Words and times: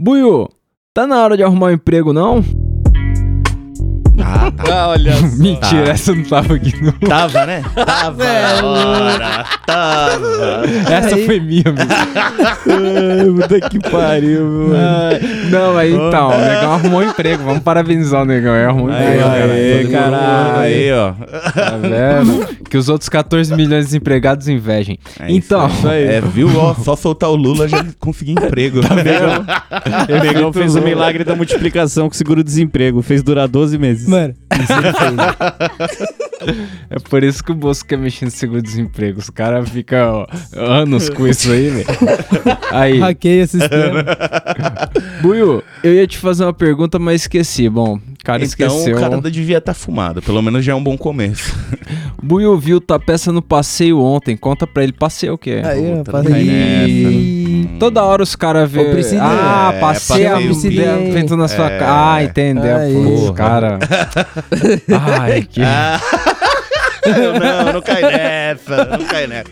Buiu, 0.00 0.48
tá 0.94 1.08
na 1.08 1.20
hora 1.20 1.36
de 1.36 1.42
arrumar 1.42 1.66
um 1.66 1.72
emprego, 1.72 2.12
não? 2.12 2.40
Ah, 4.20 4.50
tá. 4.50 4.64
Ah, 4.74 4.88
olha 4.90 5.12
só. 5.14 5.26
Mentira, 5.36 5.84
Tá. 5.84 5.90
essa 5.92 6.14
não 6.14 6.24
tava 6.24 6.54
aqui, 6.54 6.74
não. 6.82 6.92
Tava, 6.92 7.46
né? 7.46 7.62
Tava. 7.74 8.24
Ora, 8.64 9.44
tava. 9.66 10.62
Essa 10.90 11.14
Aí. 11.14 11.26
foi 11.26 11.40
minha, 11.40 11.64
mesmo. 11.64 11.78
Ai, 12.68 13.48
puta 13.48 13.68
que 13.70 13.78
pariu, 13.90 14.44
mano. 14.44 14.76
Ai, 14.76 15.20
Não, 15.50 15.74
mas 15.74 15.92
então, 15.92 16.28
o 16.28 16.38
negão 16.38 16.72
arrumou 16.72 17.00
um 17.00 17.04
emprego. 17.08 17.42
Vamos 17.44 17.62
parabenizar 17.62 18.22
o 18.22 18.24
negão. 18.24 18.54
Ele 18.54 18.64
arrumou 18.64 18.88
um 18.88 18.92
Aí, 18.92 19.02
emprego, 19.04 19.22
ó, 19.22 19.28
cara. 19.30 19.52
aí, 19.52 19.82
Todo 19.82 19.92
caralho. 19.92 20.46
mundo- 20.48 20.58
Aí, 20.58 20.92
ó. 20.92 21.12
Tá 21.52 21.76
vendo? 21.78 22.58
Que 22.68 22.76
os 22.76 22.88
outros 22.88 23.08
14 23.08 23.54
milhões 23.54 23.84
de 23.84 23.88
desempregados 23.88 24.48
invejem. 24.48 24.98
É 25.20 25.30
então, 25.32 25.66
isso 25.68 25.88
aí. 25.88 26.04
É, 26.04 26.20
viu? 26.20 26.50
Ó, 26.56 26.74
só 26.74 26.96
soltar 26.96 27.30
o 27.30 27.36
Lula 27.36 27.68
já 27.68 27.84
consegui 27.98 28.32
emprego. 28.32 28.80
Tá 28.80 28.94
O 28.94 30.22
negão 30.24 30.52
fez 30.52 30.74
o 30.76 30.80
milagre 30.82 31.24
da 31.24 31.34
multiplicação 31.36 32.08
com 32.08 32.14
seguro-desemprego. 32.14 33.00
Fez 33.02 33.22
durar 33.22 33.48
12 33.48 33.78
meses. 33.78 34.07
Mano, 34.08 34.34
é 36.88 36.98
por 36.98 37.22
isso 37.22 37.44
que 37.44 37.52
o 37.52 37.54
Bolso 37.54 37.84
quer 37.84 37.98
mexer 37.98 38.24
no 38.24 38.30
seguro-desemprego. 38.30 39.18
Os 39.18 39.28
caras 39.28 39.68
ficam 39.68 40.26
anos 40.54 41.10
com 41.10 41.28
isso 41.28 41.52
aí, 41.52 41.68
velho. 41.68 41.86
Aí, 42.70 42.98
Hackeia 42.98 43.44
o 43.44 43.48
sistema. 43.48 44.02
Buiu, 45.20 45.62
eu 45.84 45.92
ia 45.92 46.06
te 46.06 46.16
fazer 46.16 46.44
uma 46.44 46.54
pergunta, 46.54 46.98
mas 46.98 47.20
esqueci. 47.22 47.68
Bom, 47.68 48.00
o 48.28 48.32
cara 48.32 48.44
Então 48.44 48.66
esqueceu. 48.66 48.96
o 48.96 49.00
cara 49.00 49.20
devia 49.30 49.58
estar 49.58 49.72
fumado. 49.74 50.20
Pelo 50.20 50.42
menos 50.42 50.64
já 50.64 50.72
é 50.72 50.74
um 50.74 50.82
bom 50.82 50.96
começo. 50.98 51.56
Buiu 52.22 52.58
viu 52.58 52.80
tua 52.80 52.98
peça 52.98 53.32
no 53.32 53.40
passeio 53.40 53.98
ontem. 54.00 54.36
Conta 54.36 54.66
pra 54.66 54.82
ele, 54.82 54.92
passeio 54.92 55.34
o 55.34 55.38
quê? 55.38 55.62
Aí, 55.64 55.96
Puta, 55.96 56.12
passei. 56.12 56.30
não 56.30 56.36
cai 56.36 56.44
nessa. 56.44 56.88
Ih, 56.90 57.68
Toda 57.78 58.02
hora 58.04 58.22
os 58.22 58.34
caras 58.36 58.70
vê. 58.70 58.80
Ah, 59.20 59.72
É, 59.74 59.80
passei 59.80 60.26
a 60.26 60.32
passeio 60.32 60.76
bem. 60.76 61.12
feito 61.12 61.36
na 61.36 61.46
sua 61.48 61.70
É. 61.70 61.78
casa. 61.78 62.14
Ah, 62.14 62.24
entendeu? 62.24 62.76
Aí. 62.76 62.92
Pô, 62.94 63.32
cara. 63.32 63.78
Ai, 65.20 65.42
que. 65.42 65.62
Ah, 65.62 66.00
não, 67.64 67.72
não 67.74 67.82
cai 67.82 68.02
nessa. 68.02 68.84
Não 68.98 69.04
cai 69.06 69.26
nessa. 69.26 69.50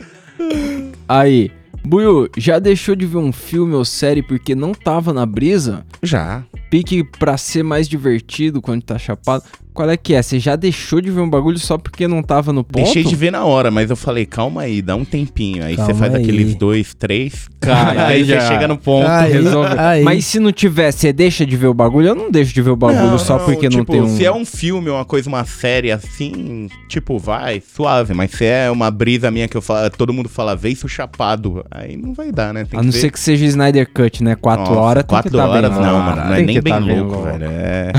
Aí. 1.08 1.50
Buiu, 1.84 2.28
já 2.36 2.58
deixou 2.58 2.96
de 2.96 3.06
ver 3.06 3.18
um 3.18 3.30
filme 3.30 3.72
ou 3.74 3.84
série 3.84 4.20
porque 4.20 4.56
não 4.56 4.74
tava 4.74 5.12
na 5.12 5.24
brisa? 5.24 5.84
Já. 6.02 6.42
Pique 6.70 7.05
pra 7.05 7.36
ser 7.36 7.62
mais 7.62 7.89
divertido 7.89 8.61
quando 8.61 8.83
tá 8.83 8.98
chapado? 8.98 9.45
Qual 9.77 9.91
é 9.91 9.96
que 9.96 10.14
é? 10.14 10.22
Você 10.22 10.38
já 10.38 10.56
deixou 10.56 11.00
de 11.02 11.10
ver 11.10 11.20
um 11.20 11.28
bagulho 11.28 11.58
só 11.58 11.77
porque 11.77 12.08
não 12.08 12.22
tava 12.22 12.50
no 12.52 12.64
ponto? 12.64 12.82
Deixei 12.82 13.05
de 13.05 13.14
ver 13.14 13.30
na 13.30 13.44
hora, 13.44 13.70
mas 13.70 13.91
eu 13.91 13.96
falei, 13.96 14.24
calma 14.24 14.62
aí, 14.62 14.80
dá 14.80 14.96
um 14.96 15.05
tempinho. 15.05 15.62
Aí 15.62 15.77
você 15.77 15.92
faz 15.92 16.14
aí. 16.14 16.22
aqueles 16.22 16.55
dois, 16.55 16.94
três. 16.94 17.46
Cara, 17.60 18.06
aí 18.06 18.14
aí 18.20 18.24
você 18.24 18.33
já- 18.34 18.48
chega 18.48 18.66
no 18.66 18.78
ponto. 18.78 19.06
Aí, 19.06 19.33
Resolve. 19.33 19.74
aí. 19.78 20.02
Mas 20.02 20.24
se 20.24 20.41
não 20.41 20.50
tiver, 20.50 20.91
você 20.92 21.12
deixa 21.12 21.44
de 21.44 21.56
ver 21.56 21.66
o 21.66 21.74
bagulho? 21.74 22.08
Eu 22.08 22.14
não 22.14 22.30
deixo 22.30 22.55
de 22.55 22.62
ver 22.62 22.70
o 22.70 22.77
bagulho 22.77 23.10
Não, 23.10 23.18
só 23.18 23.36
não, 23.38 23.44
porque 23.44 23.68
não 23.68 23.80
tipo, 23.80 23.92
tem 23.92 24.00
um. 24.00 24.16
Se 24.16 24.24
é 24.24 24.33
um 24.33 24.44
filme, 24.46 24.88
uma 24.88 25.05
coisa, 25.05 25.28
uma 25.28 25.44
série 25.44 25.90
assim, 25.92 26.68
tipo, 26.88 27.18
vai, 27.18 27.61
suave. 27.61 28.14
Mas 28.14 28.30
se 28.30 28.44
é 28.46 28.70
uma 28.70 28.90
brisa 28.90 29.30
minha 29.30 29.46
que 29.48 29.56
eu 29.56 29.62
falo, 29.62 29.90
todo 29.90 30.12
mundo 30.12 30.28
fala, 30.28 30.56
vê 30.56 30.70
isso 30.70 30.88
chapado. 30.88 31.64
Aí 31.70 31.96
não 31.96 32.14
vai 32.14 32.33
dar, 32.33 32.55
né? 32.55 32.64
Tem 32.64 32.80
A 32.80 32.83
não 32.83 32.90
ver. 32.90 32.98
ser 32.98 33.11
que 33.11 33.20
seja 33.20 33.44
Snyder 33.44 33.88
Cut, 33.92 34.22
né? 34.24 34.36
Quatro 34.36 34.64
Nossa, 34.74 34.80
horas 34.80 35.02
tem 35.05 35.08
Quatro 35.11 35.30
que 35.30 35.36
tá 35.36 35.46
horas 35.48 35.70
bem 35.70 35.80
não, 35.83 35.98
mano. 36.00 36.16
Não 36.24 36.34
é 36.34 36.42
nem 36.42 36.55
que 36.56 36.61
bem 36.62 36.72
tá 36.72 36.78
louco, 36.78 37.02
louco. 37.12 37.22
velho. 37.24 37.46
É. 37.66 37.92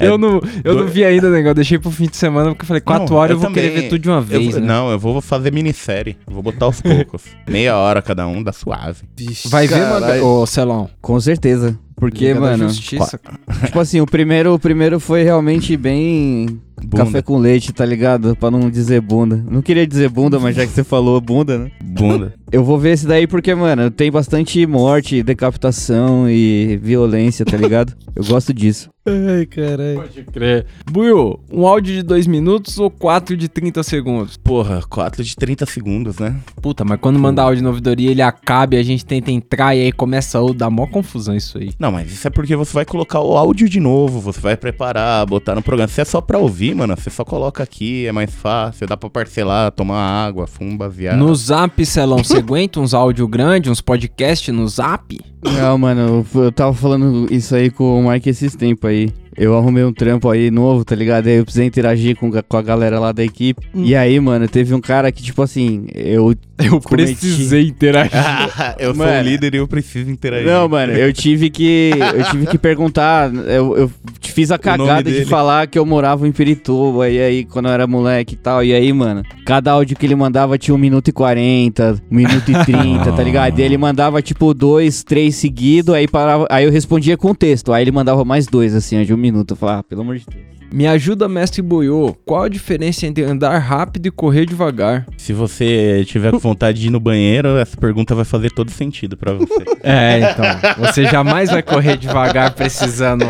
Eu 0.00 0.16
não, 0.18 0.40
eu 0.62 0.74
não 0.74 0.84
do- 0.84 0.90
vi 1.00 1.04
ainda, 1.04 1.30
negócio. 1.30 1.54
Deixei 1.54 1.78
pro 1.78 1.90
fim 1.90 2.06
de 2.06 2.16
semana 2.16 2.50
porque 2.50 2.62
eu 2.62 2.66
falei, 2.66 2.80
quatro 2.80 3.14
Não, 3.14 3.20
horas 3.20 3.30
eu, 3.32 3.36
eu 3.36 3.40
vou 3.40 3.50
querer 3.52 3.68
também. 3.68 3.82
ver 3.82 3.88
tudo 3.88 4.00
de 4.02 4.08
uma 4.08 4.18
Eu 4.18 4.22
vez, 4.22 4.50
vou- 4.52 4.60
né? 4.60 4.66
Não, 4.66 4.90
eu 4.90 4.98
vou 4.98 5.20
fazer 5.20 5.52
minissérie. 5.52 6.16
Eu 6.26 6.32
Vou 6.34 6.42
botar 6.42 6.66
aos 6.66 6.80
poucos. 6.80 7.22
Meia 7.48 7.76
hora 7.76 8.00
cada 8.02 8.26
um, 8.26 8.42
dá 8.42 8.52
suave. 8.52 9.02
Vai 9.46 9.66
ver, 9.66 9.78
mano, 9.88 10.24
ô 10.24 10.46
Celão. 10.46 10.88
Com 11.00 11.18
certeza. 11.20 11.78
Porque, 11.96 12.28
Liga 12.28 12.34
da 12.36 12.40
mano, 12.40 12.68
Justiça, 12.68 13.20
tipo 13.66 13.78
assim, 13.78 14.00
o 14.00 14.06
primeiro, 14.06 14.54
o 14.54 14.58
primeiro 14.58 14.98
foi 14.98 15.22
realmente 15.22 15.76
bem 15.76 16.58
Bunda. 16.86 17.04
café 17.04 17.22
com 17.22 17.38
leite, 17.38 17.72
tá 17.72 17.84
ligado? 17.84 18.36
Pra 18.36 18.50
não 18.50 18.70
dizer 18.70 19.00
bunda. 19.00 19.42
Não 19.50 19.62
queria 19.62 19.86
dizer 19.86 20.08
bunda, 20.08 20.38
mas 20.38 20.56
já 20.56 20.66
que 20.66 20.72
você 20.72 20.84
falou 20.84 21.20
bunda, 21.20 21.58
né? 21.58 21.70
Bunda. 21.82 22.34
Eu 22.52 22.64
vou 22.64 22.78
ver 22.78 22.94
esse 22.94 23.06
daí 23.06 23.28
porque, 23.28 23.54
mano, 23.54 23.92
tem 23.92 24.10
bastante 24.10 24.66
morte, 24.66 25.22
decapitação 25.22 26.28
e 26.28 26.80
violência, 26.82 27.44
tá 27.44 27.56
ligado? 27.56 27.94
Eu 28.14 28.24
gosto 28.24 28.52
disso. 28.52 28.90
Ai, 29.06 29.46
caralho. 29.46 30.02
Pode 30.02 30.24
crer. 30.24 30.66
Buiu, 30.90 31.38
um 31.50 31.66
áudio 31.66 31.94
de 31.94 32.02
dois 32.02 32.26
minutos 32.26 32.78
ou 32.78 32.90
quatro 32.90 33.36
de 33.36 33.48
30 33.48 33.82
segundos? 33.82 34.36
Porra, 34.36 34.82
4 34.88 35.24
de 35.24 35.34
30 35.36 35.64
segundos, 35.64 36.18
né? 36.18 36.36
Puta, 36.60 36.84
mas 36.84 37.00
quando 37.00 37.18
mandar 37.18 37.44
áudio 37.44 37.62
na 37.62 37.70
ouvidoria, 37.70 38.10
ele 38.10 38.20
acaba 38.20 38.74
e 38.74 38.78
a 38.78 38.82
gente 38.82 39.06
tenta 39.06 39.30
entrar 39.30 39.74
e 39.74 39.82
aí 39.82 39.92
começa 39.92 40.38
a 40.38 40.52
dar 40.52 40.68
mó 40.68 40.86
confusão 40.86 41.34
isso 41.34 41.56
aí. 41.56 41.70
Não, 41.78 41.90
mas 41.90 42.12
isso 42.12 42.26
é 42.26 42.30
porque 42.30 42.54
você 42.54 42.74
vai 42.74 42.84
colocar 42.84 43.20
o 43.20 43.36
áudio 43.36 43.68
de 43.68 43.80
novo, 43.80 44.20
você 44.20 44.40
vai 44.40 44.56
preparar, 44.56 45.24
botar 45.24 45.54
no 45.54 45.62
programa. 45.62 45.88
Se 45.88 46.00
é 46.00 46.04
só 46.04 46.20
pra 46.20 46.38
ouvir, 46.38 46.69
mano, 46.74 46.96
você 46.96 47.10
só 47.10 47.24
coloca 47.24 47.62
aqui, 47.62 48.06
é 48.06 48.12
mais 48.12 48.34
fácil, 48.34 48.86
dá 48.86 48.96
pra 48.96 49.10
parcelar, 49.10 49.70
tomar 49.72 49.98
água, 49.98 50.46
fumo 50.46 50.76
baseado. 50.76 51.18
No 51.18 51.34
zap, 51.34 51.84
Celão, 51.84 52.18
você 52.22 52.36
aguenta 52.38 52.80
uns 52.80 52.94
áudio 52.94 53.26
grande, 53.28 53.70
uns 53.70 53.80
podcast 53.80 54.50
no 54.52 54.66
zap? 54.68 55.18
Não, 55.42 55.78
mano, 55.78 56.26
eu, 56.34 56.42
eu 56.42 56.52
tava 56.52 56.72
falando 56.74 57.26
isso 57.32 57.54
aí 57.54 57.70
com 57.70 58.04
o 58.04 58.10
Mike 58.10 58.28
esses 58.28 58.54
tempos 58.54 58.90
aí. 58.90 59.12
Eu 59.40 59.56
arrumei 59.56 59.82
um 59.82 59.92
trampo 59.92 60.28
aí 60.28 60.50
novo, 60.50 60.84
tá 60.84 60.94
ligado? 60.94 61.26
Aí 61.26 61.36
eu 61.36 61.44
precisei 61.44 61.66
interagir 61.66 62.14
com, 62.14 62.30
com 62.30 62.56
a 62.58 62.60
galera 62.60 63.00
lá 63.00 63.10
da 63.10 63.24
equipe. 63.24 63.66
Hum. 63.74 63.84
E 63.86 63.96
aí, 63.96 64.20
mano, 64.20 64.46
teve 64.46 64.74
um 64.74 64.82
cara 64.82 65.10
que, 65.10 65.22
tipo 65.22 65.40
assim, 65.40 65.86
eu. 65.94 66.34
Eu 66.62 66.78
cometi- 66.78 67.14
precisei 67.14 67.66
interagir. 67.68 68.12
eu 68.78 68.94
sou 68.94 69.06
Mano. 69.06 69.18
o 69.18 69.22
líder 69.22 69.54
e 69.54 69.56
eu 69.56 69.66
preciso 69.66 70.10
interagir. 70.10 70.46
Não, 70.46 70.68
mano, 70.68 70.92
eu 70.92 71.10
tive 71.10 71.48
que. 71.48 71.90
Eu 72.14 72.24
tive 72.24 72.46
que 72.48 72.58
perguntar. 72.58 73.34
Eu, 73.34 73.78
eu 73.78 73.90
fiz 74.20 74.50
a 74.50 74.58
cagada 74.58 75.10
de 75.10 75.24
falar 75.24 75.66
que 75.68 75.78
eu 75.78 75.86
morava 75.86 76.28
em 76.28 76.32
Pirituba. 76.32 77.08
E 77.08 77.18
aí, 77.18 77.44
quando 77.46 77.64
eu 77.68 77.72
era 77.72 77.86
moleque 77.86 78.34
e 78.34 78.36
tal. 78.36 78.62
E 78.62 78.74
aí, 78.74 78.92
mano, 78.92 79.22
cada 79.46 79.72
áudio 79.72 79.96
que 79.96 80.04
ele 80.04 80.14
mandava 80.14 80.58
tinha 80.58 80.74
1 80.74 80.78
minuto 80.78 81.08
e 81.08 81.12
40, 81.12 82.02
1 82.10 82.14
minuto 82.14 82.50
e 82.50 82.64
30, 82.66 83.10
tá 83.10 83.22
ligado? 83.22 83.58
E 83.58 83.62
ele 83.62 83.78
mandava, 83.78 84.20
tipo, 84.20 84.52
dois, 84.52 85.02
três 85.02 85.36
seguidos. 85.36 85.94
Aí, 85.94 86.06
parava, 86.06 86.46
aí 86.50 86.66
eu 86.66 86.70
respondia 86.70 87.16
com 87.16 87.34
texto. 87.34 87.72
Aí 87.72 87.82
ele 87.82 87.90
mandava 87.90 88.22
mais 88.22 88.46
dois, 88.46 88.74
assim, 88.74 89.02
de 89.02 89.14
um 89.14 89.16
minuto. 89.16 89.29
Eu 89.38 89.56
falava, 89.56 89.80
ah, 89.80 89.82
pelo 89.82 90.02
amor 90.02 90.18
de 90.18 90.26
Deus. 90.26 90.60
Me 90.72 90.86
ajuda, 90.86 91.28
mestre 91.28 91.60
Boiô. 91.62 92.14
Qual 92.24 92.44
a 92.44 92.48
diferença 92.48 93.04
entre 93.04 93.24
andar 93.24 93.58
rápido 93.58 94.06
e 94.06 94.10
correr 94.10 94.46
devagar? 94.46 95.04
Se 95.16 95.32
você 95.32 96.04
tiver 96.06 96.30
com 96.30 96.38
vontade 96.38 96.80
de 96.80 96.86
ir 96.86 96.90
no 96.90 97.00
banheiro, 97.00 97.56
essa 97.56 97.76
pergunta 97.76 98.14
vai 98.14 98.24
fazer 98.24 98.50
todo 98.50 98.70
sentido 98.70 99.16
pra 99.16 99.32
você. 99.32 99.64
É, 99.82 100.18
então. 100.18 100.84
Você 100.86 101.06
jamais 101.06 101.50
vai 101.50 101.62
correr 101.62 101.96
devagar 101.96 102.52
precisando 102.52 103.24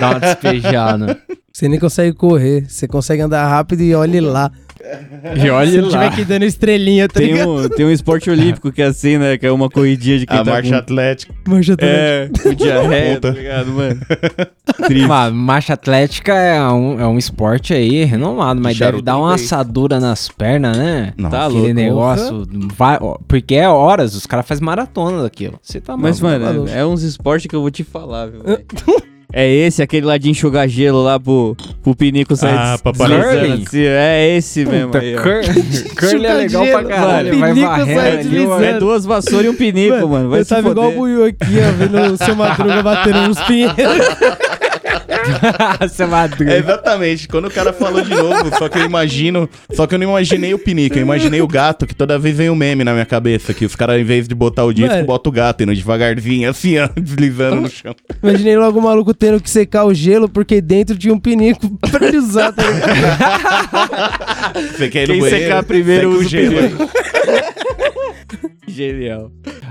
dar 0.00 0.10
uma 0.10 0.20
despejada. 0.20 1.18
Você 1.52 1.68
nem 1.68 1.78
consegue 1.78 2.12
correr. 2.14 2.68
Você 2.68 2.88
consegue 2.88 3.22
andar 3.22 3.46
rápido 3.46 3.80
e 3.82 3.94
olhe 3.94 4.20
lá. 4.20 4.50
E 5.42 5.50
olha 5.50 5.70
Se 5.70 5.80
lá. 5.80 5.88
tiver 5.90 6.06
aqui 6.06 6.24
dando 6.24 6.44
estrelinha, 6.44 7.08
tá 7.08 7.20
Tem 7.20 7.32
ligado? 7.32 7.50
um, 7.50 7.68
tem 7.68 7.86
um 7.86 7.90
esporte 7.90 8.28
olímpico 8.30 8.72
que 8.72 8.82
é 8.82 8.86
assim, 8.86 9.16
né? 9.18 9.38
Que 9.38 9.46
é 9.46 9.52
uma 9.52 9.68
corridinha 9.70 10.18
de 10.18 10.26
quem 10.26 10.36
A 10.38 10.44
tá 10.44 10.50
marcha 10.50 10.70
com... 10.70 10.76
atlética. 10.76 11.34
Mancha 11.46 11.76
também. 11.76 11.94
É, 11.94 12.30
com 12.42 12.54
diarreia, 12.54 13.20
tá 13.20 13.30
ligado, 13.30 13.66
mano? 13.72 14.00
Mas 15.08 15.32
marcha 15.32 15.72
atlética 15.74 16.32
é 16.34 16.60
um, 16.70 17.00
é 17.00 17.06
um 17.06 17.18
esporte 17.18 17.72
aí 17.74 18.04
renomado, 18.04 18.60
mas 18.60 18.72
deve 18.78 18.84
Charuto 18.84 19.02
dar 19.04 19.18
uma 19.18 19.34
assadura 19.34 20.00
nas 20.00 20.28
pernas, 20.28 20.76
né? 20.76 21.12
Não. 21.16 21.30
Tá 21.30 21.42
Aquele 21.46 21.58
louco. 21.60 21.74
negócio. 21.74 22.46
Vai, 22.76 22.98
ó, 23.00 23.18
porque 23.28 23.54
é 23.54 23.68
horas, 23.68 24.14
os 24.14 24.26
caras 24.26 24.46
fazem 24.46 24.64
maratona 24.64 25.22
daquilo. 25.22 25.58
Você 25.62 25.80
tá 25.80 25.96
Mas, 25.96 26.20
maluco. 26.20 26.44
mano, 26.46 26.68
é, 26.68 26.78
é 26.80 26.86
uns 26.86 27.02
esportes 27.02 27.46
que 27.46 27.54
eu 27.54 27.60
vou 27.60 27.70
te 27.70 27.84
falar, 27.84 28.26
viu? 28.28 28.42
É 29.32 29.48
esse, 29.50 29.82
aquele 29.82 30.04
lá 30.06 30.18
de 30.18 30.28
enxugar 30.30 30.68
gelo 30.68 31.02
lá 31.02 31.18
pro, 31.18 31.56
pro 31.82 31.96
pinico 31.96 32.36
sair 32.36 32.54
Ah, 32.54 32.72
des- 32.72 32.82
pra 32.82 32.92
deslizando 32.92 33.22
Curling? 33.40 33.64
assim. 33.66 33.80
É 33.84 34.36
esse 34.36 34.64
mesmo 34.66 34.86
Puta, 34.92 34.98
aí, 34.98 35.16
ó. 35.16 35.22
cur- 35.22 35.42
curling 35.98 36.26
é 36.26 36.34
legal 36.34 36.66
pra 36.66 36.84
caralho. 36.84 37.28
mano. 37.28 37.40
Vai 37.40 37.54
Pinico 37.54 37.68
varrendo 37.70 37.94
sai 37.94 38.46
ó. 38.46 38.60
É 38.60 38.78
duas 38.78 39.04
vassouras 39.06 39.46
e 39.46 39.48
um 39.48 39.54
pinico, 39.54 40.06
mano. 40.08 40.28
Vai 40.28 40.40
eu 40.40 40.44
se 40.44 40.50
tava 40.50 40.70
igual 40.70 40.88
o 40.88 40.92
foder. 40.92 40.98
Buiu 40.98 41.24
aqui, 41.24 41.36
ó, 41.66 41.72
vendo 41.72 42.12
o 42.12 42.16
seu 42.18 42.36
Madruga 42.36 42.82
batendo 42.82 43.28
nos 43.28 43.40
pinheiros. 43.40 43.76
Você 45.80 46.06
madruga. 46.06 46.52
É 46.52 46.58
exatamente, 46.58 47.28
quando 47.28 47.46
o 47.46 47.50
cara 47.50 47.72
falou 47.72 48.02
de 48.02 48.10
novo, 48.14 48.50
só 48.58 48.68
que 48.68 48.78
eu 48.78 48.84
imagino. 48.84 49.48
Só 49.72 49.86
que 49.86 49.94
eu 49.94 49.98
não 49.98 50.08
imaginei 50.08 50.52
o 50.54 50.58
pinico, 50.58 50.96
eu 50.98 51.02
imaginei 51.02 51.40
o 51.40 51.46
gato, 51.46 51.86
que 51.86 51.94
toda 51.94 52.18
vez 52.18 52.36
vem 52.36 52.50
um 52.50 52.54
meme 52.54 52.84
na 52.84 52.92
minha 52.92 53.06
cabeça, 53.06 53.52
que 53.54 53.64
os 53.64 53.74
caras, 53.76 54.00
em 54.00 54.04
vez 54.04 54.26
de 54.28 54.34
botar 54.34 54.64
o 54.64 54.72
disco, 54.72 54.92
Mano. 54.92 55.06
botam 55.06 55.30
o 55.30 55.34
gato 55.34 55.62
indo 55.62 55.74
devagarzinho, 55.74 56.48
assim, 56.50 56.78
ó, 56.78 56.88
deslizando 57.00 57.62
no 57.62 57.70
chão. 57.70 57.94
Imaginei 58.22 58.56
logo 58.56 58.78
o 58.78 58.82
maluco 58.82 59.12
tendo 59.14 59.40
que 59.40 59.50
secar 59.50 59.84
o 59.84 59.94
gelo 59.94 60.28
porque 60.28 60.60
dentro 60.60 60.96
tinha 60.96 61.12
um 61.14 61.18
pinico 61.20 61.68
pra 61.90 62.06
ele 62.06 62.18
usar, 62.18 62.52
tá 62.52 62.62
ligado? 62.62 62.92
Você 64.76 64.88
quer 64.88 65.02
ir 65.04 65.06
Quem 65.06 65.16
no 65.16 65.22
banheiro? 65.22 65.44
secar 65.44 65.62
primeiro 65.64 66.10
seca 66.12 66.18
usa 66.18 66.26
o 66.26 66.28
gelo. 66.28 66.88
Genial. 68.72 69.30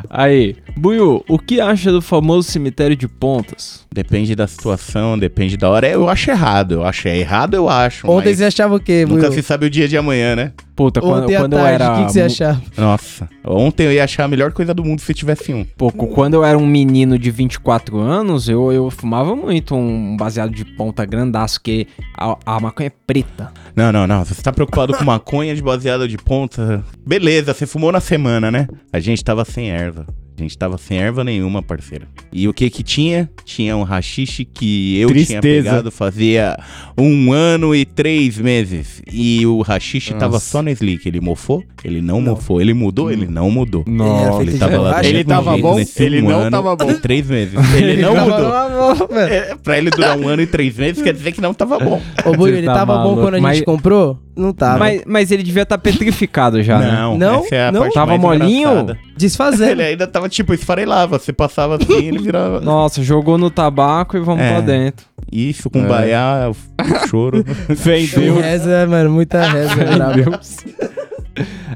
Aí, 0.10 0.56
Buiu, 0.78 1.24
o 1.28 1.40
que 1.40 1.60
acha 1.60 1.92
do 1.92 2.02
famoso 2.02 2.50
cemitério 2.52 2.96
de 2.96 3.08
pontas? 3.08 3.86
Depende 3.94 4.36
da 4.36 4.48
situação, 4.48 5.18
depende 5.18 5.58
da 5.58 5.70
hora. 5.70 5.88
Eu 5.88 6.08
acho 6.10 6.30
errado, 6.32 6.74
eu 6.76 6.84
acho. 6.84 7.08
É 7.08 7.18
errado, 7.18 7.54
eu 7.56 7.68
acho. 7.70 8.08
Ontem 8.10 8.30
mas 8.30 8.38
você 8.38 8.46
achava 8.46 8.76
o 8.76 8.80
quê, 8.80 9.06
Nunca 9.06 9.28
Buiu? 9.28 9.34
se 9.34 9.42
sabe 9.42 9.66
o 9.66 9.70
dia 9.70 9.88
de 9.88 9.98
amanhã, 9.98 10.36
né? 10.36 10.54
Puta, 10.76 11.02
quando, 11.02 11.24
Ontem 11.24 11.38
quando 11.38 11.54
eu 11.54 11.60
tarde, 11.60 11.84
era. 11.84 11.94
o 11.94 11.98
que, 11.98 12.06
que 12.06 12.14
você 12.14 12.22
achava? 12.22 12.62
Nossa, 12.78 13.30
ontem 13.46 13.86
eu 13.86 13.92
ia 13.92 14.04
achar 14.04 14.24
a 14.24 14.28
melhor 14.28 14.52
coisa 14.52 14.74
do 14.74 14.84
mundo 14.84 15.02
se 15.02 15.14
tivesse 15.14 15.54
um. 15.54 15.64
Pouco, 15.64 16.08
quando 16.08 16.36
eu 16.36 16.44
era 16.44 16.58
um 16.58 16.66
menino 16.66 17.20
de 17.20 17.30
24 17.30 18.00
anos, 18.00 18.48
eu, 18.48 18.72
eu 18.72 18.90
fumava 18.90 19.36
muito 19.36 19.76
um 19.76 20.16
baseado 20.16 20.52
de 20.52 20.64
ponta 20.64 21.06
grandaço, 21.06 21.62
que 21.62 21.88
a, 22.18 22.38
a 22.46 22.60
maconha 22.60 22.88
é 22.88 22.94
preta. 23.06 23.52
Não, 23.76 23.92
não, 23.92 24.08
não. 24.08 24.24
Você 24.24 24.42
tá 24.42 24.52
preocupado 24.52 24.94
com 24.94 25.04
maconha 25.06 25.54
de 25.54 25.62
baseada 25.62 26.08
de 26.08 26.18
ponta. 26.18 26.84
Beleza, 27.06 27.54
você 27.54 27.66
fumou 27.66 27.92
na 27.92 28.00
semana, 28.00 28.50
né? 28.50 28.68
A 28.92 29.00
gente 29.00 29.24
tava 29.24 29.44
sem 29.46 29.70
erva. 29.70 30.06
A 30.42 30.44
gente 30.44 30.58
tava 30.58 30.76
sem 30.78 30.98
erva 30.98 31.24
nenhuma, 31.24 31.62
parceiro. 31.62 32.08
E 32.34 32.48
o 32.48 32.54
que 32.54 32.68
que 32.70 32.82
tinha? 32.82 33.30
Tinha 33.46 33.78
um 33.78 33.84
rachixe 33.84 34.44
que 34.44 34.98
eu 35.00 35.08
tinha 35.10 35.40
Tristeza. 35.40 35.42
pegado 35.42 35.92
fazia 35.92 36.58
um 36.98 37.32
ano 37.32 37.76
e 37.76 37.86
três 37.86 38.40
meses. 38.40 39.04
E 39.12 39.46
o 39.46 39.62
rachixe 39.62 40.14
tava 40.16 40.40
só 40.40 40.64
no 40.64 40.70
slick. 40.72 41.08
Ele 41.08 41.22
mofou? 41.22 41.64
Ele 41.84 42.02
não, 42.02 42.20
mofou. 42.20 42.60
Ele 42.60 42.74
mudou? 42.74 43.12
Ele 43.12 43.28
não 43.28 43.52
mudou. 43.52 43.84
Nossa. 43.88 44.42
Ele 44.42 44.58
tava 44.58 44.80
lá 44.80 45.06
Ele 45.06 45.24
tava 45.24 45.56
bom? 45.58 45.78
Ele 46.00 46.22
um 46.24 46.30
não 46.30 46.40
ano 46.42 46.52
tava 46.52 46.76
bom. 46.76 46.94
três 46.96 47.28
meses. 47.28 47.54
Ele 47.76 48.02
não 48.02 48.16
Tava- 48.16 48.70
mudou. 48.70 49.08
velho. 49.08 49.34
É, 49.34 49.56
pra 49.64 49.78
ele 49.78 49.90
durar 49.92 50.18
um 50.18 50.28
ano 50.28 50.42
e 50.42 50.48
três 50.48 50.76
meses, 50.78 51.04
quer 51.04 51.14
dizer 51.14 51.32
que 51.34 51.42
não 51.42 51.54
tava 51.54 51.78
bom. 51.78 52.02
Ô, 52.26 52.32
Buio, 52.34 52.56
ele 52.56 52.66
tá 52.66 52.74
tava 52.74 52.94
bom 52.98 53.00
maluco, 53.04 53.22
quando 53.22 53.34
a 53.36 53.38
gente 53.38 53.44
mas- 53.44 53.62
comprou? 53.62 54.18
Não 54.36 54.54
tava. 54.54 54.80
Mas, 54.80 55.04
mas 55.06 55.30
ele 55.32 55.44
devia 55.44 55.64
estar 55.64 55.78
petrificado 55.78 56.64
já, 56.64 56.80
né? 56.80 56.92
Não, 56.92 57.18
Não? 57.18 57.46
essa 57.46 57.56
é 57.56 57.68
a 57.68 57.72
Não? 57.72 57.82
parte 57.82 57.94
Tava 57.94 58.18
molinho? 58.18 58.70
engraçada. 58.70 58.98
Desfazendo. 59.22 59.72
Ele 59.82 59.84
ainda 59.84 60.08
tava 60.08 60.28
tipo, 60.28 60.54
esfarelava. 60.54 61.18
Você 61.20 61.32
passava 61.32 61.76
assim 61.76 62.08
ele 62.08 62.20
virava. 62.20 62.60
Nossa, 62.60 63.02
jogou 63.04 63.38
no 63.38 63.50
tabaco 63.50 64.18
e 64.18 64.20
vamos 64.20 64.44
É. 64.44 64.50
pra 64.52 64.62
dentro. 64.62 65.06
Isso, 65.32 65.70
com 65.70 65.80
É. 65.80 65.88
baiá, 65.88 66.50
o 66.52 67.08
choro. 67.08 67.44
Vendeu. 67.70 68.40
Reza, 68.42 68.86
mano, 68.88 69.12
muita 69.12 69.46
reza. 69.48 69.76
brabo. 69.96 70.40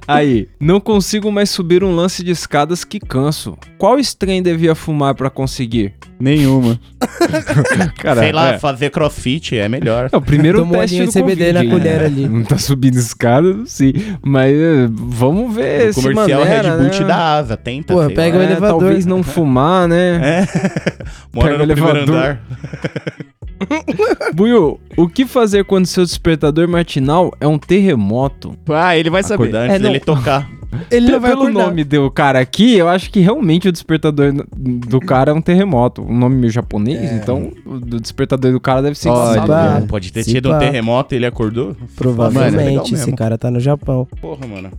Aí, 0.07 0.47
não 0.59 0.79
consigo 0.79 1.31
mais 1.31 1.49
subir 1.49 1.83
um 1.83 1.95
lance 1.95 2.23
de 2.23 2.31
escadas 2.31 2.83
que 2.83 2.99
canso. 2.99 3.57
Qual 3.77 3.97
strain 3.99 4.41
devia 4.41 4.75
fumar 4.75 5.15
pra 5.15 5.29
conseguir? 5.29 5.93
Nenhuma. 6.19 6.79
Cara, 7.97 8.21
Sei 8.21 8.31
lá, 8.31 8.53
é. 8.53 8.57
fazer 8.59 8.89
crossfit 8.89 9.57
é 9.57 9.67
melhor. 9.67 10.09
É 10.11 10.15
o 10.17 10.21
primeiro 10.21 10.59
Tomou 10.59 10.77
teste 10.79 11.03
do 11.03 11.11
CBD 11.11 11.51
na 11.51 11.59
Covid, 11.61 11.77
colher 11.77 11.99
né? 11.99 12.05
ali. 12.05 12.29
Não 12.29 12.43
tá 12.43 12.57
subindo 12.57 12.95
escada, 12.97 13.53
não 13.53 13.65
sei. 13.65 13.93
Mas 14.23 14.55
é, 14.55 14.87
vamos 14.89 15.53
ver 15.53 15.89
O 15.89 15.93
se 15.93 16.01
comercial 16.01 16.39
maneira, 16.41 16.71
Red 16.77 16.77
Bull 16.89 16.99
né? 16.99 17.07
dá 17.07 17.35
asa, 17.37 17.57
tenta. 17.57 17.93
Porra, 17.93 18.09
pega 18.09 18.37
lá. 18.37 18.43
o 18.43 18.45
É, 18.47 18.51
elevador. 18.51 18.79
Talvez 18.79 19.05
não 19.05 19.21
fumar, 19.23 19.87
né? 19.89 20.19
É. 20.23 20.47
Mora 21.33 21.51
Pega 21.51 21.57
no 21.65 21.71
o 21.71 21.75
primeiro 21.75 21.97
elevador. 21.99 22.15
andar. 22.15 22.41
Buiu, 24.33 24.79
o 24.97 25.07
que 25.07 25.25
fazer 25.25 25.63
quando 25.65 25.85
seu 25.85 26.03
despertador 26.03 26.67
matinal 26.67 27.33
é 27.39 27.47
um 27.47 27.57
terremoto? 27.57 28.55
Ah, 28.69 28.97
ele 28.97 29.09
vai 29.09 29.23
saber. 29.23 29.43
Acordar 29.43 29.61
antes 29.63 29.75
É, 29.75 29.79
não. 29.79 29.87
dele 29.91 29.99
tocar. 29.99 30.49
Ele 30.91 31.09
não 31.09 31.21
vai 31.21 31.29
Pelo 31.31 31.43
acordar. 31.43 31.67
nome 31.67 31.85
do 31.85 32.11
cara 32.11 32.37
aqui, 32.37 32.75
eu 32.75 32.89
acho 32.89 33.09
que 33.09 33.21
realmente 33.21 33.69
o 33.69 33.71
despertador 33.71 34.33
do 34.57 34.99
cara 34.99 35.31
é 35.31 35.33
um 35.33 35.39
terremoto. 35.41 36.01
Um 36.01 36.17
nome 36.17 36.35
meio 36.35 36.51
japonês, 36.51 37.13
então 37.13 37.49
o 37.65 37.79
do 37.79 37.97
despertador 37.97 38.51
do 38.51 38.59
cara 38.59 38.81
deve 38.81 38.97
ser 38.97 39.07
Olha. 39.07 39.41
que. 39.41 39.83
É, 39.83 39.87
Pode 39.87 40.11
ter 40.11 40.23
Se 40.25 40.31
tido 40.33 40.49
um 40.49 40.51
pá. 40.51 40.59
terremoto 40.59 41.15
e 41.15 41.17
ele 41.17 41.25
acordou. 41.25 41.67
Mano, 41.67 41.77
é 41.81 41.95
Provavelmente, 41.95 42.93
esse 42.93 43.09
cara 43.13 43.37
tá 43.37 43.49
no 43.49 43.61
Japão. 43.61 44.05
Porra, 44.19 44.45
mano. 44.45 44.69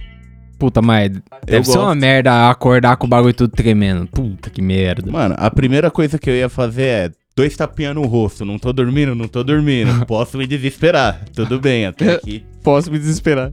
Puta, 0.58 0.82
mas 0.82 1.10
deve 1.46 1.66
ser 1.66 1.78
uma 1.78 1.94
merda 1.94 2.50
acordar 2.50 2.98
com 2.98 3.06
o 3.06 3.08
bagulho 3.10 3.32
tudo 3.32 3.52
tremendo. 3.56 4.06
Puta 4.08 4.50
que 4.50 4.60
merda. 4.60 5.10
Mano, 5.10 5.34
a 5.38 5.50
primeira 5.50 5.90
coisa 5.90 6.18
que 6.18 6.28
eu 6.28 6.34
ia 6.34 6.50
fazer 6.50 6.82
é 6.84 7.10
dois 7.36 7.54
tapinhas 7.54 7.94
no 7.94 8.06
rosto. 8.06 8.44
Não 8.44 8.58
tô 8.58 8.72
dormindo, 8.72 9.14
não 9.14 9.28
tô 9.28 9.44
dormindo. 9.44 10.04
Posso 10.06 10.38
me 10.38 10.46
desesperar. 10.46 11.22
Tudo 11.34 11.60
bem, 11.60 11.86
até 11.86 12.14
aqui. 12.16 12.44
Posso 12.62 12.90
me 12.90 12.98
desesperar. 12.98 13.50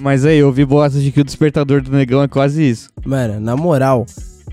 Mas 0.00 0.24
aí, 0.24 0.38
eu 0.38 0.48
ouvi 0.48 0.64
boatos 0.64 1.02
de 1.02 1.12
que 1.12 1.20
o 1.20 1.24
despertador 1.24 1.80
do 1.80 1.90
negão 1.92 2.22
é 2.22 2.28
quase 2.28 2.68
isso. 2.68 2.90
Mano, 3.04 3.38
na 3.38 3.56
moral. 3.56 4.04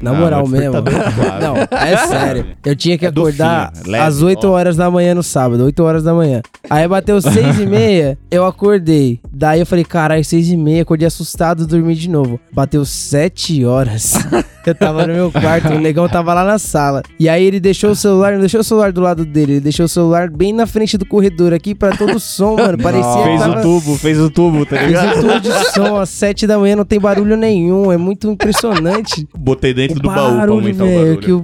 Na 0.01 0.11
Ah, 0.11 0.13
moral 0.13 0.47
mesmo. 0.47 0.71
claro. 0.83 1.41
Não, 1.43 1.55
é 1.77 1.97
sério. 2.07 2.45
Eu 2.65 2.75
tinha 2.75 2.97
que 2.97 3.05
É 3.05 3.09
acordar 3.09 3.71
docinho, 3.71 3.91
leve, 3.91 4.03
às 4.05 4.21
8 4.21 4.47
ó. 4.47 4.51
horas 4.51 4.75
da 4.75 4.89
manhã 4.91 5.15
no 5.15 5.23
sábado, 5.23 5.63
8 5.63 5.83
horas 5.83 6.03
da 6.03 6.13
manhã. 6.13 6.41
Aí 6.69 6.87
bateu 6.87 7.21
6 7.21 7.59
e 7.59 7.65
meia, 7.65 8.17
eu 8.29 8.45
acordei. 8.45 9.19
Daí 9.31 9.59
eu 9.59 9.65
falei, 9.65 9.83
caralho, 9.85 10.23
6 10.23 10.49
e 10.49 10.57
meia, 10.57 10.81
acordei 10.83 11.07
assustado, 11.07 11.65
dormi 11.65 11.95
de 11.95 12.09
novo. 12.09 12.39
Bateu 12.51 12.83
7 12.85 13.65
horas. 13.65 14.13
Eu 14.67 14.75
tava 14.75 15.07
no 15.07 15.13
meu 15.13 15.31
quarto, 15.31 15.69
o 15.69 15.79
negão 15.79 16.09
tava 16.09 16.33
lá 16.33 16.43
na 16.43 16.59
sala. 16.59 17.01
E 17.17 17.29
aí 17.29 17.41
ele 17.41 17.57
deixou 17.57 17.91
o 17.91 17.95
celular, 17.95 18.33
não 18.33 18.41
deixou 18.41 18.59
o 18.59 18.63
celular 18.65 18.91
do 18.91 18.99
lado 18.99 19.23
dele, 19.23 19.53
ele 19.53 19.59
deixou 19.61 19.85
o 19.85 19.87
celular 19.87 20.29
bem 20.29 20.51
na 20.51 20.67
frente 20.67 20.97
do 20.97 21.05
corredor 21.05 21.53
aqui 21.53 21.73
pra 21.73 21.95
todo 21.95 22.19
som, 22.19 22.57
mano. 22.57 22.77
Parecia 22.77 23.23
fez 23.23 23.39
tava... 23.39 23.59
o 23.59 23.61
tubo, 23.61 23.95
fez 23.95 24.19
o 24.19 24.29
tubo, 24.29 24.65
tá 24.65 24.75
Fez 24.75 24.87
ligado? 24.89 25.19
um 25.19 25.21
tubo 25.21 25.39
de 25.39 25.71
som 25.71 25.95
às 25.95 26.09
7 26.09 26.45
da 26.45 26.59
manhã, 26.59 26.75
não 26.75 26.83
tem 26.83 26.99
barulho 26.99 27.37
nenhum. 27.37 27.93
É 27.93 27.95
muito 27.95 28.29
impressionante. 28.29 29.25
Botei 29.37 29.73
dentro 29.73 29.86
O 29.91 29.99
do 29.99 30.07
baú 30.09 30.13
pra 30.15 30.37
barulho, 30.37 30.53
aumentar 30.53 30.83
o 30.83 30.87
velho, 30.87 30.99
barulho. 31.15 31.19
que 31.21 31.31
o 31.31 31.43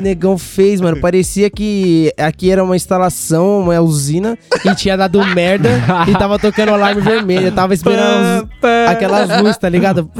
negão 0.00 0.38
fez, 0.38 0.80
mano. 0.80 1.00
Parecia 1.00 1.50
que 1.50 2.12
aqui 2.16 2.50
era 2.50 2.62
uma 2.62 2.76
instalação, 2.76 3.60
uma 3.62 3.80
usina, 3.80 4.38
e 4.64 4.74
tinha 4.74 4.96
dado 4.96 5.24
merda 5.34 5.68
e 6.08 6.12
tava 6.12 6.38
tocando 6.38 6.70
alarme 6.70 7.00
vermelho. 7.02 7.46
Eu 7.48 7.52
tava 7.52 7.74
esperando 7.74 8.44
os- 8.44 8.90
aquelas 8.90 9.40
luzes, 9.42 9.56
tá 9.58 9.68
ligado? 9.68 10.08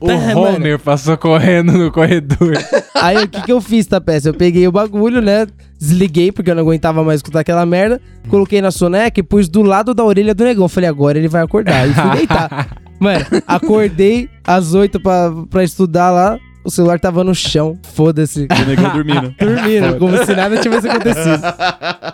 O 0.00 0.06
pá, 0.06 0.12
mano. 0.34 0.56
Homer 0.56 0.78
passou 0.78 1.16
correndo 1.16 1.72
no 1.72 1.90
corredor. 1.90 2.52
Aí 2.94 3.16
o 3.24 3.28
que 3.28 3.40
que 3.42 3.52
eu 3.52 3.60
fiz, 3.60 3.86
tá, 3.86 4.00
peça? 4.00 4.28
Eu 4.28 4.34
peguei 4.34 4.68
o 4.68 4.72
bagulho, 4.72 5.20
né? 5.22 5.46
Desliguei, 5.78 6.30
porque 6.30 6.50
eu 6.50 6.54
não 6.54 6.62
aguentava 6.62 7.02
mais 7.02 7.18
escutar 7.18 7.40
aquela 7.40 7.64
merda. 7.64 8.00
Coloquei 8.28 8.60
na 8.60 8.70
soneca 8.70 9.18
e 9.18 9.22
pus 9.22 9.48
do 9.48 9.62
lado 9.62 9.94
da 9.94 10.04
orelha 10.04 10.34
do 10.34 10.44
negão. 10.44 10.68
Falei, 10.68 10.88
agora 10.88 11.18
ele 11.18 11.28
vai 11.28 11.42
acordar. 11.42 11.88
E 11.88 11.94
fui 11.94 12.10
deitar. 12.10 12.68
Mano, 12.98 13.24
acordei 13.46 14.28
às 14.44 14.74
8 14.74 15.00
pra, 15.00 15.32
pra 15.50 15.64
estudar 15.64 16.10
lá. 16.10 16.38
O 16.64 16.70
celular 16.70 17.00
tava 17.00 17.24
no 17.24 17.34
chão. 17.34 17.78
Foda-se. 17.94 18.46
O 18.50 18.68
negão 18.68 18.92
dormindo. 18.92 19.34
Dormindo, 19.38 19.98
como 19.98 20.22
se 20.24 20.34
nada 20.34 20.60
tivesse 20.60 20.88
acontecido. 20.88 21.40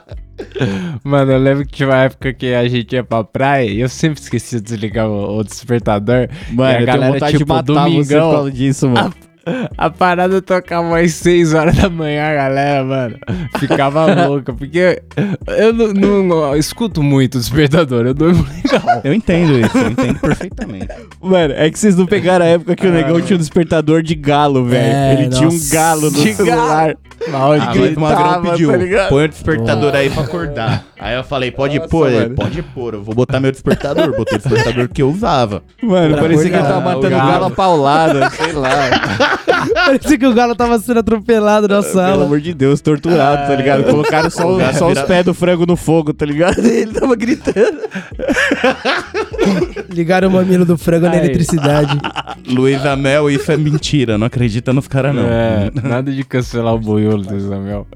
Mano, 1.03 1.33
eu 1.33 1.39
lembro 1.39 1.67
que 1.67 1.73
tinha 1.73 1.89
uma 1.89 2.03
época 2.03 2.33
que 2.33 2.55
a 2.55 2.69
gente 2.69 2.93
ia 2.93 3.03
pra 3.03 3.25
praia 3.25 3.69
e 3.69 3.81
eu 3.81 3.89
sempre 3.89 4.21
esquecia 4.21 4.61
de 4.61 4.65
desligar 4.65 5.09
o, 5.09 5.39
o 5.39 5.45
despertador. 5.45 6.29
E 6.51 6.55
Mano, 6.55 6.69
a 6.69 6.73
eu 6.73 6.77
tenho 6.77 6.87
galera, 6.87 7.13
vontade 7.13 7.33
de 7.33 7.39
tipo, 7.39 7.53
matar 7.53 7.73
você 7.73 7.79
por 7.79 7.91
domingão, 7.91 8.31
causa 8.33 8.51
disso, 8.53 8.89
mano. 8.89 9.15
A 9.77 9.91
parada 9.91 10.41
tocava 10.41 10.99
às 11.01 11.13
6 11.15 11.53
horas 11.55 11.77
da 11.77 11.89
manhã, 11.91 12.35
galera, 12.35 12.85
mano. 12.85 13.17
Ficava 13.59 14.27
louca, 14.27 14.53
porque 14.53 15.03
eu 15.49 15.73
não, 15.73 15.93
não- 15.93 16.23
não 16.25 16.57
escuto 16.57 17.03
muito 17.03 17.37
o 17.37 17.39
despertador, 17.39 18.07
eu 18.07 18.15
durmo 18.15 18.45
legal. 18.63 19.01
Eu 19.05 19.13
entendo 19.13 19.59
isso, 19.61 19.77
eu 19.77 19.91
entendo 19.91 20.19
perfeitamente. 20.21 20.89
Mano, 21.21 21.55
é 21.57 21.71
que 21.71 21.79
vocês 21.79 21.97
não 21.97 22.07
pegaram 22.07 22.45
a 22.45 22.49
época 22.49 22.75
que 22.77 22.87
o 22.87 22.91
negão 22.93 23.21
tinha 23.21 23.37
um 23.37 23.41
despertador 23.41 24.03
de 24.03 24.15
galo, 24.15 24.65
velho. 24.65 24.85
É, 24.85 25.13
Ele 25.15 25.29
tinha 25.29 25.49
um 25.49 25.53
nossa. 25.53 25.75
galo 25.75 26.11
no 26.11 26.23
celular. 26.35 26.95
Mal 27.29 27.53
Ah, 27.53 27.57
mas 27.75 27.97
o 27.97 28.01
Magrão 28.01 28.43
gritava, 28.43 28.51
pediu, 28.51 28.97
tá 28.99 29.07
põe 29.09 29.25
o 29.25 29.29
despertador 29.29 29.95
aí 29.95 30.11
pra 30.11 30.23
acordar. 30.25 30.85
Aí 31.01 31.15
eu 31.17 31.25
falei, 31.25 31.51
pode 31.51 31.77
Nossa, 31.79 31.89
pôr, 31.89 32.11
mano. 32.11 32.35
pode 32.35 32.63
pôr, 32.63 32.95
eu 32.95 33.03
vou 33.03 33.15
botar 33.15 33.41
meu 33.41 33.51
despertador. 33.51 34.15
Botei 34.17 34.37
o 34.37 34.41
despertador 34.41 34.89
que 34.89 35.01
eu 35.03 35.09
usava. 35.11 35.63
Mano, 35.83 36.15
Pra 36.15 36.23
parecia 36.23 36.45
que 36.51 36.57
ele 36.57 36.57
acordar, 36.57 36.75
tava 36.83 36.95
matando 36.97 37.11
galo. 37.17 37.31
galo 37.33 37.45
a 37.47 37.51
paulada, 37.51 38.31
sei 38.31 38.53
lá. 38.53 38.71
Parecia 39.75 40.19
que 40.19 40.27
o 40.27 40.35
galo 40.35 40.55
tava 40.55 40.79
sendo 40.79 41.01
atropelado 41.01 41.69
na 41.69 41.81
Pelo 41.83 41.93
sala. 41.95 42.25
amor 42.25 42.41
de 42.41 42.53
Deus, 42.55 42.81
torturado, 42.81 43.49
tá 43.49 43.55
ligado? 43.57 43.85
Colocaram 43.85 44.31
só, 44.31 44.47
O 44.57 44.75
só 44.75 44.91
os 44.91 45.01
pés 45.03 45.25
do 45.25 45.35
frango 45.35 45.67
no 45.67 45.77
fogo, 45.77 46.13
tá 46.13 46.25
ligado? 46.27 46.61
E 46.67 46.71
ele 46.83 46.93
tava 46.93 47.15
gritando. 47.17 47.79
Ligaram 49.91 50.29
o 50.29 50.33
mamilo 50.33 50.65
do 50.65 50.77
frango 50.77 51.07
na 51.07 51.13
Ai. 51.13 51.19
eletricidade. 51.21 51.99
Luísa 52.49 52.97
Mel, 52.97 53.31
isso 53.31 53.51
é 53.51 53.57
mentira, 53.57 54.19
não 54.19 54.27
acredita 54.27 54.73
nos 54.73 54.89
caras 54.89 55.15
não. 55.15 55.25
É, 55.25 55.71
nada 55.83 56.13
de 56.13 56.25
cancelar 56.25 56.75
o 56.75 56.79
boiolo 56.79 57.23
do 57.23 57.41
Samuel. 57.41 57.87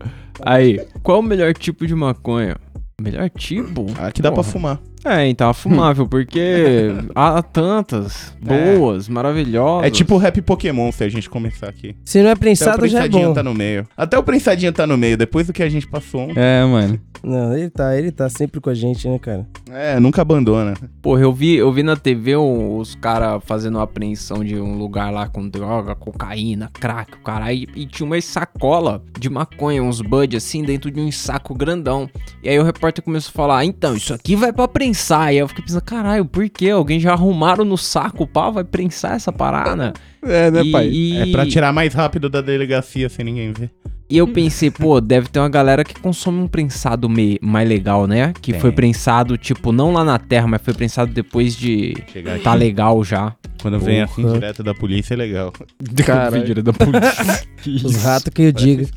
Aí, 0.44 0.80
qual 1.02 1.20
o 1.20 1.22
melhor 1.22 1.52
tipo 1.54 1.86
de 1.86 1.94
maconha? 1.94 2.56
Melhor 3.00 3.28
tipo? 3.30 3.86
Aqui 3.98 4.20
dá 4.22 4.30
pra 4.30 4.42
Porra. 4.42 4.52
fumar. 4.52 4.78
É, 5.04 5.26
então, 5.28 5.52
fumável, 5.54 6.06
porque 6.08 6.92
há 7.14 7.42
tantas 7.42 8.34
boas, 8.42 9.08
maravilhosas. 9.08 9.86
É 9.86 9.90
tipo 9.90 10.14
o 10.14 10.18
rap 10.18 10.40
Pokémon, 10.42 10.90
se 10.92 11.04
a 11.04 11.08
gente 11.08 11.30
começar 11.30 11.68
aqui. 11.68 11.94
Se 12.04 12.20
não 12.22 12.28
é 12.28 12.32
Até 12.32 12.36
o 12.38 12.40
prensado, 12.40 12.86
já 12.88 12.98
é 12.98 13.00
prensadinho 13.02 13.28
bom. 13.28 13.34
tá 13.34 13.42
no 13.42 13.54
meio. 13.54 13.86
Até 13.96 14.18
o 14.18 14.22
prensadinho 14.22 14.72
tá 14.72 14.86
no 14.86 14.96
meio, 14.96 15.16
depois 15.16 15.46
do 15.46 15.52
que 15.52 15.62
a 15.62 15.68
gente 15.68 15.86
passou 15.86 16.22
ontem. 16.22 16.34
É, 16.40 16.64
mano. 16.64 17.00
Não, 17.20 17.52
ele 17.56 17.68
tá, 17.68 17.96
ele 17.98 18.12
tá 18.12 18.28
sempre 18.28 18.60
com 18.60 18.70
a 18.70 18.74
gente, 18.74 19.08
né, 19.08 19.18
cara? 19.18 19.44
É, 19.72 19.98
nunca 19.98 20.22
abandona. 20.22 20.74
Porra, 21.02 21.22
eu 21.22 21.32
vi, 21.32 21.56
eu 21.56 21.72
vi 21.72 21.82
na 21.82 21.96
TV 21.96 22.36
um- 22.36 22.76
os 22.78 22.94
caras 22.94 23.42
fazendo 23.44 23.74
uma 23.74 23.82
apreensão 23.82 24.44
de 24.44 24.54
um 24.56 24.78
lugar 24.78 25.12
lá 25.12 25.26
com 25.28 25.48
droga, 25.48 25.96
cocaína, 25.96 26.70
crack, 26.72 27.14
o 27.16 27.22
caralho. 27.24 27.56
E, 27.56 27.68
e 27.82 27.86
tinha 27.86 28.06
uma 28.06 28.20
sacola 28.20 29.02
de 29.18 29.28
maconha, 29.28 29.82
uns 29.82 30.00
bud 30.00 30.36
assim, 30.36 30.62
dentro 30.62 30.92
de 30.92 31.00
um 31.00 31.10
saco 31.10 31.54
grandão. 31.56 32.08
E 32.40 32.48
aí 32.48 32.58
o 32.58 32.62
repórter 32.62 33.02
começou 33.02 33.30
a 33.30 33.32
falar: 33.36 33.64
então, 33.64 33.96
isso 33.96 34.14
aqui 34.14 34.36
vai 34.36 34.52
pra 34.52 34.68
prensar. 34.88 35.26
E 35.26 35.36
aí 35.36 35.38
eu 35.38 35.48
fiquei 35.48 35.64
pensando: 35.64 35.82
caralho, 35.82 36.24
por 36.24 36.48
quê? 36.48 36.70
Alguém 36.70 36.98
já 36.98 37.12
arrumaram 37.12 37.64
no 37.64 37.76
saco, 37.76 38.26
pá, 38.26 38.50
vai 38.50 38.64
prensar 38.64 39.14
essa 39.14 39.32
parada? 39.32 39.92
É, 40.22 40.50
né, 40.50 40.62
E- 40.62 40.72
pai? 40.72 40.88
e- 40.88 41.16
É 41.18 41.26
pra 41.26 41.46
tirar 41.46 41.72
mais 41.72 41.94
rápido 41.94 42.28
da 42.28 42.40
delegacia 42.40 43.08
sem 43.08 43.24
ninguém 43.24 43.52
ver. 43.52 43.70
E 44.10 44.16
eu 44.16 44.26
pensei, 44.26 44.70
pô, 44.70 45.02
deve 45.02 45.28
ter 45.28 45.38
uma 45.38 45.50
galera 45.50 45.84
que 45.84 45.92
consome 46.00 46.40
um 46.40 46.48
prensado 46.48 47.10
me- 47.10 47.38
mais 47.42 47.68
legal, 47.68 48.06
né? 48.06 48.32
Que 48.40 48.52
Tem. 48.52 48.60
foi 48.60 48.72
prensado, 48.72 49.36
tipo, 49.36 49.70
não 49.70 49.92
lá 49.92 50.02
na 50.02 50.18
terra, 50.18 50.46
mas 50.46 50.62
foi 50.62 50.72
prensado 50.72 51.12
depois 51.12 51.54
de 51.54 51.94
Chegar 52.10 52.36
aqui, 52.36 52.42
tá 52.42 52.54
legal 52.54 53.04
já. 53.04 53.34
quando 53.60 53.78
vem 53.78 54.00
assim 54.00 54.26
direto 54.32 54.62
da 54.62 54.72
polícia 54.72 55.12
é 55.12 55.16
legal. 55.18 55.52
Caralho. 56.06 56.40
Vídeo 56.40 56.62
da 56.62 56.72
polícia. 56.72 57.44
Os 57.84 57.96
ratos 58.02 58.32
que 58.32 58.42
eu 58.44 58.52
digo. 58.52 58.88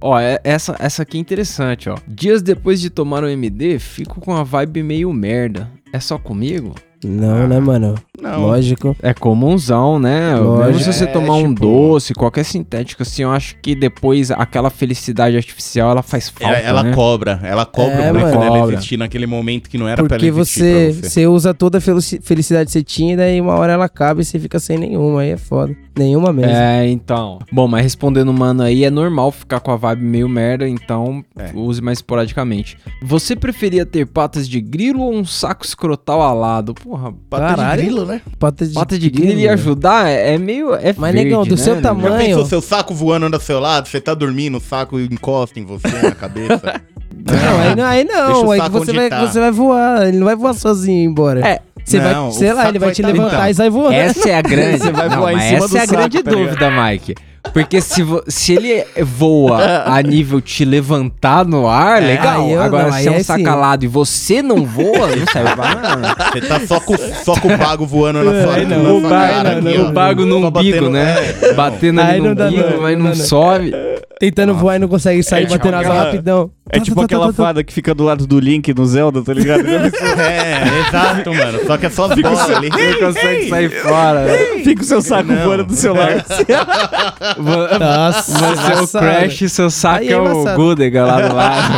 Ó, 0.00 0.18
é- 0.18 0.40
essa, 0.42 0.74
essa 0.80 1.02
aqui 1.02 1.16
é 1.16 1.20
interessante, 1.20 1.88
ó. 1.88 1.96
Dias 2.08 2.42
depois 2.42 2.80
de 2.80 2.90
tomar 2.90 3.22
o 3.22 3.28
MD, 3.28 3.78
fico 3.78 4.20
com 4.20 4.34
a 4.34 4.42
vibe 4.42 4.82
meio 4.82 5.12
merda. 5.12 5.70
É 5.92 6.00
só 6.00 6.18
comigo? 6.18 6.74
Não, 7.04 7.48
né, 7.48 7.58
mano? 7.58 7.94
Não, 8.20 8.40
Lógico. 8.42 8.94
É 9.02 9.14
comunzão, 9.14 9.98
né? 9.98 10.34
Lógico. 10.36 10.66
Mesmo 10.66 10.80
se 10.80 10.92
você 10.98 11.04
É, 11.04 11.06
tomar 11.06 11.36
um 11.36 11.48
tipo- 11.54 11.60
doce, 11.66 12.12
qualquer 12.12 12.44
sintético 12.44 13.02
assim, 13.02 13.22
eu 13.22 13.30
acho 13.32 13.56
que 13.62 13.74
depois 13.74 14.30
aquela 14.30 14.68
felicidade 14.68 15.34
artificial, 15.36 15.90
ela 15.92 16.02
faz 16.02 16.28
falta, 16.28 16.54
ela, 16.58 16.58
ela 16.58 16.82
né? 16.82 16.92
cobra, 16.94 17.40
ela 17.42 17.64
cobra 17.64 17.94
É, 17.94 18.10
o 18.10 18.14
preço 18.14 18.26
mano. 18.26 18.40
dela 18.40 18.58
Cobra. 18.58 18.74
existir 18.74 18.96
naquele 18.98 19.26
momento 19.26 19.70
que 19.70 19.78
não 19.78 19.88
era 19.88 19.96
pra 20.04 20.16
ela 20.16 20.24
Porque 20.24 20.26
existir 20.26 20.60
você, 20.60 20.92
você. 20.92 21.08
você 21.08 21.26
usa 21.26 21.54
toda 21.54 21.78
a 21.78 21.80
felici- 21.80 22.20
felicidade 22.22 22.66
que 22.66 22.72
você 22.72 22.82
tinha 22.82 23.14
e 23.14 23.16
daí 23.16 23.40
uma 23.40 23.54
hora 23.54 23.72
ela 23.72 23.86
acaba 23.86 24.20
e 24.20 24.24
você 24.24 24.38
fica 24.38 24.58
sem 24.58 24.76
nenhuma. 24.76 25.22
Aí 25.22 25.30
é 25.30 25.36
foda. 25.38 25.74
Nenhuma 26.00 26.32
mesmo. 26.32 26.52
É, 26.52 26.88
então. 26.88 27.38
Bom, 27.52 27.68
mas 27.68 27.82
respondendo 27.82 28.30
o 28.30 28.32
mano 28.32 28.62
aí, 28.62 28.84
é 28.84 28.90
normal 28.90 29.30
ficar 29.30 29.60
com 29.60 29.70
a 29.70 29.76
vibe 29.76 30.02
meio 30.02 30.28
merda, 30.28 30.66
então 30.66 31.22
É. 31.36 31.50
use 31.54 31.82
mais 31.82 31.98
esporadicamente. 31.98 32.78
Você 33.02 33.36
preferia 33.36 33.84
ter 33.84 34.06
patas 34.06 34.48
de 34.48 34.60
grilo 34.62 35.02
ou 35.02 35.12
um 35.14 35.24
saco 35.26 35.64
escrotal 35.64 36.22
alado? 36.22 36.72
Porra, 36.72 37.12
Pata 37.28 37.76
de 37.76 37.82
grilo, 37.82 38.06
né? 38.06 38.22
Pata 38.38 38.66
de, 38.66 38.72
pata 38.74 38.98
de 38.98 39.10
grilo 39.10 39.38
ia 39.40 39.52
ajudar? 39.52 40.08
É, 40.08 40.34
é 40.34 40.38
meio. 40.38 40.74
É 40.74 40.94
Mas, 40.96 41.12
verde, 41.12 41.24
negão, 41.28 41.44
do 41.44 41.50
né, 41.50 41.56
seu? 41.62 41.74
Já 41.76 41.82
tamanho- 41.82 42.16
pensou 42.16 42.46
seu 42.46 42.62
saco 42.62 42.94
voando 42.94 43.28
do 43.28 43.40
seu 43.40 43.60
lado, 43.60 43.86
você 43.86 44.00
tá 44.00 44.14
dormindo, 44.14 44.56
o 44.56 44.60
saco 44.60 44.98
encosta 44.98 45.60
em 45.60 45.64
você 45.64 45.86
na 46.02 46.12
cabeça? 46.12 46.80
Não, 47.14 47.60
aí 47.60 47.76
não, 47.76 47.84
aí 47.84 48.04
não. 48.04 48.50
Aí 48.52 48.68
você 48.70 48.92
vai, 48.92 49.08
tá. 49.08 49.20
você 49.26 49.40
vai 49.40 49.50
voar. 49.50 50.06
Ele 50.08 50.18
não 50.18 50.26
vai 50.26 50.36
voar 50.36 50.54
sozinho 50.54 51.10
embora. 51.10 51.46
É. 51.46 51.60
Você 51.84 51.98
Não, 51.98 52.24
vai, 52.24 52.32
sei 52.32 52.52
lá, 52.52 52.68
ele 52.68 52.78
vai 52.78 52.88
vai 52.88 52.94
te 52.94 53.02
tá- 53.02 53.08
levantar 53.08 53.36
então. 53.36 53.48
e 53.48 53.54
sai 53.54 53.70
voando. 53.70 53.94
Essa 53.94 54.28
é 54.30 54.34
a 54.36 54.42
grande. 54.42 54.78
Você 54.78 54.92
vai 54.92 55.08
Não, 55.08 55.16
voar 55.18 55.32
em 55.32 55.40
cima 55.40 55.56
essa 55.58 55.68
do 55.68 55.76
é 55.76 55.80
a 55.80 55.86
saco, 55.86 55.92
grande 55.98 56.22
tá 56.22 56.30
dúvida, 56.30 56.70
Mike. 56.70 57.14
Porque 57.54 57.80
se, 57.80 58.02
vo- 58.02 58.22
se 58.28 58.52
ele 58.52 58.84
voa 59.02 59.84
a 59.86 60.02
nível 60.02 60.40
te 60.40 60.64
levantar 60.64 61.44
no 61.46 61.66
ar, 61.66 62.02
É, 62.02 62.06
legal. 62.06 62.46
eu 62.48 62.60
Agora, 62.62 62.90
não, 62.90 62.92
se 62.92 63.08
é 63.08 63.10
um 63.10 63.14
é 63.14 63.18
sim. 63.18 63.24
sacalado 63.24 63.84
e 63.84 63.88
você 63.88 64.42
não 64.42 64.64
voa, 64.64 65.08
não 65.16 65.26
serve 65.32 65.54
pra 65.56 65.74
nada. 65.74 66.16
Você 66.32 66.40
tá 66.42 66.60
só 66.66 66.78
com, 66.80 66.94
só 67.24 67.34
com 67.40 67.48
o 67.52 67.56
bago 67.56 67.86
voando 67.86 68.22
na 68.22 68.42
sua, 68.44 68.54
Aí 68.54 68.66
não, 68.66 68.82
na 68.82 68.90
O 68.92 69.00
sua 69.00 69.08
bago, 69.10 69.32
cara 69.32 69.58
aqui, 69.58 69.78
o 69.78 69.90
bago 69.92 70.26
no 70.26 70.40
Só 70.40 70.48
umbigo, 70.48 70.88
né? 70.90 71.14
é, 71.42 71.52
Batendo 71.54 72.00
Aí 72.00 72.06
ali 72.10 72.20
no 72.20 72.34
não 72.34 72.46
umbigo, 72.46 72.70
não, 72.70 72.80
mas 72.82 72.98
não 72.98 73.04
não 73.06 73.10
não. 73.16 73.24
sobe. 73.24 73.72
Tentando 74.20 74.54
voar 74.54 74.76
e 74.76 74.78
não 74.78 74.86
consegue 74.88 75.22
sair 75.22 75.44
É 75.44 75.46
tipo 75.46 75.56
batendo 75.58 75.74
asa 75.76 75.88
aquela- 75.88 76.04
rapidão. 76.04 76.50
É 76.72 76.78
tipo 76.78 76.94
Tá, 76.94 77.00
tá, 77.00 77.04
aquela 77.06 77.26
tá, 77.28 77.32
tá, 77.32 77.36
tá. 77.36 77.42
fada 77.42 77.64
que 77.64 77.72
fica 77.72 77.94
do 77.94 78.04
lado 78.04 78.26
do 78.26 78.38
Link 78.38 78.72
no 78.74 78.84
Zelda, 78.86 79.22
tá 79.22 79.32
ligado? 79.32 79.64
É, 80.20 80.62
exato, 80.88 81.34
mano. 81.34 81.58
Só 81.66 81.76
que 81.78 81.86
é 81.86 81.90
só 81.90 82.04
as 82.04 82.20
bolas 82.20 82.50
ali. 82.50 82.68
Não 82.68 82.98
consegue 83.08 83.48
sair 83.48 83.70
fora. 83.70 84.24
né? 84.26 84.36
Fica 84.62 84.82
o 84.82 84.84
seu 84.84 85.00
saco 85.00 85.32
Não. 85.32 85.42
voando 85.42 85.64
do 85.64 85.74
seu 85.74 85.94
lado. 85.94 86.22
Nossa, 87.38 88.32
Você 88.32 88.72
é 88.72 88.80
o. 88.82 88.88
Crash 88.88 89.42
e 89.42 89.48
seu 89.48 89.70
saco 89.70 90.00
Aí 90.00 90.08
é 90.08 90.12
é 90.12 90.18
o. 90.18 90.56
Gudega 90.56 91.04
lá 91.04 91.20
do 91.20 91.34
lado. 91.34 91.74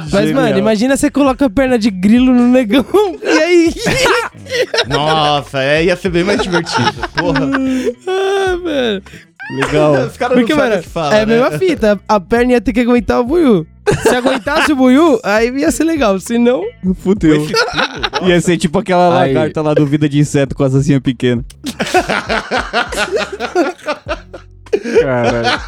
Mas, 0.12 0.32
mano, 0.32 0.58
imagina 0.58 0.96
você 0.96 1.10
coloca 1.10 1.46
a 1.46 1.50
perna 1.50 1.78
de 1.78 1.90
grilo 1.90 2.32
no 2.32 2.48
negão. 2.48 2.84
E 3.22 3.28
aí? 3.28 3.74
Nossa, 4.88 5.62
é, 5.62 5.84
ia 5.84 5.96
ser 5.96 6.10
bem 6.10 6.24
mais 6.24 6.42
divertido. 6.42 6.92
Porra. 7.16 7.40
ah, 8.06 8.56
mano. 8.56 9.02
Legal. 9.50 10.06
Os 10.06 10.16
caras 10.16 10.38
Porque, 10.38 10.54
não 10.54 10.60
sabem 10.60 10.70
mano, 10.70 10.80
o 10.80 10.82
que 10.82 10.88
fala, 10.88 11.14
é 11.14 11.22
a 11.22 11.26
né? 11.26 11.34
mesma 11.34 11.58
fita. 11.58 12.00
A 12.08 12.20
perna 12.20 12.52
ia 12.52 12.60
ter 12.60 12.72
que 12.72 12.80
aguentar 12.80 13.20
o 13.20 13.24
buiú. 13.24 13.66
Se 14.02 14.14
aguentasse 14.16 14.72
o 14.72 14.76
buiú, 14.76 15.18
aí 15.24 15.48
ia 15.58 15.70
ser 15.70 15.84
legal. 15.84 16.18
Se 16.20 16.38
não, 16.38 16.62
Fudeu. 16.96 17.36
Espinho, 17.44 17.58
Ia 18.28 18.40
ser 18.40 18.56
tipo 18.58 18.78
aquela 18.78 19.20
Aí. 19.22 19.32
lagarta 19.34 19.62
lá 19.62 19.74
do 19.74 19.86
Vida 19.86 20.08
de 20.08 20.18
Inseto 20.18 20.54
com 20.54 20.62
asasinha 20.64 21.00
pequena. 21.00 21.44
Caralho. 25.02 25.60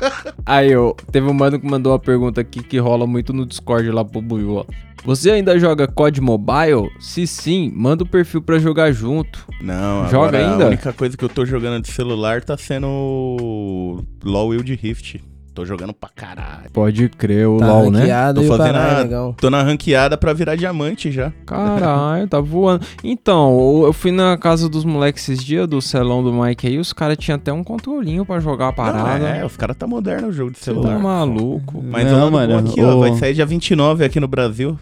Aí, 0.47 0.77
ó, 0.77 0.95
teve 1.11 1.27
um 1.27 1.33
mano 1.33 1.59
que 1.59 1.67
mandou 1.67 1.93
uma 1.93 1.99
pergunta 1.99 2.41
aqui 2.41 2.63
que 2.63 2.79
rola 2.79 3.07
muito 3.07 3.33
no 3.33 3.45
Discord 3.47 3.91
lá 3.91 4.05
pro 4.05 4.23
Buiu, 4.23 4.57
ó. 4.57 4.65
Você 5.05 5.33
ainda 5.33 5.59
joga 5.59 5.89
COD 5.89 6.21
Mobile? 6.21 6.89
Se 7.01 7.27
sim, 7.27 7.73
manda 7.75 8.05
o 8.05 8.07
perfil 8.09 8.41
pra 8.41 8.61
jogar 8.61 8.93
junto. 8.93 9.45
Não, 9.61 10.09
Joga 10.09 10.39
agora 10.39 10.39
ainda? 10.53 10.65
A 10.65 10.69
única 10.69 10.93
coisa 10.93 11.17
que 11.17 11.25
eu 11.25 11.29
tô 11.29 11.45
jogando 11.45 11.83
de 11.83 11.91
celular 11.91 12.45
tá 12.45 12.57
sendo 12.57 12.87
o 12.87 14.05
LoL 14.25 14.49
Wild 14.51 14.73
Rift. 14.77 15.21
Tô 15.55 15.67
jogando 15.67 15.93
pra 15.93 16.09
caralho. 16.09 16.71
Pode 16.73 17.11
crer, 17.11 17.47
o 17.47 17.59
tá 17.59 17.67
LOL, 17.67 17.91
né? 17.91 18.07
Tô 18.33 18.41
o 18.41 18.45
fazendo 18.45 18.73
caralho, 18.73 18.97
a- 18.97 19.03
legal. 19.03 19.37
Tô 19.39 19.51
na 19.51 19.63
ranqueada 19.63 20.17
pra 20.17 20.33
virar 20.33 20.57
diamante 20.57 21.13
já. 21.13 21.31
Caralho, 21.45 22.27
tá 22.27 22.41
voando. 22.41 22.87
Então, 23.05 23.83
eu 23.85 23.93
fui 23.93 24.11
na 24.11 24.37
casa 24.39 24.67
dos 24.67 24.83
moleques 24.85 25.29
esses 25.29 25.45
dias, 25.45 25.69
do 25.69 25.83
celão 25.83 26.23
do 26.23 26.33
Mike 26.33 26.67
aí, 26.67 26.79
os 26.79 26.95
caras 26.95 27.19
tinham 27.19 27.37
até 27.37 27.53
um 27.53 27.63
controlinho 27.63 28.25
pra 28.25 28.41
jogar 28.41 28.69
a 28.69 28.73
parada. 28.73 29.19
Não, 29.19 29.27
é, 29.27 29.45
os 29.45 29.55
caras 29.57 29.77
tá 29.77 29.87
moderno 29.87 30.29
o 30.29 30.33
jogo 30.33 30.53
de 30.53 30.59
Você 30.59 30.73
tá 30.73 30.81
celular. 30.81 30.99
maluco. 30.99 31.83
Mas 31.85 32.11
Não, 32.11 32.31
mano, 32.31 32.57
aqui, 32.59 32.81
ó, 32.83 32.95
o- 32.97 33.01
vai 33.01 33.15
sair 33.17 33.35
dia 33.35 33.45
29 33.45 34.05
aqui 34.07 34.19
no 34.19 34.29
Brasil. 34.29 34.79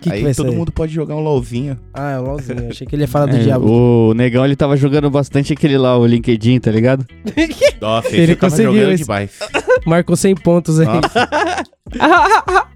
Que 0.00 0.10
que 0.10 0.12
Aí 0.12 0.22
vai 0.24 0.34
todo 0.34 0.46
sair? 0.48 0.56
mundo 0.56 0.72
pode 0.72 0.92
jogar 0.92 1.14
um 1.14 1.20
LOLzinho. 1.20 1.78
Ah, 1.94 2.10
é 2.12 2.18
o 2.18 2.22
LOLzinho. 2.22 2.68
Achei 2.70 2.84
que 2.86 2.96
ele 2.96 3.04
ia 3.04 3.08
falar 3.08 3.26
do 3.26 3.36
É, 3.36 3.42
diabo. 3.42 3.66
o 4.10 4.14
negão 4.14 4.44
ele 4.44 4.56
tava 4.56 4.76
jogando 4.76 5.08
bastante 5.08 5.52
aquele 5.52 5.78
lá, 5.78 5.96
o 5.96 6.04
LinkedIn, 6.04 6.58
tá 6.58 6.70
ligado? 6.72 7.06
Nossa, 7.80 8.08
Ele 8.08 8.22
ele 8.22 8.34
tava 8.36 8.50
conseguiu 8.50 8.72
jogando 8.74 8.92
esse. 8.92 9.02
demais. 9.04 9.38
Marcou 10.00 10.16
100 10.16 10.34
pontos 10.36 10.80
aí. 10.80 10.86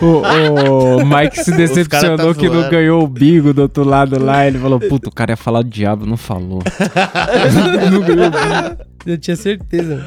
O, 0.00 0.98
o 0.98 1.06
Mike 1.06 1.42
se 1.42 1.50
Os 1.50 1.56
decepcionou 1.56 2.34
tá 2.34 2.40
que 2.40 2.48
não 2.48 2.68
ganhou 2.68 3.02
o 3.02 3.08
bigo 3.08 3.52
do 3.52 3.62
outro 3.62 3.82
lado 3.82 4.22
lá. 4.22 4.46
Ele 4.46 4.58
falou, 4.58 4.78
puta, 4.78 5.08
o 5.08 5.12
cara 5.12 5.32
ia 5.32 5.36
falar 5.36 5.62
do 5.62 5.70
diabo, 5.70 6.06
não 6.06 6.16
falou. 6.16 6.62
não 7.90 8.00
ganhou 8.02 8.26
o 8.26 8.30
bigo. 8.30 8.84
Eu 9.06 9.18
tinha 9.18 9.36
certeza. 9.36 10.06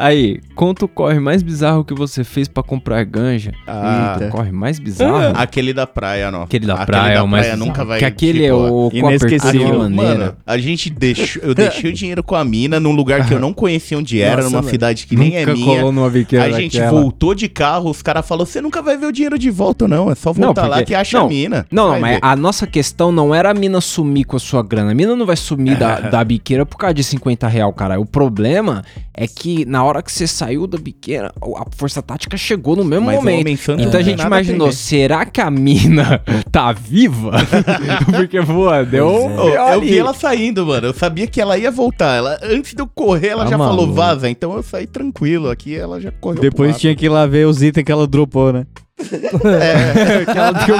Aí, 0.00 0.40
conta 0.54 0.84
o 0.84 0.88
corre 0.88 1.20
mais 1.20 1.42
bizarro 1.42 1.84
que 1.84 1.92
você 1.94 2.24
fez 2.24 2.48
pra 2.48 2.62
comprar 2.62 3.04
ganja. 3.04 3.52
Ah. 3.66 4.16
Eita, 4.18 4.30
corre 4.30 4.50
mais 4.50 4.78
bizarro? 4.78 5.32
aquele 5.36 5.72
da 5.74 5.86
praia, 5.86 6.30
não. 6.30 6.42
Aquele 6.42 6.66
da 6.66 6.86
praia 6.86 7.14
é 7.18 7.22
o 7.22 7.28
mais 7.28 7.44
bizarro. 7.46 7.66
nunca 7.66 7.84
vai 7.84 7.98
Que 7.98 8.04
aquele 8.04 8.44
é 8.44 8.50
tipo, 8.50 8.56
o 8.58 8.90
inesquecível. 8.92 9.78
maneira. 9.78 10.18
mano, 10.18 10.36
a 10.46 10.58
gente 10.58 10.88
deixou, 10.90 11.42
eu 11.42 11.54
deixei 11.54 11.90
o 11.90 11.92
dinheiro 11.92 12.22
com 12.22 12.34
a 12.34 12.44
mina 12.44 12.78
num 12.80 12.92
lugar 12.92 13.26
que 13.26 13.34
eu 13.34 13.38
não 13.40 13.52
conhecia 13.52 13.98
onde 13.98 14.20
era, 14.22 14.36
Nossa, 14.36 14.48
numa 14.50 14.58
mano. 14.62 14.70
cidade 14.70 15.06
que 15.06 15.16
nem 15.16 15.36
é 15.36 15.44
minha. 15.46 15.64
colou 15.64 15.92
numa 15.92 16.06
A 16.06 16.50
gente 16.50 16.78
daquela. 16.78 17.00
voltou 17.00 17.34
de 17.34 17.48
carro, 17.48 17.90
os 17.90 18.00
caras 18.02 18.26
falaram: 18.26 18.46
você 18.46 18.60
nunca 18.60 18.80
vai 18.80 18.96
ver 18.96 19.06
o 19.06 19.12
dinheiro 19.12 19.38
de 19.38 19.50
volta, 19.50 19.86
não. 19.86 20.10
É 20.10 20.14
só 20.14 20.32
Não, 20.34 20.46
voltar 20.46 20.62
lá 20.66 20.76
porque- 20.76 20.86
que 20.86 20.94
acha 20.94 21.18
não, 21.18 21.26
a 21.26 21.28
mina. 21.28 21.66
Não, 21.70 21.92
não, 21.92 22.00
mas 22.00 22.14
ver. 22.14 22.20
a 22.22 22.36
nossa 22.36 22.66
questão 22.66 23.10
não 23.12 23.34
era 23.34 23.50
a 23.50 23.54
mina 23.54 23.80
sumir 23.80 24.24
com 24.24 24.36
a 24.36 24.40
sua 24.40 24.62
grana. 24.62 24.92
A 24.92 24.94
mina 24.94 25.14
não 25.16 25.26
vai 25.26 25.36
sumir 25.36 25.76
da, 25.76 26.00
da 26.08 26.24
biqueira 26.24 26.64
por 26.64 26.76
causa 26.76 26.94
de 26.94 27.02
50 27.04 27.46
real, 27.48 27.72
cara. 27.72 27.98
O 28.00 28.06
problema 28.06 28.84
é 29.12 29.26
que 29.26 29.64
na 29.64 29.82
hora 29.84 29.89
que 30.02 30.12
você 30.12 30.26
saiu 30.26 30.66
da 30.66 30.78
biqueira, 30.78 31.32
a 31.40 31.64
força 31.76 32.00
tática 32.00 32.36
chegou 32.36 32.76
no 32.76 32.84
mesmo 32.84 33.06
Mas 33.06 33.16
momento. 33.16 33.48
Então 33.72 33.88
a 33.88 33.90
tem 33.90 34.04
gente 34.04 34.22
imaginou, 34.22 34.70
será 34.72 35.24
que 35.26 35.40
a 35.40 35.50
mina 35.50 36.22
tá 36.52 36.72
viva? 36.72 37.32
Porque, 38.14 38.40
pô, 38.42 38.70
deu. 38.84 39.28
Deu 39.36 39.48
eu 39.54 39.80
vi 39.80 39.98
ela 39.98 40.14
saindo, 40.14 40.64
mano. 40.66 40.86
Eu 40.88 40.94
sabia 40.94 41.26
que 41.26 41.40
ela 41.40 41.58
ia 41.58 41.70
voltar. 41.70 42.16
Ela, 42.16 42.38
antes 42.42 42.74
de 42.74 42.80
eu 42.80 42.86
correr, 42.86 43.28
ela 43.28 43.44
Tá 43.44 43.50
já 43.50 43.58
falou 43.58 43.92
vaza. 43.92 44.28
Então 44.30 44.54
eu 44.54 44.62
saí 44.62 44.86
tranquilo. 44.86 45.50
Aqui 45.50 45.74
ela 45.76 46.00
já 46.00 46.10
correu. 46.12 46.40
Depois 46.40 46.78
tinha 46.78 46.94
que 46.94 47.06
ir 47.06 47.08
lá 47.08 47.26
ver 47.26 47.46
os 47.46 47.62
itens 47.62 47.84
que 47.84 47.92
ela 47.92 48.06
dropou, 48.06 48.52
né? 48.52 48.66
que 49.00 50.38
ela 50.38 50.52
deu- 50.52 50.76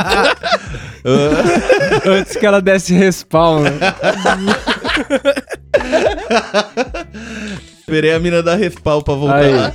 Antes 2.18 2.36
que 2.36 2.44
ela 2.46 2.60
desse 2.60 2.92
respawn. 2.92 3.64
Esperei 7.90 8.12
a 8.12 8.20
mina 8.20 8.40
dar 8.40 8.54
respawn 8.54 9.02
pra 9.02 9.14
voltar 9.14 9.36
Aí. 9.38 9.52
lá. 9.52 9.74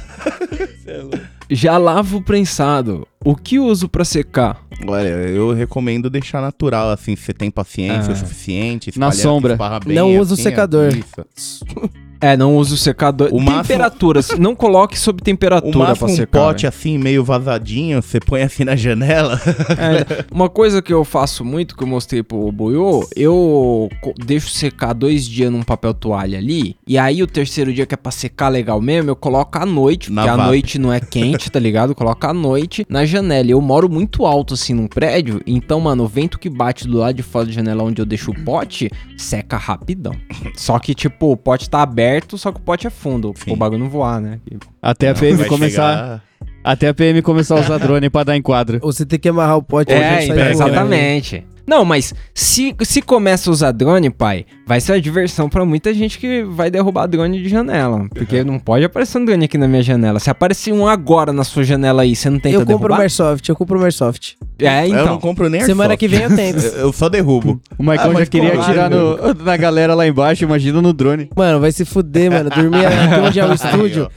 Já 1.50 1.78
lavo 1.78 2.18
o 2.18 2.22
prensado. 2.24 3.06
O 3.24 3.36
que 3.36 3.60
uso 3.60 3.90
pra 3.90 4.06
secar? 4.06 4.64
Olha, 4.88 5.08
eu 5.10 5.52
recomendo 5.54 6.10
deixar 6.10 6.42
natural, 6.42 6.90
assim, 6.92 7.16
se 7.16 7.24
você 7.24 7.34
tem 7.34 7.52
paciência 7.52 8.12
Ah. 8.12 8.14
o 8.14 8.18
suficiente. 8.18 8.98
Na 8.98 9.12
sombra. 9.12 9.58
Não 9.88 10.18
usa 10.18 10.32
o 10.32 10.34
assim, 10.36 10.44
secador. 10.44 10.94
isso. 11.36 11.66
É, 12.26 12.38
não 12.38 12.56
use 12.58 12.74
o 12.74 12.78
secador. 12.78 13.30
O 13.32 13.40
máximo- 13.40 13.64
Temperaturas. 13.64 14.30
Não 14.40 14.56
coloque 14.56 14.98
sob 14.98 15.22
O 15.22 15.24
temperatura 15.24 15.72
pra 15.72 15.88
máximo 15.90 16.10
um 16.10 16.16
secar. 16.16 16.40
pote 16.40 16.66
assim, 16.68 16.98
meio 16.98 17.24
vazadinho, 17.24 18.02
você 18.02 18.20
põe 18.20 18.42
assim 18.42 18.64
na 18.64 18.76
janela. 18.76 19.40
É, 19.78 20.26
uma 20.32 20.50
coisa 20.50 20.82
que 20.82 20.94
eu 20.94 21.04
faço 21.04 21.44
muito, 21.46 21.76
que 21.76 21.84
eu 21.84 21.88
mostrei 21.88 22.24
pro 22.24 22.52
Boiô, 22.52 23.08
eu 23.16 23.90
deixo 24.26 24.50
secar 24.50 24.94
dois 24.94 25.26
dias 25.28 25.52
num 25.52 25.62
papel 25.64 25.94
toalha 25.94 26.38
ali, 26.38 26.76
e 26.88 26.98
aí 26.98 27.22
o 27.22 27.28
terceiro 27.28 27.74
dia 27.74 27.86
que 27.86 27.94
é 27.94 27.98
pra 27.98 28.12
secar 28.12 28.50
legal 28.50 28.82
mesmo, 28.82 29.10
eu 29.12 29.16
coloco 29.16 29.58
à 29.58 29.66
noite, 29.66 30.12
Na 30.12 30.24
porque 30.24 30.42
a 30.42 30.46
noite 30.46 30.80
não 30.80 30.92
é 30.94 31.00
quente, 31.00 31.50
tá 31.52 31.60
ligado? 31.60 31.92
Eu 31.92 31.96
coloco 31.96 32.26
à 32.26 32.34
noite 32.34 32.86
na 32.90 33.06
janela. 33.06 33.50
Eu 33.52 33.62
moro 33.62 33.90
muito 33.90 34.26
alto 34.26 34.54
assim 34.54 34.74
num 34.74 34.88
prédio, 34.88 35.42
então, 35.46 35.80
mano, 35.80 36.04
o 36.04 36.08
vento 36.08 36.40
que 36.40 36.50
bate 36.50 36.88
do 36.88 36.98
lado 36.98 37.16
de 37.16 37.24
fora 37.24 37.46
da 37.46 37.52
janela 37.52 37.84
onde 37.84 38.02
eu 38.02 38.06
deixo 38.06 38.32
o 38.32 38.44
pote, 38.44 38.90
seca 39.18 39.58
rapidão. 39.58 40.14
Só 40.56 40.80
que, 40.80 40.96
tipo, 40.96 41.32
o 41.32 41.38
pote 41.38 41.70
tá 41.70 41.82
aberto 41.82 42.15
aberto, 42.16 42.38
só 42.38 42.52
que 42.52 42.58
o 42.58 42.62
pote 42.62 42.88
é 42.88 42.90
fundo. 42.90 43.34
Sim. 43.36 43.52
O 43.52 43.56
bagulho 43.56 43.80
não 43.84 43.90
voar, 43.90 44.20
né? 44.22 44.40
Até 44.82 45.10
a 45.10 45.14
PM 45.14 45.46
começar. 45.46 45.94
chegar- 45.94 46.24
Até 46.64 46.88
a 46.88 46.94
PM 46.94 47.22
começar 47.22 47.58
a 47.58 47.60
usar 47.62 47.78
drone 47.78 48.10
pra 48.10 48.24
dar 48.24 48.36
enquadro. 48.36 48.80
Ou 48.82 48.92
você 48.92 49.06
tem 49.06 49.20
que 49.20 49.30
amarrar 49.30 49.58
o 49.58 49.62
pote 49.64 49.92
É, 49.92 50.00
pra 50.00 50.24
então, 50.24 50.36
sair 50.36 50.54
voando. 50.54 50.70
exatamente. 50.72 51.46
Não, 51.68 51.84
mas 51.86 52.14
se, 52.34 52.76
se 52.82 53.02
começa 53.02 53.50
a 53.50 53.54
usar 53.54 53.72
drone, 53.72 54.10
pai, 54.10 54.46
vai 54.68 54.80
ser 54.80 54.94
uma 54.94 55.02
diversão 55.02 55.50
pra 55.50 55.66
muita 55.66 55.94
gente 55.94 56.18
que 56.20 56.44
vai 56.44 56.70
derrubar 56.70 57.08
drone 57.08 57.42
de 57.42 57.50
janela. 57.50 58.08
Porque 58.14 58.44
não 58.44 58.60
pode 58.60 58.86
aparecer 58.86 59.18
um 59.18 59.26
drone 59.26 59.46
aqui 59.46 59.58
na 59.58 59.68
minha 59.68 59.82
janela. 59.82 60.20
Se 60.20 60.30
aparecer 60.30 60.72
um 60.74 60.88
agora 60.88 61.34
na 61.34 61.44
sua 61.44 61.64
janela 61.64 62.04
aí, 62.04 62.16
você 62.16 62.30
não 62.30 62.40
tenta 62.40 62.56
Eu 62.56 62.60
compro 62.62 62.76
o 62.76 62.80
derrubar? 62.80 63.02
Airsoft, 63.02 63.50
eu 63.50 63.56
compro 63.56 63.80
o 63.80 63.84
Airsoft. 63.84 64.36
É, 64.60 64.86
Eu 64.86 64.94
não 64.94 65.02
então. 65.04 65.18
compro 65.20 65.50
nem 65.50 65.62
Semana 65.62 65.94
Airsoft. 65.94 66.00
que 66.00 66.08
vem 66.08 66.22
eu 66.24 66.30
tento. 66.36 66.64
Eu- 66.64 66.86
Eu 66.86 66.94
só 66.94 67.10
derrubo. 67.10 67.60
O 67.78 67.84
Maicon 67.84 68.12
Ah, 68.12 68.20
já 68.20 68.26
queria 68.28 68.60
atirar 68.60 68.90
no, 68.90 69.34
na 69.44 69.58
galera 69.58 69.96
lá 69.96 70.08
embaixo, 70.08 70.44
imagina 70.44 70.82
no 70.82 70.94
drone. 70.94 71.30
Mano, 71.36 71.60
vai 71.60 71.72
se 71.72 71.84
fuder, 71.84 72.32
mano. 72.32 72.50
Dormia 72.50 72.88
aqui 72.88 73.20
onde 73.22 73.40
é 73.40 73.46
o 73.46 73.54
estúdio. 73.56 74.08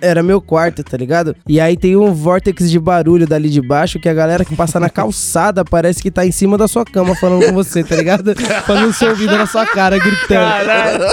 Era 0.00 0.22
meu 0.22 0.40
quarto, 0.40 0.82
tá 0.82 0.96
ligado? 0.96 1.34
E 1.46 1.60
aí 1.60 1.76
tem 1.76 1.96
um 1.96 2.12
vórtex 2.12 2.70
de 2.70 2.78
barulho 2.78 3.26
dali 3.26 3.50
de 3.50 3.60
baixo 3.60 3.98
que 3.98 4.08
a 4.08 4.14
galera 4.14 4.44
que 4.44 4.56
passa 4.56 4.80
na 4.80 4.88
calçada 4.88 5.64
parece 5.64 6.02
que 6.02 6.10
tá 6.10 6.26
em 6.26 6.32
cima 6.32 6.56
da 6.56 6.66
sua 6.66 6.84
cama 6.84 7.14
falando 7.14 7.46
com 7.46 7.52
você, 7.52 7.84
tá 7.84 7.96
ligado? 7.96 8.34
Falando 8.66 8.92
seu 8.92 9.10
ouvido 9.10 9.36
na 9.36 9.46
sua 9.46 9.66
cara, 9.66 9.98
gritando. 9.98 11.04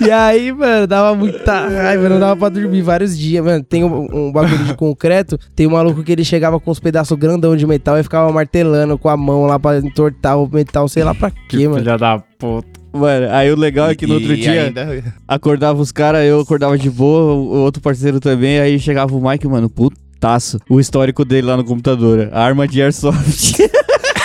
E 0.00 0.10
aí, 0.10 0.52
mano, 0.52 0.86
dava 0.86 1.14
muita 1.14 1.68
raiva, 1.68 2.08
não 2.08 2.20
dava 2.20 2.36
pra 2.36 2.48
dormir 2.48 2.82
vários 2.82 3.16
dias, 3.16 3.44
mano. 3.44 3.62
Tem 3.64 3.84
um, 3.84 4.28
um 4.28 4.32
bagulho 4.32 4.64
de 4.64 4.74
concreto, 4.74 5.38
tem 5.54 5.66
um 5.66 5.70
maluco 5.70 6.02
que 6.02 6.12
ele 6.12 6.24
chegava 6.24 6.58
com 6.60 6.70
uns 6.70 6.80
pedaços 6.80 7.16
grandão 7.18 7.56
de 7.56 7.66
metal 7.66 7.98
e 7.98 8.02
ficava 8.02 8.30
martelando 8.32 8.98
com 8.98 9.08
a 9.08 9.16
mão 9.16 9.46
lá 9.46 9.58
pra 9.58 9.78
entortar 9.78 10.38
o 10.38 10.48
metal, 10.52 10.88
sei 10.88 11.04
lá 11.04 11.14
pra 11.14 11.30
quê, 11.30 11.68
mano. 11.68 11.78
Filha 11.78 11.96
da 11.96 12.18
puta. 12.38 12.81
Mano, 12.92 13.28
aí 13.30 13.50
o 13.50 13.56
legal 13.56 13.88
é 13.90 13.94
que 13.94 14.06
no 14.06 14.14
outro 14.14 14.32
e 14.34 14.36
dia 14.36 14.64
ainda- 14.64 15.14
acordava 15.26 15.80
os 15.80 15.90
caras, 15.90 16.24
eu 16.26 16.40
acordava 16.40 16.76
de 16.76 16.90
boa, 16.90 17.32
o 17.32 17.62
outro 17.62 17.80
parceiro 17.82 18.20
também, 18.20 18.58
aí 18.60 18.78
chegava 18.78 19.14
o 19.16 19.28
Mike, 19.28 19.48
mano, 19.48 19.70
putaço. 19.70 20.58
O 20.68 20.78
histórico 20.78 21.24
dele 21.24 21.46
lá 21.46 21.56
no 21.56 21.64
computador. 21.64 22.28
Arma 22.32 22.68
de 22.68 22.82
airsoft. 22.82 23.56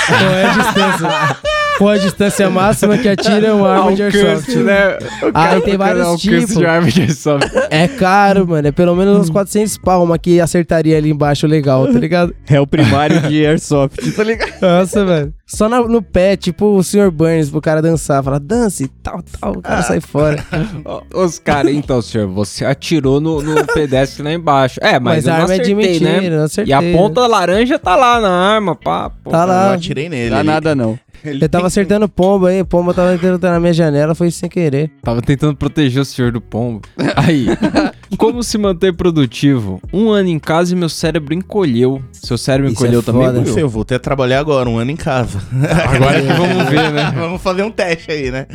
Qual 0.08 0.32
é 0.34 0.54
distância? 0.54 1.38
Qual 1.78 1.90
a 1.92 1.98
distância 1.98 2.50
máxima 2.50 2.98
que 2.98 3.08
atira 3.08 3.54
uma 3.54 3.70
arma 3.70 3.94
de 3.96 4.04
airsoft? 4.04 4.56
né? 4.58 4.98
O 5.24 5.32
Ah, 5.34 5.60
tem 5.62 5.78
vários 5.78 6.20
tipos. 6.20 6.56
de 6.56 6.66
arma 6.66 6.90
de 6.90 7.02
airsoft. 7.02 7.48
É 7.70 7.88
caro, 7.88 8.48
mano. 8.48 8.68
É 8.68 8.72
pelo 8.72 8.96
menos 8.96 9.18
uns 9.20 9.30
400 9.30 9.78
pau, 9.78 10.04
uma 10.04 10.18
que 10.18 10.40
acertaria 10.42 10.98
ali 10.98 11.12
embaixo 11.12 11.46
legal, 11.48 11.86
tá 11.92 12.00
ligado? 12.00 12.34
É 12.50 12.60
o 12.60 12.66
primário 12.68 13.20
de 13.22 13.46
airsoft, 13.46 13.98
tá 14.16 14.24
ligado? 14.24 14.54
Nossa, 14.62 15.04
mano. 15.06 15.34
Só 15.46 15.70
na- 15.70 15.82
no 15.82 16.02
pé, 16.02 16.36
tipo 16.36 16.66
o 16.78 16.84
Sr. 16.84 17.10
Burns, 17.12 17.50
pro 17.50 17.62
cara 17.62 17.82
dançar. 17.82 18.24
Fala, 18.24 18.40
dance, 18.40 18.88
tal, 19.04 19.22
tal. 19.40 19.52
O 19.54 19.62
cara 19.62 19.82
sai 19.82 20.02
fora. 20.02 20.44
Os 21.14 21.40
caras, 21.40 21.74
então, 21.74 22.02
senhor, 22.02 22.28
você 22.28 22.66
atirou 22.66 23.20
no, 23.22 23.42
no 23.42 23.66
pedestre 23.68 24.24
lá 24.24 24.34
embaixo. 24.34 24.80
É, 24.82 25.00
mas, 25.00 25.26
Mas, 25.26 25.28
eu 25.28 25.34
a 25.34 25.36
não 25.38 25.42
arma 25.44 25.54
é 25.54 25.58
de 25.60 25.62
acertei, 25.74 25.92
mentira, 25.94 26.22
né? 26.22 26.30
não 26.38 26.44
acertei. 26.44 26.72
E 26.72 26.74
a 26.74 26.82
ponta 26.98 27.26
laranja 27.28 27.80
tá 27.80 27.96
lá 27.96 28.20
na 28.20 28.30
arma, 28.30 28.76
pá. 28.76 29.10
pô. 29.10 29.30
Tá 29.30 29.44
Eu 29.44 29.48
lá. 29.48 29.74
atirei 29.74 30.10
nele. 30.10 30.30
Dá 30.32 30.40
ele- 30.40 30.48
nada 30.50 30.76
não. 30.76 30.98
Ele 31.24 31.44
Eu 31.46 31.50
tava 31.50 31.64
tem- 31.64 31.68
acertando 31.68 32.08
pomba 32.10 32.50
aí, 32.50 32.64
pomba 32.64 32.94
tava 32.94 33.14
entrando 33.14 33.42
na 33.42 33.60
minha 33.60 33.74
janela, 33.74 34.14
foi 34.16 34.30
sem 34.32 34.50
querer. 34.50 34.92
Tava 35.02 35.22
tentando 35.22 35.56
proteger 35.56 36.02
o 36.02 36.06
senhor 36.06 36.32
do 36.32 36.42
pombo. 36.42 36.82
Aí, 37.16 37.48
como 38.16 38.44
se 38.44 38.58
manter 38.58 38.94
produtivo? 38.94 39.82
Um 39.92 40.10
ano 40.10 40.30
em 40.30 40.40
casa 40.40 40.74
e 40.74 40.76
meu 40.78 40.90
cérebro 40.90 41.34
encolheu. 41.34 42.02
Seu 42.12 42.38
cérebro 42.38 42.72
Isso 42.72 42.82
encolheu 42.82 43.00
é 43.00 43.04
também, 43.04 43.22
foda. 43.24 43.34
Não 43.34 43.44
Buiu? 43.44 43.54
sei, 43.54 43.64
eu 43.64 43.70
vou 43.70 43.82
até 43.82 44.00
trabalhar 44.00 44.40
agora, 44.40 44.70
um 44.70 44.78
ano 44.78 44.92
em 44.92 44.96
casa. 44.96 45.40
Agora 45.88 46.22
que 46.22 46.28
vamos 46.34 46.70
ver, 46.70 46.92
né? 46.92 47.12
Vamos 47.18 47.42
fazer 47.42 47.64
um 47.64 47.72
teste 47.72 48.12
aí, 48.12 48.32
né? 48.32 48.46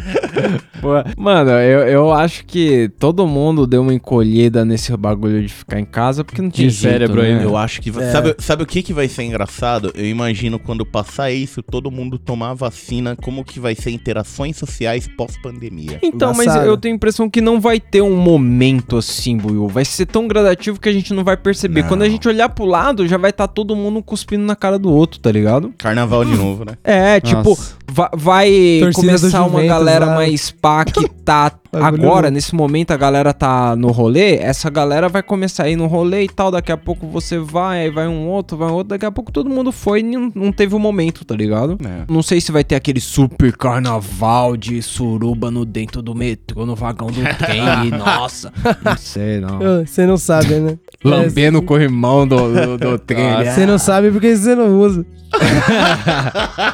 Pô, 0.81 0.91
Mano, 1.17 1.51
eu, 1.51 1.81
eu 1.81 2.13
acho 2.13 2.45
que 2.47 2.91
todo 2.99 3.27
mundo 3.27 3.67
deu 3.67 3.83
uma 3.83 3.95
encolhida 3.95 4.65
nesse 4.65 4.95
bagulho 4.97 5.43
de 5.43 5.49
ficar 5.53 5.79
em 5.81 5.85
casa, 5.85 6.25
porque 6.25 6.41
não 6.43 6.51
tinha 6.51 6.69
De 6.69 6.75
cérebro 6.75 7.21
jeito, 7.21 7.29
né? 7.35 7.39
ainda. 7.41 7.45
Eu 7.51 7.57
acho 7.57 7.81
que. 7.81 7.91
vai- 7.91 8.05
É. 8.05 8.11
Sabe, 8.13 8.35
sabe 8.39 8.63
o 8.63 8.67
que, 8.67 8.83
que 8.83 8.93
vai 8.93 9.09
ser 9.09 9.23
engraçado? 9.25 9.93
Eu 9.95 10.07
imagino 10.07 10.59
quando 10.59 10.85
passar 10.87 11.31
isso, 11.31 11.63
todo 11.63 11.91
mundo 11.91 12.19
tomar 12.19 12.51
a 12.51 12.55
vacina, 12.55 13.17
como 13.17 13.45
que 13.45 13.59
vai 13.61 13.75
ser 13.75 13.91
interações 13.91 14.57
sociais 14.57 15.09
pós-pandemia. 15.17 15.99
Então, 16.03 16.31
mas 16.35 16.47
Embaçado. 16.47 16.67
eu 16.67 16.77
tenho 16.77 16.95
a 16.95 16.97
impressão 16.97 17.29
que 17.31 17.41
não 17.41 17.61
vai 17.61 17.79
ter 17.81 18.03
um 18.03 18.17
momento 18.17 18.97
assim, 18.97 19.37
Buiu. 19.43 19.69
Vai 19.69 19.85
ser 19.85 20.07
tão 20.07 20.27
gradativo 20.29 20.81
que 20.81 20.89
a 20.89 20.93
gente 20.93 21.13
não 21.13 21.25
vai 21.25 21.37
perceber. 21.37 21.83
Não. 21.83 21.89
Quando 21.89 22.03
a 22.03 22.09
gente 22.09 22.27
olhar 22.29 22.49
pro 22.49 22.65
lado, 22.65 23.07
já 23.07 23.17
vai 23.17 23.31
estar 23.31 23.49
todo 23.49 23.75
mundo 23.77 24.03
cuspindo 24.03 24.45
na 24.45 24.55
cara 24.57 24.79
do 24.79 24.91
outro, 24.93 25.19
tá 25.21 25.31
ligado? 25.33 25.73
Carnaval 25.77 26.25
de 26.25 26.37
novo, 26.37 26.65
né? 26.65 26.75
É, 26.85 27.21
tipo, 27.21 27.51
Nossa. 27.51 27.75
va- 27.91 28.11
vai 28.15 28.51
do 28.81 28.93
começar 28.93 29.41
uma 29.41 29.49
Juventus 29.61 29.69
galera 29.69 30.07
lá. 30.07 30.15
mais 30.15 30.51
pá 30.51 30.85
que 30.85 31.09
tá 31.09 31.53
agora, 31.73 32.31
nesse 32.31 32.55
momento 32.55 32.91
a 32.91 32.97
galera 32.97 33.33
tá 33.33 33.75
no 33.77 33.91
rolê, 33.91 34.37
essa 34.37 34.69
galera 34.69 35.09
vai 35.09 35.23
começar 35.23 35.65
a 35.65 35.71
ir 35.71 35.77
no 35.77 35.87
rolê 35.87 36.25
e 36.25 36.29
tal, 36.29 36.51
daqui 36.51 36.71
a 36.71 36.77
pouco 36.77 37.07
você 37.07 37.39
vai, 37.39 37.83
aí 37.83 37.91
vai 37.91 38.07
um 38.07 38.29
outro, 38.29 38.57
vai 38.57 38.69
um 38.69 38.73
outro, 38.73 38.89
daqui 38.89 39.07
a 39.07 39.11
pouco 39.11 39.33
todo 39.33 39.49
mundo 39.49 39.73
foi 39.73 40.01
e 40.01 40.03
não, 40.03 40.31
não 40.35 40.53
teve 40.53 40.75
o 40.75 40.79
momento, 40.79 41.25
tá 41.25 41.35
ligado? 41.35 41.79
É. 41.85 42.05
Não 42.13 42.23
sei 42.23 42.41
se 42.41 42.53
vai 42.53 42.63
ter 42.63 42.75
aquele 42.75 43.01
super 43.01 43.57
carnaval 43.57 44.57
de 44.57 44.83
suruba 44.83 45.51
no 45.51 45.65
dentro 45.65 46.03
do 46.03 46.15
metrô, 46.15 46.67
no 46.67 46.77
vagão 46.77 47.09
do 47.09 47.23
trem, 47.39 47.63
e, 47.87 47.91
nossa, 47.91 48.53
não 48.85 48.97
sei 48.97 49.41
não. 49.41 49.85
Você 49.85 50.07
não 50.07 50.17
sabe, 50.17 50.55
né? 50.55 50.79
Lambendo 51.03 51.59
o 51.59 51.63
corrimão 51.63 52.27
do, 52.27 52.53
do, 52.53 52.79
do 52.79 52.99
trem. 53.05 53.45
Você 53.45 53.67
não 53.67 53.79
sabe 53.79 54.11
porque 54.11 54.37
você 54.37 54.55
não 54.55 54.79
usa. 54.79 55.05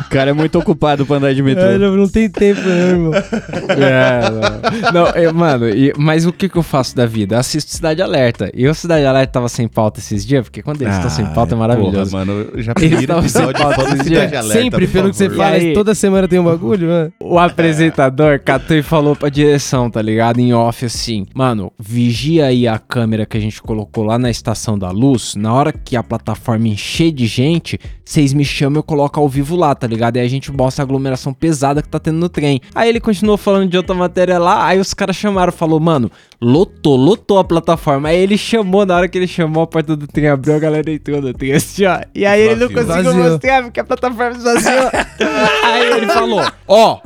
O 0.01 0.09
cara 0.11 0.31
é 0.31 0.33
muito 0.33 0.59
ocupado 0.59 1.07
pra 1.07 1.17
andar 1.17 1.33
de 1.33 1.43
metrô. 1.43 1.65
É, 1.65 1.79
não, 1.79 1.97
não 1.97 2.09
tem 2.09 2.29
tempo, 2.29 2.61
não, 2.61 2.77
irmão. 2.77 3.13
É, 3.15 4.31
não. 4.31 4.88
Não, 4.95 5.07
eu- 5.09 5.35
mano, 5.35 5.69
e- 5.69 5.93
mas 5.97 6.27
o 6.27 6.33
que 6.33 6.49
que 6.49 6.57
eu 6.57 6.63
faço 6.63 6.95
da 6.97 7.07
vida? 7.07 7.37
Eu 7.37 7.41
assisto 7.41 7.71
Cidade 7.73 8.01
Alerta. 8.03 8.51
E 8.55 8.67
o 8.67 8.75
Cidade 8.75 9.05
Alerta 9.05 9.33
tava 9.35 9.49
sem 9.49 9.69
pauta 9.69 10.01
esses 10.01 10.25
dias, 10.27 10.45
porque 10.45 10.63
quando 10.63 10.83
eles 10.83 10.95
estão 10.95 11.11
sem 11.11 11.27
pauta 11.35 11.55
é 11.55 11.59
maravilhoso. 11.59 12.11
Porra, 12.11 12.25
mano, 12.25 12.47
eu 12.55 12.63
já 12.63 12.75
pedi 12.75 13.05
episódio 13.05 13.59
pauta 13.61 13.75
só 13.75 13.83
do 13.83 13.89
esses 13.95 14.03
Cidade 14.07 14.09
dias. 14.31 14.45
Alerta, 14.45 14.63
Sempre, 14.63 14.87
pelo 14.87 15.11
que 15.11 15.17
você 15.17 15.31
fala, 15.31 15.57
toda 15.75 15.95
semana 15.95 16.27
tem 16.29 16.39
um 16.39 16.45
bagulho, 16.45 16.89
mano. 16.89 17.13
O 17.21 17.39
apresentador 17.39 18.41
catou 18.41 18.77
e 18.77 18.83
falou 18.83 19.15
pra 19.15 19.29
direção, 19.29 19.91
tá 19.91 20.01
ligado? 20.01 20.39
Em 20.41 20.53
off 20.55 20.85
assim, 20.85 21.27
mano, 21.35 21.73
vigia 21.79 22.47
aí 22.47 22.67
a 22.67 22.79
câmera 22.79 23.27
que 23.27 23.37
a 23.37 23.41
gente 23.41 23.61
colocou 23.63 24.05
lá 24.05 24.19
na 24.19 24.31
estação 24.31 24.79
da 24.79 24.91
luz. 24.91 25.35
Na 25.37 25.53
hora 25.53 25.73
que 25.73 25.97
a 25.97 26.03
plataforma 26.03 26.67
encher 26.69 27.13
de 27.13 27.27
gente, 27.27 27.79
vocês 28.05 28.33
me 28.33 28.45
chamam 28.45 28.77
e 28.77 28.81
eu 28.81 28.83
coloco 28.83 29.21
ao 29.21 29.29
vivo 29.29 29.55
lá, 29.57 29.75
tá 29.75 29.87
ligado? 29.87 30.17
E 30.17 30.21
aí 30.21 30.27
a 30.27 30.31
gente 30.31 30.51
mostra 30.53 30.83
a 30.83 30.85
aglomeração 30.85 31.33
pesada 31.33 31.83
que 31.83 31.89
tá 31.89 31.99
tendo 31.99 32.19
no 32.19 32.29
trem. 32.29 32.61
Aí 32.75 32.89
ele 32.89 33.01
continuou 33.01 33.37
falando 33.37 33.69
de 33.69 33.77
outra 33.77 33.95
matéria 33.95 34.39
lá, 34.39 34.67
aí 34.67 34.78
os 34.79 34.95
caras 34.95 35.17
chamaram, 35.17 35.53
falou, 35.53 35.81
mano, 35.81 36.11
lotou, 36.41 36.97
lotou 36.97 37.39
a 37.39 37.45
plataforma. 37.45 38.09
Aí 38.09 38.19
ele 38.19 38.39
chamou, 38.39 38.85
na 38.87 38.97
hora 38.97 39.09
que 39.09 39.19
ele 39.19 39.27
chamou, 39.27 39.63
a 39.63 39.67
porta 39.67 39.97
do 39.97 40.07
trem 40.07 40.29
abriu, 40.29 40.55
a 40.55 40.59
galera 40.59 40.91
entrou 40.91 41.21
no 41.21 41.33
trem 41.33 41.53
assim, 41.53 41.85
ó. 41.85 42.01
E 42.15 42.25
aí 42.25 42.41
ele 42.43 42.57
não 42.57 42.69
conseguiu 42.69 43.05
Vazio. 43.05 43.25
mostrar 43.25 43.63
porque 43.63 43.81
a 43.81 43.85
plataforma 43.85 44.37
esvaziou. 44.37 44.91
aí 45.65 45.91
ele 45.93 46.07
falou, 46.07 46.45
ó, 46.67 47.01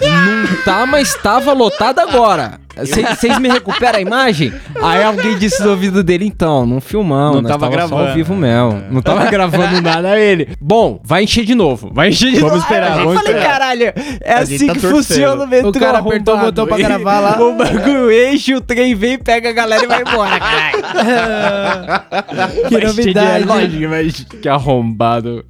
não 0.00 0.64
tá, 0.64 0.86
mas 0.86 1.14
tava 1.14 1.52
lotado 1.52 1.98
agora. 2.00 2.63
Vocês 2.76 3.38
me 3.38 3.48
recuperam 3.48 3.98
a 3.98 4.00
imagem? 4.02 4.52
Aí 4.82 5.02
alguém 5.02 5.38
disse 5.38 5.62
no 5.62 5.70
ouvido 5.70 6.02
dele, 6.02 6.24
então, 6.26 6.66
não 6.66 6.80
filmamos, 6.80 7.42
Não 7.42 7.48
tava 7.48 7.68
gravando. 7.68 8.08
ao 8.08 8.14
vivo 8.14 8.34
mesmo. 8.34 8.82
Não 8.90 9.00
tava 9.02 9.24
gravando 9.30 9.80
nada 9.80 10.18
ele. 10.18 10.48
Bom, 10.60 11.00
vai 11.04 11.24
encher 11.24 11.44
de 11.44 11.54
novo, 11.54 11.90
vai 11.92 12.08
encher 12.08 12.30
de 12.32 12.36
Vamos 12.40 12.54
novo. 12.56 12.62
esperar, 12.64 12.98
eu 12.98 13.04
vamos 13.04 13.14
falei, 13.22 13.34
esperar. 13.34 13.52
caralho, 13.52 13.92
é 14.20 14.32
A 14.34 14.38
assim 14.40 14.66
tá 14.66 14.72
que 14.74 14.80
torcendo. 14.80 14.96
funciona 14.96 15.44
o 15.44 15.46
metrô 15.48 15.68
O 15.70 15.72
cara 15.72 15.98
apertou 15.98 16.34
o 16.36 16.38
botão 16.40 16.66
pra 16.66 16.76
gravar 16.76 17.20
lá. 17.20 17.34
O 17.44 17.54
bagulho 17.56 18.10
enche, 18.10 18.54
o 18.54 18.60
trem 18.60 18.94
vem, 18.94 19.18
pega 19.18 19.50
a 19.50 19.52
galera 19.52 19.84
e 19.84 19.86
vai 19.86 20.00
embora, 20.02 20.38
caralho. 20.40 20.84
Que 22.68 22.70
Vai 22.74 22.80
encher 22.80 22.80
de- 22.80 22.86
novidade. 22.86 23.44
Lógico, 23.44 23.88
mas 23.88 24.26
que 24.42 24.48
arrombado. 24.48 25.44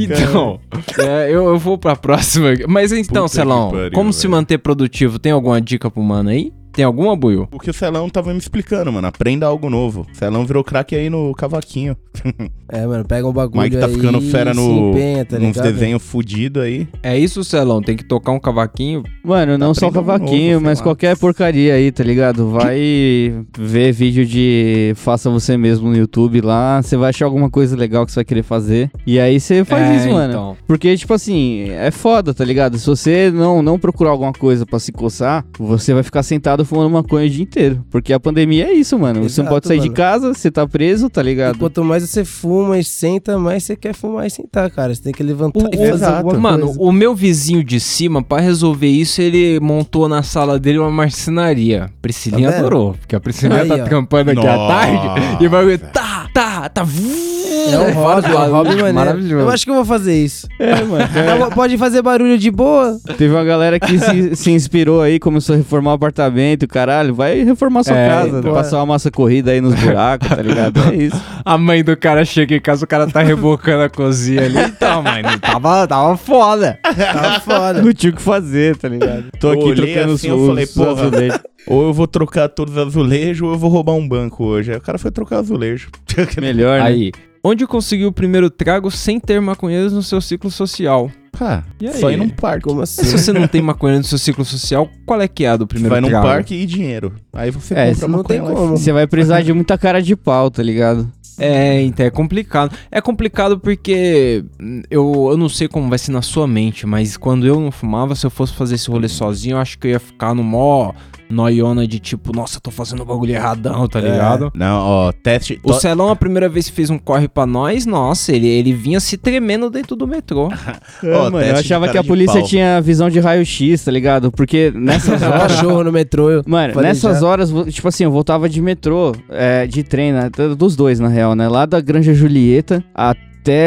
então, 0.00 0.60
é, 0.98 1.26
eu, 1.30 1.46
eu 1.48 1.58
vou 1.58 1.78
pra 1.78 1.96
próxima. 1.96 2.48
Mas 2.68 2.92
então, 2.92 3.24
Puta 3.24 3.34
Celão, 3.34 3.70
pariu, 3.70 3.90
como 3.92 4.12
se 4.12 4.22
velho. 4.22 4.32
manter 4.32 4.58
produtivo? 4.58 5.18
Tem 5.18 5.32
alguma 5.32 5.60
dica 5.60 5.90
pro 5.90 6.02
mano 6.02 6.30
aí? 6.30 6.52
Tem 6.78 6.84
alguma, 6.84 7.16
Buiu? 7.16 7.48
O 7.50 7.58
que 7.58 7.70
o 7.70 7.74
Celão 7.74 8.08
tava 8.08 8.32
me 8.32 8.38
explicando, 8.38 8.92
mano. 8.92 9.08
Aprenda 9.08 9.44
algo 9.46 9.68
novo. 9.68 10.06
O 10.12 10.16
Celão 10.16 10.46
virou 10.46 10.62
craque 10.62 10.94
aí 10.94 11.10
no 11.10 11.34
cavaquinho. 11.34 11.96
É, 12.70 12.86
mano, 12.86 13.02
pega 13.02 13.26
um 13.26 13.32
bagulho 13.32 13.62
Mike 13.62 13.78
tá 13.78 13.86
aí 13.86 13.94
ficando 13.94 14.20
fera 14.20 14.52
no, 14.52 14.90
empenha, 14.90 15.24
tá 15.24 15.38
nos 15.38 15.56
ligado? 15.56 15.72
desenhos 15.72 16.02
fudidos 16.02 16.62
aí. 16.62 16.86
É 17.02 17.16
isso, 17.18 17.42
Celão? 17.42 17.80
Tem 17.80 17.96
que 17.96 18.04
tocar 18.04 18.30
um 18.32 18.38
cavaquinho? 18.38 19.02
Mano, 19.24 19.56
não 19.56 19.72
só 19.72 19.86
aprendendo 19.86 20.06
cavaquinho, 20.06 20.52
novo, 20.56 20.66
mas 20.66 20.78
lá. 20.78 20.84
qualquer 20.84 21.16
porcaria 21.16 21.72
aí, 21.72 21.90
tá 21.90 22.04
ligado? 22.04 22.50
Vai 22.50 23.42
ver 23.56 23.90
vídeo 23.92 24.26
de 24.26 24.92
faça 24.96 25.30
você 25.30 25.56
mesmo 25.56 25.88
no 25.88 25.96
YouTube 25.96 26.42
lá, 26.42 26.82
você 26.82 26.94
vai 26.94 27.08
achar 27.08 27.24
alguma 27.24 27.48
coisa 27.48 27.74
legal 27.74 28.04
que 28.04 28.12
você 28.12 28.16
vai 28.16 28.24
querer 28.26 28.42
fazer. 28.42 28.90
E 29.06 29.18
aí 29.18 29.40
você 29.40 29.64
faz 29.64 29.86
É, 29.86 29.96
isso, 29.96 30.10
mano. 30.10 30.30
então. 30.34 30.56
Porque, 30.66 30.94
tipo 30.94 31.14
assim, 31.14 31.70
é 31.70 31.90
foda, 31.90 32.34
tá 32.34 32.44
ligado? 32.44 32.76
Se 32.76 32.86
você 32.86 33.30
não, 33.30 33.62
não 33.62 33.78
procurar 33.78 34.10
alguma 34.10 34.34
coisa 34.34 34.66
pra 34.66 34.78
se 34.78 34.92
coçar, 34.92 35.42
você 35.58 35.94
vai 35.94 36.02
ficar 36.02 36.22
sentado 36.22 36.66
fumando 36.68 36.90
maconha 36.90 37.26
o 37.26 37.30
dia 37.30 37.42
inteiro. 37.42 37.84
Porque 37.90 38.12
a 38.12 38.20
pandemia 38.20 38.66
é 38.68 38.72
isso, 38.72 38.98
mano. 38.98 39.14
você 39.20 39.40
não 39.40 39.46
Exato, 39.46 39.48
pode 39.48 39.66
sair 39.68 39.78
de 39.80 39.86
mano. 39.86 39.94
casa, 39.96 40.34
você 40.34 40.50
tá 40.50 40.66
preso, 40.66 41.08
tá 41.10 41.20
E 41.20 41.24
ligado? 41.24 41.58
quanto 41.58 41.82
mais 41.82 42.02
você 42.02 42.24
fuma 42.24 42.78
e 42.78 42.84
senta, 42.84 43.38
mais 43.38 43.64
você 43.64 43.74
quer 43.76 43.94
fumar 43.94 44.26
e 44.26 44.30
sentar, 44.30 44.70
cara. 44.70 44.94
Você 44.94 45.02
tem 45.02 45.12
que 45.12 45.22
levantar 45.22 45.60
O- 45.60 45.68
e 45.72 45.76
fazer 45.76 45.88
exato. 45.94 46.16
alguma 46.28 46.38
Mano, 46.38 46.66
coisa. 46.66 46.80
o 46.80 46.92
meu 46.92 47.14
vizinho 47.14 47.62
de 47.64 47.80
cima, 47.80 48.22
pra 48.22 48.40
resolver 48.40 48.88
isso, 48.88 49.20
ele 49.20 49.58
montou 49.60 50.08
na 50.08 50.22
sala 50.22 50.58
dele 50.58 50.78
uma 50.78 50.90
marcenaria. 50.90 51.90
Priscilinha 52.02 52.50
Tá 52.50 52.58
adorou, 52.58 52.94
porque 52.98 53.14
a 53.16 53.20
Priscilinha 53.20 53.62
Aí, 53.62 53.68
tá 53.68 53.74
ó. 53.76 53.84
trampando 53.84 54.30
aqui 54.30 54.46
à 54.46 54.56
tarde 54.66 55.42
e 55.44 55.46
o 55.46 55.50
bagulho 55.50 55.78
tá, 55.78 56.17
tá, 56.32 56.68
tá. 56.68 56.82
É 56.82 57.78
um 57.78 57.92
hobby, 57.92 58.26
é 58.32 58.38
um 58.38 58.50
hobby 58.50 58.70
maneiro. 58.70 58.94
Maravilhoso. 58.94 59.44
Eu 59.44 59.50
acho 59.50 59.64
que 59.64 59.70
eu 59.70 59.74
vou 59.74 59.84
fazer 59.84 60.16
isso. 60.24 60.48
É, 60.58 60.82
mano. 60.82 61.04
Pode 61.54 61.76
fazer 61.76 62.02
barulho 62.02 62.38
de 62.38 62.50
boa. 62.50 62.98
Teve 63.16 63.34
uma 63.34 63.44
galera 63.44 63.78
que 63.78 63.98
se, 63.98 64.36
se 64.36 64.50
inspirou 64.50 65.02
aí, 65.02 65.18
começou 65.18 65.54
a 65.54 65.58
reformar 65.58 65.90
o 65.90 65.94
apartamento, 65.94 66.66
caralho. 66.66 67.14
Vai 67.14 67.42
reformar 67.42 67.82
sua 67.84 67.96
É, 67.96 68.08
casa, 68.08 68.38
então. 68.38 68.54
passar 68.54 68.76
uma 68.78 68.86
massa 68.86 69.10
corrida 69.10 69.50
aí 69.50 69.60
nos 69.60 69.74
buracos, 69.74 70.28
tá 70.28 70.42
ligado? 70.42 70.80
É 70.92 70.94
isso. 70.96 71.20
A 71.44 71.58
mãe 71.58 71.82
do 71.84 71.96
cara 71.96 72.24
chega 72.24 72.56
em 72.56 72.60
casa, 72.60 72.84
o 72.84 72.88
cara 72.88 73.06
tá 73.06 73.22
rebocando 73.22 73.82
a 73.82 73.88
cozinha 73.90 74.44
ali. 74.44 74.58
Então, 74.58 75.02
mãe, 75.02 75.22
não 75.22 75.38
tava, 75.38 75.86
tava 75.86 76.16
foda. 76.16 76.78
Tá 76.82 77.40
foda. 77.40 77.82
Não 77.82 77.92
tinha 77.92 78.12
o 78.12 78.16
que 78.16 78.22
fazer, 78.22 78.76
tá 78.76 78.88
ligado? 78.88 79.24
Tô 79.40 79.50
aqui 79.50 79.62
olhei 79.64 79.94
trocando 79.94 80.14
assim, 80.14 80.30
os, 80.30 80.40
eu 80.40 80.46
falei, 80.46 80.66
porra. 80.66 81.42
Ou 81.66 81.82
eu 81.88 81.92
vou 81.92 82.06
trocar 82.06 82.48
todos 82.48 82.74
os 82.74 82.78
azulejos 82.78 83.42
ou 83.46 83.52
eu 83.52 83.58
vou 83.58 83.68
roubar 83.68 83.92
um 83.92 84.08
banco 84.08 84.42
hoje. 84.44 84.70
Aí 84.72 84.78
o 84.78 84.80
cara 84.80 84.96
foi 84.98 85.10
trocar 85.10 85.38
azulejo. 85.38 85.90
Melhor, 86.40 86.78
né? 86.80 86.86
Aí, 86.86 87.12
onde 87.42 87.66
conseguiu 87.66 88.08
o 88.08 88.12
primeiro 88.12 88.50
trago 88.50 88.90
sem 88.90 89.18
ter 89.20 89.40
maconheiros 89.40 89.92
no 89.92 90.02
seu 90.02 90.20
ciclo 90.20 90.50
social? 90.50 91.10
Ah, 91.40 91.62
E 91.80 91.86
aí? 91.86 91.94
só 92.00 92.10
ir 92.10 92.16
num 92.16 92.28
parque. 92.28 92.64
Como 92.64 92.84
Se 92.84 93.00
assim? 93.00 93.16
você 93.16 93.32
não 93.32 93.46
tem 93.46 93.62
maconheiro 93.62 94.00
no 94.00 94.04
seu 94.04 94.18
ciclo 94.18 94.44
social, 94.44 94.88
qual 95.06 95.20
é 95.20 95.28
que 95.28 95.44
é 95.44 95.50
a 95.50 95.56
do 95.56 95.66
primeiro 95.66 95.90
Vai 95.94 96.00
num 96.00 96.08
trago? 96.08 96.26
parque 96.26 96.54
e 96.54 96.66
dinheiro. 96.66 97.12
Aí 97.32 97.50
você 97.50 97.74
É, 97.74 97.92
compra 97.92 98.08
não 98.08 98.18
maconha 98.18 98.42
tem 98.42 98.54
como. 98.54 98.76
Você 98.76 98.92
vai 98.92 99.06
precisar 99.06 99.42
de 99.42 99.52
muita 99.52 99.78
cara 99.78 100.02
de 100.02 100.16
pau, 100.16 100.50
tá 100.50 100.62
ligado? 100.62 101.10
É, 101.40 101.80
então 101.82 102.04
é 102.04 102.10
complicado. 102.10 102.74
É 102.90 103.00
complicado 103.00 103.60
porque 103.60 104.44
eu, 104.90 105.28
eu 105.30 105.36
não 105.36 105.48
sei 105.48 105.68
como 105.68 105.88
vai 105.88 105.96
ser 105.98 106.10
na 106.10 106.22
sua 106.22 106.48
mente, 106.48 106.84
mas 106.84 107.16
quando 107.16 107.46
eu 107.46 107.60
não 107.60 107.70
fumava, 107.70 108.16
se 108.16 108.26
eu 108.26 108.30
fosse 108.30 108.52
fazer 108.54 108.74
esse 108.74 108.90
rolê 108.90 109.06
sozinho, 109.08 109.54
eu 109.54 109.60
acho 109.60 109.78
que 109.78 109.86
eu 109.86 109.92
ia 109.92 110.00
ficar 110.00 110.34
no 110.34 110.42
mó 110.42 110.92
noiona 111.30 111.86
de 111.86 111.98
tipo, 111.98 112.32
nossa, 112.34 112.60
tô 112.60 112.70
fazendo 112.70 113.02
o 113.02 113.04
bagulho 113.04 113.32
erradão, 113.34 113.86
tá 113.88 114.00
ligado? 114.00 114.50
Não, 114.54 114.78
ó, 114.80 115.12
teste. 115.12 115.60
O 115.62 115.68
to- 115.72 115.80
Celão, 115.80 116.08
a 116.08 116.16
primeira 116.16 116.48
vez 116.48 116.68
que 116.68 116.72
fez 116.74 116.90
um 116.90 116.98
corre 116.98 117.28
pra 117.28 117.46
nós, 117.46 117.84
nossa, 117.86 118.32
ele, 118.32 118.46
ele 118.46 118.72
vinha 118.72 119.00
se 119.00 119.16
tremendo 119.16 119.68
dentro 119.70 119.94
do 119.96 120.06
metrô. 120.06 120.48
É, 121.02 121.14
Ó, 121.14 121.30
mano, 121.30 121.40
eu 121.46 121.56
achava 121.56 121.88
que 121.88 121.96
a 121.98 122.02
polícia 122.02 122.40
pau. 122.40 122.48
tinha 122.48 122.80
visão 122.80 123.08
de 123.08 123.20
raio-x, 123.20 123.84
tá 123.84 123.90
ligado? 123.92 124.32
Porque 124.32 124.72
nessas 124.74 125.22
Um 125.22 125.26
horas. 125.26 125.42
cachorro 125.42 125.84
no 125.84 125.92
metrô. 125.92 126.30
Eu 126.30 126.42
Mano, 126.46 126.74
falei 126.74 126.88
nessas 126.88 127.20
já. 127.20 127.26
horas, 127.26 127.50
tipo 127.72 127.86
assim, 127.86 128.04
eu 128.04 128.10
voltava 128.10 128.48
de 128.48 128.60
metrô, 128.60 129.14
é, 129.28 129.66
de 129.66 129.82
trem, 129.84 130.12
né? 130.12 130.28
Dos 130.56 130.74
dois, 130.74 130.98
na 130.98 131.08
real, 131.08 131.34
né? 131.36 131.48
Lá 131.48 131.66
da 131.66 131.80
Granja 131.80 132.12
Julieta 132.14 132.82
até, 132.94 133.20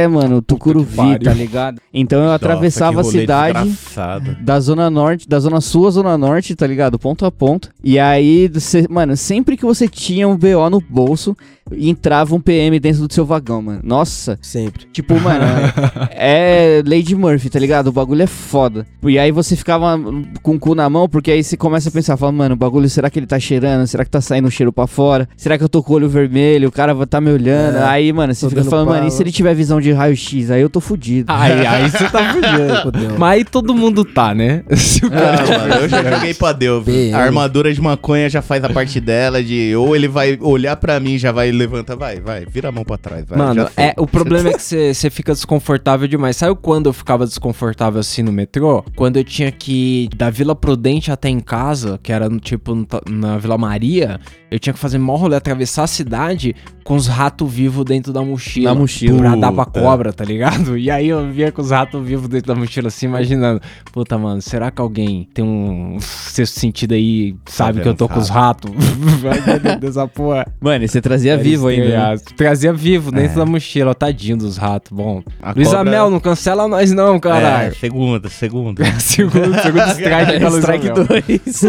mano, 0.08 0.42
Tucuruvi, 0.42 1.20
tá 1.20 1.34
ligado? 1.34 1.82
Então 1.94 2.20
eu 2.20 2.26
Nossa, 2.26 2.36
atravessava 2.36 3.02
a 3.02 3.04
que 3.04 3.10
rolê 3.10 3.20
cidade 3.22 3.70
desgraçado. 3.70 4.38
da 4.42 4.60
zona 4.60 4.90
norte, 4.90 5.28
da 5.28 5.40
zona 5.40 5.62
sul 5.62 5.88
à 5.88 5.92
zona 5.92 6.18
norte, 6.18 6.56
tá 6.56 6.68
ligado? 6.68 6.98
Ponto 7.00 7.26
a 7.26 7.32
ponto. 7.32 7.70
E 7.84 8.00
aí, 8.00 8.48
você, 8.48 8.86
mano, 8.90 9.16
sempre 9.18 9.58
que 9.58 9.66
você 9.66 9.88
tinha 9.88 10.28
um 10.28 10.38
BO 10.38 10.70
no 10.70 10.82
bolso, 10.82 11.36
entrava 11.72 12.36
um 12.36 12.40
PM 12.40 12.80
dentro 12.80 13.08
do 13.08 13.14
seu 13.14 13.26
vagão, 13.26 13.62
mano. 13.62 13.82
Nossa, 13.84 14.38
Sempre. 14.42 14.86
Tipo, 14.92 15.20
mano, 15.20 15.44
é 16.12 16.82
Lady 16.86 17.16
Murphy, 17.16 17.50
tá 17.50 17.60
ligado? 17.60 17.88
O 17.88 17.92
bagulho 17.92 18.22
é 18.22 18.28
foda. 18.28 18.86
E 19.04 19.18
aí 19.18 19.32
você 19.32 19.56
ficava 19.56 19.98
com 20.42 20.56
o 20.56 20.60
cu 20.60 20.76
na 20.76 20.90
mão, 20.90 21.08
porque 21.08 21.32
aí 21.32 21.44
você 21.44 21.56
começa 21.56 21.90
a 21.90 21.92
pensar, 21.92 22.18
fala, 22.18 22.32
mano, 22.32 22.56
o 22.56 22.58
bagulho, 22.58 22.90
será 22.90 23.10
que 23.10 23.20
ele 23.20 23.28
tá 23.28 23.40
cheirando? 23.40 23.88
Será 23.88 24.04
que 24.04 24.12
tá 24.12 24.22
saindo 24.22 24.48
um 24.48 24.52
cheiro 24.52 24.72
pra 24.72 24.88
fora? 24.88 25.28
Será 25.38 25.58
que 25.58 25.64
eu 25.64 25.70
tô 25.70 25.82
com 25.82 25.94
o 25.94 25.96
olho 25.96 26.10
vermelho? 26.10 26.70
O 26.70 26.72
cara 26.72 26.94
vai 26.94 27.06
tá 27.06 27.22
me 27.22 27.32
olhando? 27.32 27.78
É, 27.78 27.84
aí, 27.84 28.12
mano, 28.12 28.34
você 28.34 28.50
fica 28.50 28.64
falando, 28.64 28.90
mano, 28.90 29.08
e 29.08 29.12
se 29.12 29.22
ele 29.22 29.32
tiver 29.32 29.54
visão 29.54 29.71
de 29.80 29.92
raio-x? 29.92 30.52
Aí 30.52 30.62
eu 30.62 30.70
tô 30.70 30.80
fudido. 30.82 31.32
Aí, 31.32 31.66
aí 31.66 31.90
você 31.90 32.10
tá 32.10 32.34
fudido. 32.34 32.82
Fudeu. 32.84 33.18
Mas 33.18 33.32
aí 33.38 33.46
todo 33.46 33.74
mundo 33.74 34.04
tá, 34.04 34.34
né? 34.36 34.64
Se 34.76 35.06
o 35.06 35.10
cara 35.10 35.44
Ah, 35.44 35.58
mano, 35.60 35.74
eu 35.84 35.90
já 35.90 36.04
joguei 36.16 36.34
pra 36.34 36.52
Deus. 36.52 36.86
A 37.14 37.18
armadura 37.20 37.74
de 37.74 37.82
maconha 37.82 38.30
já 38.30 38.42
faz 38.42 38.64
a 38.64 38.70
parte 38.70 39.00
dela 39.00 39.44
de 39.44 39.76
ou 39.76 39.96
ele 39.96 40.08
vai 40.08 40.38
olhar 40.42 40.76
pra 40.76 41.00
mim, 41.00 41.18
já 41.18 41.32
vai 41.32 41.52
levantar, 41.52 41.96
vai, 41.96 42.20
vai, 42.20 42.46
vira 42.46 42.70
a 42.70 42.72
mão 42.72 42.84
pra 42.84 42.98
trás, 42.98 43.26
vai. 43.28 43.38
Mano, 43.38 43.70
é, 43.78 43.94
o 43.98 44.08
problema 44.08 44.50
é 44.50 44.54
que 44.54 44.62
você 44.62 44.94
você 44.94 45.10
fica 45.10 45.34
desconfortável 45.34 46.08
demais. 46.08 46.36
Sabe 46.36 46.58
quando 46.62 46.88
eu 46.88 46.94
ficava 46.94 47.26
desconfortável 47.26 48.00
assim 48.00 48.22
no 48.24 48.32
metrô? 48.32 48.84
Quando 48.96 49.18
eu 49.18 49.24
tinha 49.24 49.52
que 49.52 50.06
ir 50.12 50.16
da 50.16 50.30
Vila 50.30 50.56
Prudente 50.56 51.12
até 51.12 51.30
em 51.30 51.40
casa, 51.40 52.00
que 52.02 52.12
era 52.12 52.30
no, 52.30 52.40
tipo 52.40 52.74
no 52.74 52.86
ta- 52.86 53.02
na 53.10 53.38
Vila 53.38 53.58
Maria, 53.58 54.20
eu 54.50 54.60
tinha 54.60 54.74
que 54.74 54.80
fazer 54.80 54.98
mó 54.98 55.16
rolê, 55.16 55.36
atravessar 55.36 55.84
a 55.84 55.88
cidade 55.88 56.56
com 56.84 56.96
os 56.96 57.08
ratos 57.08 57.52
vivos 57.52 57.86
dentro 57.86 58.12
da 58.12 58.22
mochila. 58.24 58.74
Na 58.74 58.80
mochila. 58.80 59.18
Pra 59.20 59.36
dar 59.36 59.51
Puta. 59.56 59.80
cobra, 59.82 60.14
tá 60.14 60.24
ligado? 60.24 60.78
E 60.78 60.90
aí 60.92 61.08
eu 61.10 61.30
via 61.32 61.52
com 61.52 61.62
os 61.62 61.72
ratos 61.72 62.06
vivos 62.06 62.28
dentro 62.28 62.54
da 62.54 62.60
mochila 62.60 62.88
assim, 62.88 63.06
imaginando. 63.06 63.62
Puta, 63.92 64.18
mano, 64.18 64.42
será 64.42 64.72
que 64.72 64.82
alguém 64.82 65.28
tem 65.34 65.44
um 65.44 65.98
sexto 66.00 66.60
sentido 66.60 66.94
aí, 66.94 67.36
sabe 67.46 67.74
vendo 67.74 67.84
que 67.84 67.90
eu 67.90 67.94
tô 67.96 68.06
os 68.06 68.12
com 68.12 68.20
os 68.20 68.30
ratos? 68.30 68.72
Dessa 69.80 70.08
porra. 70.08 70.46
Mano, 70.60 70.84
e 70.84 70.88
você 70.88 71.02
trazia 71.02 71.34
Era 71.34 71.44
vivo 71.44 71.68
ainda. 71.68 71.82
né? 71.84 71.88
estreado. 72.16 72.22
Trazia 72.38 72.74
vivo 72.74 73.12
dentro 73.12 73.34
É. 73.34 73.36
da 73.36 73.46
mochila, 73.46 73.94
tadinho 73.96 74.38
dos 74.38 74.58
ratos. 74.58 74.92
Bom, 74.92 75.22
A 75.42 75.52
Luiz 75.54 75.68
cobra- 75.68 75.82
Amel, 75.82 76.10
não 76.10 76.20
cancela 76.20 76.68
nós 76.68 76.92
não, 76.92 77.16
É, 77.16 77.20
caralho. 77.20 77.76
segunda, 77.76 78.30
segunda. 78.30 78.84
segundo, 79.00 79.54
segundo 79.62 79.88
strike 79.92 80.40
pra 80.40 80.50
Luiz 80.50 80.64
Strike 80.64 80.90
Amel. 80.90 81.06
2. 81.08 81.62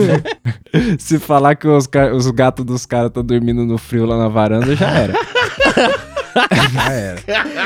Se 0.99 1.19
falar 1.19 1.55
que 1.55 1.67
os, 1.69 1.89
os 2.15 2.31
gatos 2.31 2.65
dos 2.65 2.87
caras 2.87 3.09
estão 3.09 3.25
dormindo 3.25 3.65
no 3.65 3.79
frio 3.79 4.07
lá 4.07 4.17
na 4.19 4.29
varanda, 4.29 4.75
já 4.77 4.89
era. 4.91 5.15
Já 6.73 6.93
era. 6.93 7.21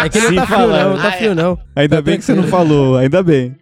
É 0.04 0.08
que 0.08 0.20
não 0.20 0.28
Sim, 0.28 0.36
tá 0.36 0.46
frio 0.46 0.66
não, 0.66 0.96
tá 0.96 1.12
frio 1.12 1.34
não. 1.34 1.58
ainda 1.74 1.96
Tá 1.96 2.02
bem 2.02 2.18
que 2.18 2.24
você 2.24 2.34
não 2.34 2.44
falou, 2.44 2.96
ainda 2.96 3.22
bem. 3.22 3.54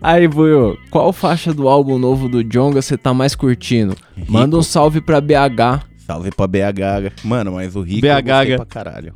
Aí, 0.00 0.28
Buiu, 0.28 0.78
qual 0.90 1.12
faixa 1.12 1.52
do 1.52 1.68
álbum 1.68 1.98
novo 1.98 2.28
do 2.28 2.44
Jonga 2.44 2.80
você 2.82 2.96
tá 2.96 3.12
mais 3.14 3.34
curtindo? 3.34 3.96
Manda 4.28 4.56
um 4.56 4.62
salve 4.62 5.00
pra 5.00 5.20
BH. 5.20 5.84
Salve 6.06 6.30
pra 6.30 6.46
BH. 6.46 7.24
Mano, 7.24 7.52
mas 7.52 7.74
o 7.74 7.82
Rico 7.82 8.02
BH. 8.02 8.08
eu 8.08 8.22
gostei 8.22 8.56
pra 8.56 8.66
caralho. 8.66 9.14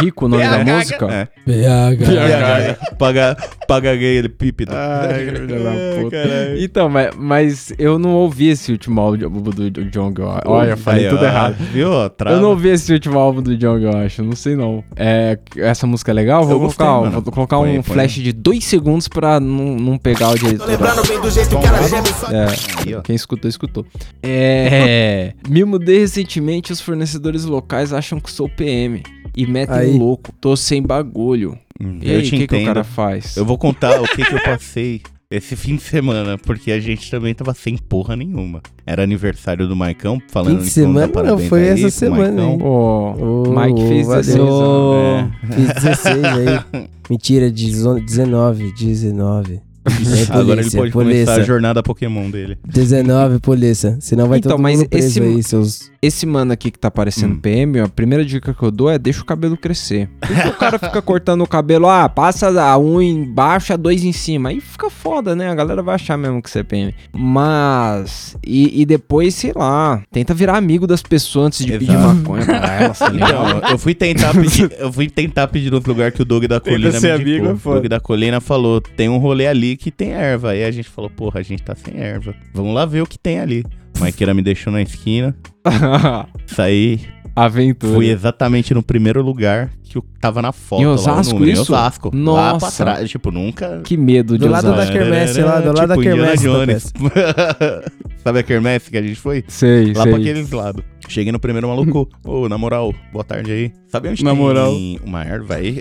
Rico, 0.00 0.26
o 0.26 0.28
nome 0.28 0.42
da 0.42 0.64
música? 0.64 1.06
É. 1.06 1.28
PH. 1.44 2.06
BH. 2.06 2.96
Paga, 2.96 3.36
paga 3.68 3.94
gay 3.96 4.16
ele 4.16 4.28
pípido. 4.28 4.72
Ai, 4.74 5.24
filho 5.30 5.46
da 5.46 5.70
puta. 6.02 6.10
caralho. 6.10 6.62
Então, 6.62 6.88
mas, 6.88 7.10
mas 7.16 7.72
eu 7.78 7.98
não 7.98 8.10
ouvi 8.14 8.48
esse 8.48 8.72
último 8.72 9.00
álbum 9.00 9.40
do, 9.42 9.70
do 9.70 9.84
Jong. 9.86 10.20
Olha, 10.44 10.70
eu 10.70 10.76
falei 10.76 11.04
Aí, 11.04 11.10
tudo 11.10 11.22
ó, 11.22 11.26
errado. 11.26 11.56
Viu? 11.72 12.10
Trava. 12.10 12.36
Eu 12.36 12.40
não 12.42 12.50
ouvi 12.50 12.68
esse 12.68 12.92
último 12.92 13.18
álbum 13.18 13.42
do 13.42 13.56
Jong, 13.56 13.84
eu 13.84 13.96
acho. 13.96 14.22
Não 14.22 14.36
sei 14.36 14.56
não. 14.56 14.82
É, 14.96 15.38
essa 15.56 15.86
música 15.86 16.10
é 16.10 16.14
legal? 16.14 16.44
Vou 16.44 16.54
Eu 16.54 16.58
colocar, 16.60 17.20
vou 17.20 17.32
colocar 17.32 17.56
Põe, 17.58 17.78
um 17.78 17.82
põe. 17.82 17.94
flash 17.94 18.14
de 18.14 18.32
dois 18.32 18.64
segundos 18.64 19.08
pra 19.08 19.38
não, 19.40 19.76
não 19.76 19.98
pegar 19.98 20.30
o 20.30 20.38
direito. 20.38 20.64
Lembrando 20.64 21.06
bem 21.06 21.20
do 21.20 21.30
jeito 21.30 21.58
que 21.58 21.66
ela 21.66 21.88
geme 21.88 22.08
só 22.08 22.26
É, 22.30 23.00
quem 23.02 23.14
escutou, 23.16 23.48
escutou. 23.48 23.86
É. 24.22 25.32
Me 25.48 25.64
mudei 25.64 26.00
recentemente, 26.00 26.72
os 26.72 26.80
fornecedores 26.80 27.44
locais 27.44 27.92
acham 27.92 28.18
que 28.20 28.30
sou 28.30 28.48
PM. 28.48 29.02
E 29.36 29.46
metem 29.46 29.76
Aí. 29.76 29.98
louco. 29.98 30.32
Tô 30.40 30.56
sem 30.56 30.82
bagulho. 30.82 31.58
Hum, 31.80 31.98
E 32.02 32.10
eu 32.10 32.16
aí, 32.16 32.20
o 32.20 32.22
te 32.24 32.30
que, 32.30 32.36
que 32.46 32.54
o 32.54 32.56
entendo. 32.56 32.66
cara 32.66 32.84
faz? 32.84 33.36
Eu 33.36 33.44
vou 33.44 33.58
contar 33.58 34.00
o 34.00 34.04
que, 34.08 34.24
que 34.24 34.34
eu 34.34 34.42
passei 34.44 35.02
esse 35.30 35.56
fim 35.56 35.74
de 35.76 35.82
semana, 35.82 36.38
porque 36.38 36.70
a 36.72 36.78
gente 36.80 37.10
também 37.10 37.34
tava 37.34 37.52
sem 37.52 37.76
porra 37.76 38.14
nenhuma. 38.16 38.62
Era 38.86 39.02
aniversário 39.02 39.66
do 39.68 39.74
Maicão, 39.76 40.22
falando 40.30 40.58
Fim 40.58 40.62
de 40.62 40.68
em 40.68 40.70
semana? 40.70 41.08
parabéns 41.08 41.42
Não, 41.42 41.48
foi 41.48 41.62
aí 41.68 41.68
essa 41.84 41.90
semana, 41.90 42.42
hein? 42.42 42.62
Ô, 42.62 43.42
Ô, 43.48 43.60
Mike 43.60 43.88
fez 43.88 44.06
valeu. 44.06 44.22
16 44.22 44.38
anos. 44.38 45.32
É. 45.42 45.52
Fiz 45.54 45.82
16 45.82 46.24
aí. 46.24 46.86
Mentira, 47.10 47.50
19, 47.50 48.72
19. 48.72 49.60
É, 49.86 50.32
Agora 50.32 50.60
ele 50.60 50.62
polícia, 50.62 50.80
pode 50.80 50.92
começar 50.92 51.22
a 51.22 51.34
polícia. 51.34 51.44
jornada 51.44 51.80
Pokémon 51.82 52.28
dele. 52.28 52.58
19, 52.66 53.38
polícia. 53.38 53.96
Senão 54.00 54.28
vai 54.28 54.38
Então, 54.38 54.52
todo 54.52 54.60
mas 54.62 54.78
mundo 54.78 54.88
preso 54.88 55.06
esse- 55.06 55.20
aí, 55.22 55.42
seus... 55.44 55.92
Esse 56.06 56.24
mano 56.26 56.52
aqui 56.52 56.70
que 56.70 56.78
tá 56.78 56.90
parecendo 56.90 57.34
Hum. 57.34 57.40
PM, 57.40 57.80
a 57.80 57.88
primeira 57.88 58.24
dica 58.24 58.54
que 58.54 58.62
eu 58.62 58.70
dou 58.70 58.88
é 58.90 58.98
deixa 58.98 59.22
o 59.22 59.24
cabelo 59.24 59.56
crescer. 59.56 60.08
Porque 60.20 60.48
o 60.48 60.52
cara 60.54 60.78
fica 60.78 61.02
cortando 61.02 61.42
o 61.42 61.46
cabelo, 61.46 61.88
ah, 61.88 62.08
passa 62.08 62.48
a 62.62 62.78
um 62.78 63.02
embaixo, 63.02 63.72
a 63.72 63.76
dois 63.76 64.04
em 64.04 64.12
cima. 64.12 64.50
Aí 64.50 64.60
fica 64.60 64.88
foda, 64.88 65.34
né? 65.34 65.50
A 65.50 65.54
galera 65.54 65.82
vai 65.82 65.94
achar 65.96 66.16
mesmo 66.16 66.40
que 66.40 66.48
você 66.48 66.60
é 66.60 66.62
PM. 66.62 66.94
Mas. 67.12 68.36
E, 68.46 68.80
e 68.82 68.86
depois, 68.86 69.34
sei 69.34 69.52
lá, 69.54 70.02
tenta 70.12 70.32
virar 70.34 70.56
amigo 70.56 70.86
das 70.86 71.02
pessoas 71.02 71.46
antes 71.46 71.64
de 71.64 71.72
pedir 71.72 71.90
Exato. 71.94 72.14
maconha 72.14 72.44
pra 72.44 72.74
elas? 72.80 73.00
Então, 73.00 73.70
eu 73.70 73.78
fui 73.78 73.94
tentar 73.94 74.32
pedir, 74.32 74.70
eu 74.78 74.92
fui 74.92 75.08
tentar 75.10 75.48
pedir 75.48 75.70
nos 75.72 75.84
lugares 75.84 76.14
que 76.14 76.22
o 76.22 76.24
Doug 76.24 76.44
da 76.44 76.60
Colina 76.60 77.00
me 77.00 77.10
amigo, 77.10 77.46
é 77.46 77.50
o. 77.52 77.56
Doug 77.56 77.86
da 77.86 77.98
Colina 78.00 78.40
falou, 78.40 78.80
tem 78.80 79.08
um 79.08 79.18
rolê 79.18 79.46
ali 79.46 79.76
que 79.76 79.90
tem 79.90 80.12
erva. 80.12 80.50
Aí 80.50 80.64
a 80.64 80.70
gente 80.70 80.88
falou, 80.88 81.10
porra, 81.10 81.40
a 81.40 81.42
gente 81.42 81.62
tá 81.62 81.74
sem 81.74 81.98
erva. 82.00 82.34
Vamos 82.54 82.74
lá 82.74 82.86
ver 82.86 83.02
o 83.02 83.06
que 83.06 83.18
tem 83.18 83.40
ali. 83.40 83.64
Maiqueira 83.98 84.34
me 84.34 84.42
deixou 84.42 84.72
na 84.72 84.82
esquina, 84.82 85.34
saí, 86.46 87.00
Aventura. 87.36 87.92
Fui 87.94 88.08
exatamente 88.08 88.72
no 88.72 88.82
primeiro 88.82 89.20
lugar 89.22 89.70
que 89.84 89.98
eu 89.98 90.04
tava 90.20 90.40
na 90.42 90.52
foto. 90.52 90.82
Em 90.82 90.86
lá, 90.86 90.92
Osasco, 90.92 91.34
número, 91.34 91.52
isso? 91.52 91.60
Em 91.60 91.74
Osasco. 91.76 92.10
Lá 92.12 92.12
pra 92.12 92.52
Nossa. 92.66 92.84
trás. 92.84 93.10
Tipo, 93.10 93.30
nunca... 93.30 93.80
Que 93.84 93.96
medo 93.96 94.38
de 94.38 94.44
Do 94.46 94.50
lado 94.50 94.68
usar. 94.72 94.76
da 94.86 94.90
quermesse 94.92 95.40
lá, 95.42 95.60
do 95.60 95.66
lado 95.72 95.86
da 95.88 95.96
tipo, 95.96 96.00
quermesse 96.02 96.44
da 96.44 96.52
Jones. 96.52 96.92
Sabe 98.24 98.40
a 98.40 98.42
quermesse 98.42 98.90
que 98.90 98.96
a 98.96 99.02
gente 99.02 99.20
foi? 99.20 99.44
Sei, 99.46 99.92
Lá 99.94 100.02
sei. 100.02 100.12
pra 100.12 100.20
aqueles 100.20 100.50
lados. 100.50 100.82
Cheguei 101.08 101.30
no 101.30 101.38
primeiro 101.38 101.68
maluco. 101.68 102.08
Ô, 102.26 102.48
na 102.48 102.58
moral, 102.58 102.92
boa 103.12 103.22
tarde 103.22 103.52
aí. 103.52 103.72
Sabe 103.86 104.08
onde 104.08 104.24
Na 104.24 104.32
tem 104.32 104.40
moral. 104.40 104.72
uma 105.04 105.22
erva 105.22 105.54
aí? 105.54 105.80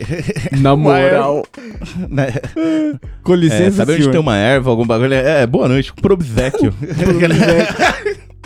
Na 0.62 0.76
moral. 0.76 1.44
Né? 2.10 2.28
Com 3.24 3.34
É, 3.34 3.38
licença, 3.38 3.78
sabe 3.78 3.94
onde 3.94 4.02
senhor. 4.02 4.12
tem 4.12 4.22
uma 4.22 4.36
erva, 4.38 4.70
algum 4.70 4.86
bagulho? 4.86 5.14
É, 5.14 5.48
boa 5.48 5.68
noite, 5.68 5.92
pro 5.94 6.14
obsequio. 6.14 6.72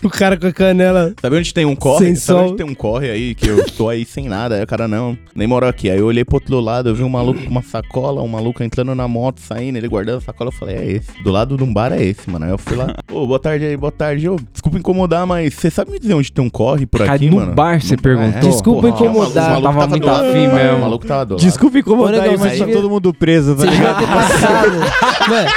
O 0.02 0.10
cara 0.10 0.38
com 0.38 0.48
a 0.48 0.52
canela. 0.54 1.14
Sabe 1.22 1.36
onde 1.36 1.54
tem 1.54 1.66
um 1.66 1.76
corre? 1.76 2.06
Sem 2.06 2.16
Sabe 2.16 2.40
sol. 2.40 2.48
onde 2.50 2.58
tem 2.58 2.66
um 2.66 2.74
corre 2.74 3.10
aí 3.10 3.36
que 3.36 3.48
eu 3.50 3.66
tô 3.72 3.90
aí 3.90 4.06
sem 4.06 4.30
nada? 4.30 4.56
Aí 4.56 4.64
o 4.64 4.68
cara, 4.68 4.88
não, 4.88 5.18
nem 5.36 5.46
moro 5.48 5.68
aqui. 5.68 5.90
Aí 5.90 6.00
eu 6.00 6.06
olhei 6.06 6.24
pro 6.24 6.36
outro 6.38 6.60
lado, 6.62 6.88
eu 6.90 6.96
vi 6.96 7.04
um 7.04 7.10
maluco 7.10 7.42
com 7.44 7.50
uma 7.50 7.62
sacola, 7.62 8.22
um 8.22 8.28
maluco 8.28 8.64
entrando 8.64 8.96
na 8.96 9.08
moto, 9.08 9.40
saindo, 9.42 9.78
ele 9.78 9.88
guardando 9.90 10.20
a 10.20 10.22
sacola. 10.22 10.50
Eu 10.50 10.54
falei, 10.54 10.76
é 10.78 10.92
esse. 10.94 11.22
Do 11.24 11.32
lado 11.32 11.58
de 11.58 11.64
um 11.64 11.74
bar 11.74 11.92
é 11.92 12.02
esse, 12.04 12.30
mano. 12.30 12.46
Aí 12.46 12.52
eu 12.52 12.58
fui 12.58 12.78
lá, 12.78 12.96
ô, 13.12 13.28
boa 13.28 13.40
tarde 13.40 13.66
aí, 13.66 13.76
boa 13.76 13.92
tarde. 13.92 14.30
Ô, 14.30 14.38
desculpa 14.54 14.78
incomodar, 14.78 15.26
mas 15.28 15.54
você 15.54 15.70
sabe 15.70 15.92
me 15.92 16.00
dizer 16.00 16.14
onde 16.14 16.32
tem 16.32 16.44
um 16.46 16.50
corre 16.50 16.86
por 16.86 17.00
Cara, 17.02 17.14
aqui, 17.14 17.30
no 17.30 17.36
mano? 17.36 17.54
bar 17.54 17.82
você 17.82 17.96
No- 17.98 18.02
perguntou? 18.02 18.50
Desculpa 18.50 18.82
porra, 18.92 19.06
incomodar. 19.06 19.46
o 19.46 19.62
maluco 19.62 19.74
Tava 19.74 19.86
do 19.88 19.90
muito 19.92 20.08
lado. 20.08 20.26
afim 20.30 20.38
É, 20.46 20.48
mesmo. 20.54 20.78
O 20.78 20.82
maluco 20.82 21.06
tava 21.06 21.26
do 21.26 21.34
lado. 21.36 21.44
Desculpa 21.44 21.78
incomodar 21.80 22.14
Ô, 22.14 22.18
negão, 22.22 22.32
aí, 22.32 22.38
mas 22.40 22.52
você 22.54 22.58
tá 22.60 22.66
devia- 22.66 22.82
todo 22.82 22.90
mundo 22.90 23.14
preso, 23.14 23.54
tá 23.56 23.62
Você 23.64 23.68
devia 23.70 23.88
ligado? 23.88 24.00
ter 24.00 24.08
passado. 24.08 24.80
Mano, 25.30 25.50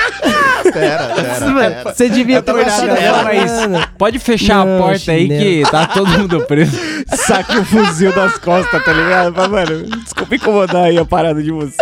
Pera, 0.73 1.15
pera, 1.15 1.55
pera. 1.55 1.95
você 1.95 2.09
devia 2.09 2.37
Eu 2.37 2.43
ter 2.43 2.71
chinelo, 2.71 3.25
Mano, 3.25 3.87
Pode 3.99 4.19
fechar 4.19 4.65
Não, 4.65 4.77
a 4.77 4.79
porta 4.83 5.13
aí 5.13 5.29
que 5.29 5.63
tá 5.71 5.87
todo 5.87 6.09
mundo 6.09 6.41
preso. 6.47 6.77
Saque 7.15 7.57
o 7.59 7.65
fuzil 7.65 8.13
das 8.13 8.39
costas, 8.39 8.85
tá 8.85 8.93
ligado? 8.93 9.35
Mas, 9.37 9.49
mano, 9.49 9.87
desculpa 10.03 10.35
incomodar 10.35 10.85
aí 10.85 10.99
a 10.99 11.05
parada 11.05 11.43
de 11.43 11.51
você. 11.51 11.77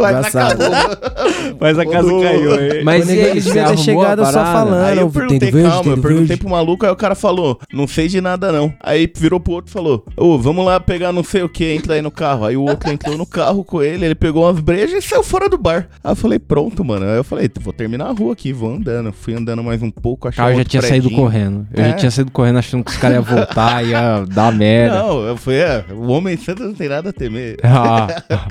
Vai 0.00 0.12
Embaçado. 0.12 0.64
Mas 1.60 1.78
a 1.78 1.86
casa 1.86 2.08
caiu 2.08 2.54
aí. 2.54 2.84
Mas 2.84 3.08
ele 3.08 3.40
devia 3.40 3.64
ter 3.66 3.78
chegado 3.78 4.24
só 4.26 4.32
falando. 4.32 4.84
Aí 4.84 4.98
eu 4.98 5.10
perguntei, 5.10 5.50
verde, 5.50 5.68
calma, 5.68 5.92
eu 5.92 5.98
perguntei 5.98 6.26
verde. 6.26 6.36
pro 6.42 6.50
maluco, 6.50 6.84
aí 6.84 6.92
o 6.92 6.96
cara 6.96 7.14
falou, 7.14 7.58
não 7.72 7.86
sei 7.86 8.08
de 8.08 8.20
nada 8.20 8.52
não. 8.52 8.72
Aí 8.80 9.10
virou 9.16 9.40
pro 9.40 9.54
outro 9.54 9.70
e 9.70 9.72
falou, 9.72 10.04
ô, 10.16 10.38
vamos 10.38 10.64
lá 10.64 10.78
pegar 10.78 11.12
não 11.12 11.24
sei 11.24 11.42
o 11.42 11.48
que, 11.48 11.64
entra 11.72 11.94
aí 11.94 12.02
no 12.02 12.10
carro. 12.10 12.44
Aí 12.44 12.56
o 12.56 12.62
outro 12.62 12.90
entrou 12.90 13.16
no 13.16 13.26
carro 13.26 13.64
com 13.64 13.82
ele, 13.82 14.04
ele 14.04 14.14
pegou 14.14 14.44
umas 14.44 14.60
brejas 14.60 15.04
e 15.04 15.08
saiu 15.08 15.22
fora 15.22 15.48
do 15.48 15.58
bar. 15.58 15.88
Aí 16.02 16.12
eu 16.12 16.16
falei, 16.16 16.38
pronto, 16.38 16.84
mano. 16.84 17.06
Aí 17.06 17.16
eu 17.16 17.24
falei, 17.24 17.50
vou 17.60 17.72
terminar 17.72 17.97
a 18.04 18.12
rua 18.12 18.32
aqui, 18.32 18.52
vou 18.52 18.72
andando. 18.74 19.12
Fui 19.12 19.34
andando 19.34 19.62
mais 19.62 19.82
um 19.82 19.90
pouco, 19.90 20.28
achei 20.28 20.36
Cara, 20.42 20.52
eu 20.54 20.58
já 20.58 20.64
tinha 20.64 20.82
saído 20.82 21.10
correndo. 21.10 21.66
Eu 21.72 21.84
É. 21.84 21.88
já 21.90 21.96
tinha 21.96 22.10
saído 22.10 22.30
correndo 22.30 22.58
achando 22.58 22.84
que 22.84 22.90
os 22.90 22.96
caras 22.96 23.16
iam 23.16 23.24
voltar, 23.24 23.82
ia 23.86 24.24
dar 24.26 24.52
merda. 24.52 24.98
Não, 25.02 25.22
eu 25.24 25.36
fui, 25.36 25.54
é, 25.56 25.84
o 25.92 26.08
homem 26.08 26.36
santo 26.36 26.62
não 26.64 26.74
tem 26.74 26.88
nada 26.88 27.10
a 27.10 27.12
temer. 27.12 27.56
Ah, 27.62 28.06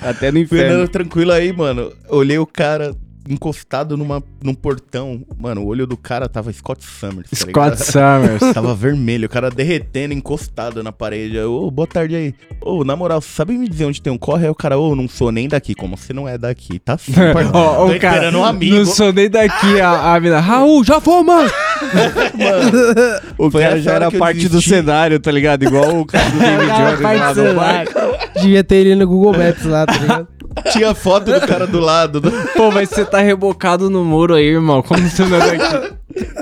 Até 0.00 0.26
no 0.28 0.32
Fui 0.32 0.40
inferno. 0.42 0.74
andando 0.76 0.88
tranquilo 0.88 1.32
aí, 1.32 1.52
mano. 1.52 1.92
Olhei 2.08 2.38
o 2.38 2.46
cara 2.46 2.94
encostado 3.28 3.96
numa, 3.96 4.22
num 4.42 4.54
portão. 4.54 5.22
Mano, 5.38 5.62
o 5.62 5.66
olho 5.66 5.86
do 5.86 5.96
cara 5.96 6.28
tava 6.28 6.52
Scott 6.52 6.84
Summers. 6.84 7.30
tá? 7.30 7.36
Scott 7.36 7.82
Summers. 7.84 8.40
Tava 8.54 8.74
vermelho, 8.74 9.26
o 9.26 9.28
cara 9.28 9.50
derretendo, 9.50 10.12
encostado 10.14 10.82
na 10.82 10.92
parede. 10.92 11.38
Ô, 11.40 11.70
boa 11.70 11.86
tarde 11.86 12.14
aí. 12.16 12.34
Ô, 12.60 12.84
na 12.84 12.94
moral, 12.96 13.20
sabe 13.20 13.56
me 13.56 13.68
dizer 13.68 13.84
onde 13.86 14.00
tem 14.02 14.12
um 14.12 14.18
corre? 14.18 14.44
Aí 14.44 14.50
o 14.50 14.54
cara, 14.54 14.78
ô, 14.78 14.94
não 14.94 15.08
sou 15.08 15.30
nem 15.32 15.48
daqui. 15.48 15.74
Como 15.74 15.96
você 15.96 16.12
não 16.12 16.28
é 16.28 16.36
daqui? 16.36 16.78
Tá 16.78 16.98
sim, 16.98 17.12
parceiro. 17.32 17.50
Ó, 17.56 17.86
Tô 17.88 17.92
o 17.94 17.98
cara, 18.00 18.16
esperando 18.16 18.38
um 18.38 18.44
amigo. 18.44 18.76
não 18.76 18.86
sou 18.86 19.12
nem 19.12 19.30
daqui, 19.30 19.80
a, 19.80 20.14
a 20.14 20.20
mina. 20.20 20.40
Raul, 20.40 20.84
já 20.84 21.00
foi, 21.00 21.22
mano! 21.22 21.50
O 23.38 23.50
Foi 23.50 23.62
cara 23.62 23.80
já 23.80 23.92
era 23.92 24.10
parte 24.10 24.48
do 24.48 24.60
cenário, 24.62 25.18
tá 25.18 25.30
ligado? 25.30 25.64
Igual 25.64 26.00
o 26.00 26.06
cara 26.06 26.28
do 26.30 26.38
David 26.38 27.02
parte 27.02 27.18
lá 27.20 27.32
do 27.32 27.44
no. 27.44 28.40
Devia 28.40 28.64
ter 28.64 28.76
ele 28.76 28.94
no 28.94 29.06
Google 29.06 29.32
Maps 29.36 29.64
lá, 29.64 29.86
tá 29.86 29.98
ligado? 29.98 30.28
Tinha 30.72 30.94
foto 30.94 31.32
do 31.32 31.40
cara 31.46 31.66
do 31.66 31.80
lado. 31.80 32.20
do- 32.20 32.30
Pô, 32.56 32.70
mas 32.70 32.88
você 32.88 33.04
tá 33.04 33.18
rebocado 33.20 33.88
no 33.90 34.04
muro 34.04 34.34
aí, 34.34 34.44
irmão. 34.46 34.82
Como 34.82 35.00
você 35.08 35.24
não 35.24 35.36
é 35.36 35.56
daqui? 35.58 35.94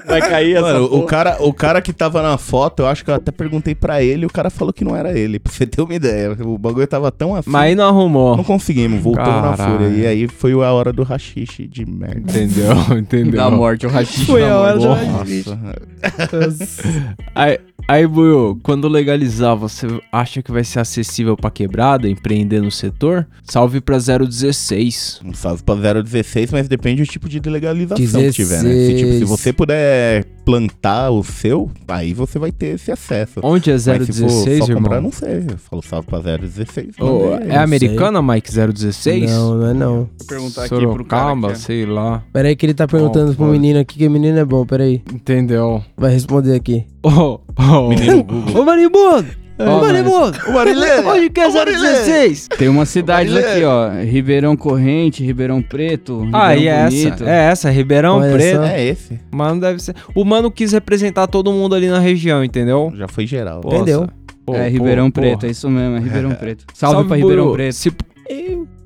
Vai 0.07 0.21
cair 0.21 0.57
essa 0.57 0.61
Mano, 0.63 0.85
o 0.85 1.03
cara, 1.05 1.37
o 1.41 1.53
cara 1.53 1.81
que 1.81 1.93
tava 1.93 2.23
na 2.23 2.37
foto, 2.39 2.81
eu 2.83 2.87
acho 2.87 3.05
que 3.05 3.11
eu 3.11 3.15
até 3.15 3.31
perguntei 3.31 3.75
pra 3.75 4.03
ele, 4.03 4.27
o 4.27 4.31
cara 4.31 4.51
falou 4.51 4.73
que 4.73 4.85
não 4.85 4.95
era 4.97 5.17
ele. 5.19 5.39
Pra 5.51 5.53
você 5.53 5.67
ter 5.67 5.81
uma 5.83 5.95
ideia. 5.95 6.37
O 6.45 6.57
bagulho 6.59 6.87
tava 6.87 7.11
tão 7.11 7.35
assim. 7.35 7.51
Mas 7.51 7.63
aí 7.63 7.75
não 7.75 7.85
arrumou. 7.89 8.37
Não 8.37 8.45
conseguimos, 8.45 9.01
voltamos 9.03 9.43
na 9.43 9.57
Caralho. 9.57 9.79
fúria. 9.79 9.89
E 9.97 10.07
aí 10.07 10.29
foi 10.29 10.53
a 10.53 10.73
hora 10.73 10.93
do 10.93 11.03
rachixe 11.03 11.67
de 11.67 11.85
merda. 11.87 12.19
Entendeu? 12.21 12.73
Entendeu? 12.99 13.33
Da 13.41 13.51
morte, 13.51 13.87
o 13.87 13.89
rachixe 13.91 14.27
Foi 14.27 14.43
da 14.43 14.53
a 14.53 14.59
hora 14.59 14.77
morte. 14.77 15.43
do 15.43 15.51
Nossa. 15.57 16.83
Aí, 17.35 17.59
aí 17.87 18.07
Buiu, 18.07 18.59
quando 18.63 18.89
legalizar, 18.89 19.57
você 19.57 19.87
acha 20.13 20.43
que 20.43 20.51
vai 20.51 20.65
ser 20.65 20.81
acessível 20.81 21.37
pra 21.37 21.51
quebrada, 21.51 22.09
empreender 22.09 22.61
no 22.61 22.71
setor? 22.71 23.27
Salve 23.45 23.81
pra 23.81 23.99
016. 23.99 25.21
Um 25.25 25.33
salve 25.33 25.63
pra 25.63 25.75
016, 25.75 26.51
mas 26.53 26.69
depende 26.69 27.03
do 27.03 27.09
tipo 27.09 27.29
de 27.29 27.39
legalização 27.49 27.97
que 28.21 28.33
tiver, 28.33 28.63
né? 28.63 28.71
Se, 28.71 28.93
16. 28.95 28.99
tipo, 29.01 29.13
se 29.19 29.25
você 29.25 29.53
puder 29.61 30.25
plantar 30.43 31.11
o 31.11 31.23
seu, 31.23 31.71
aí 31.87 32.15
você 32.15 32.39
vai 32.39 32.51
ter 32.51 32.77
esse 32.77 32.91
acesso. 32.91 33.41
Onde 33.43 33.71
é 33.71 33.75
Mas 33.75 33.83
se 33.83 33.91
for 33.91 34.27
016, 34.27 34.59
só 34.59 34.65
irmão? 34.65 34.83
comprar, 34.83 35.01
não 35.03 35.13
sei. 35.13 35.45
Eu 35.51 35.59
falo 35.59 35.83
salve 35.83 36.07
pra 36.07 36.19
016. 36.19 36.95
Ô, 36.99 37.05
mandei 37.31 37.49
aí. 37.49 37.51
é 37.51 37.59
americana, 37.59 38.23
Mike 38.23 38.51
016? 38.51 39.31
Não, 39.31 39.55
não 39.57 39.67
é 39.67 39.75
não. 39.75 39.97
Vou 39.97 40.27
perguntar 40.27 40.63
aqui 40.65 40.69
pro 40.71 40.79
cara. 40.79 40.93
Sorocaba, 40.93 41.49
que 41.49 41.53
é. 41.53 41.57
sei 41.57 41.85
lá. 41.85 42.23
Pera 42.33 42.49
aí 42.49 42.57
que 42.57 42.65
ele 42.65 42.75
tá 42.75 42.89
perguntando 42.89 43.33
Oh, 43.33 43.35
pro 43.35 43.47
menino 43.47 43.79
aqui 43.79 43.99
que 43.99 44.09
menino 44.09 44.39
é 44.39 44.45
bom, 44.47 44.65
pera 44.65 44.85
aí. 44.85 45.03
Entendeu? 45.13 45.85
Vai 45.95 46.11
responder 46.13 46.55
aqui. 46.55 46.87
Ô, 47.03 47.39
ô. 47.59 47.89
Menino 47.91 48.25
Google. 48.25 48.63
Ô, 48.63 48.65
Maribundo! 48.65 49.27
É, 49.61 49.69
Ô, 49.69 49.81
Maribundo! 49.81 50.39
O 50.49 50.53
Marilene! 50.53 51.05
Onde 51.09 51.31
que 51.31 51.41
é 51.41 51.49
016? 51.51 52.49
Tem 52.57 52.69
umas 52.69 52.89
cidades 52.89 53.33
Marilene. 53.33 53.57
aqui, 53.57 53.65
ó. 53.65 53.91
Ribeirão 54.03 54.57
Corrente, 54.57 55.25
Ribeirão 55.25 55.61
Preto, 55.63 56.21
Ribeirão 56.25 56.41
Ah, 56.41 56.57
e 56.57 56.67
é 56.69 56.85
Bonito. 56.85 57.13
essa? 57.25 57.31
É 57.31 57.37
essa, 57.51 57.71
Ribeirão 57.71 58.19
Olha 58.19 58.33
Preto. 58.33 58.57
só. 58.57 58.65
É 58.65 58.85
esse. 58.87 59.21
Mano, 59.31 59.61
deve 59.61 59.81
ser. 59.83 59.95
O 60.15 60.25
mano 60.25 60.51
quis 60.51 60.73
representar 60.73 61.27
todo 61.27 61.53
mundo 61.53 61.75
ali 61.75 61.89
na 61.89 61.99
região, 61.99 62.43
entendeu? 62.43 62.93
Já 62.97 63.07
foi 63.09 63.27
geral. 63.27 63.61
Entendeu? 63.65 64.09
Pô, 64.47 64.55
é, 64.55 64.65
pô, 64.65 64.69
Ribeirão 64.71 65.11
porra. 65.11 65.27
Preto, 65.29 65.47
é 65.47 65.51
isso 65.51 65.69
mesmo, 65.69 65.97
é 65.97 66.01
Ribeirão 66.01 66.31
Preto. 66.35 66.65
Salve, 66.75 67.07
pra 67.07 67.17
Ribeirão. 67.17 67.53
Preto. 67.53 67.73
Se- 67.75 67.93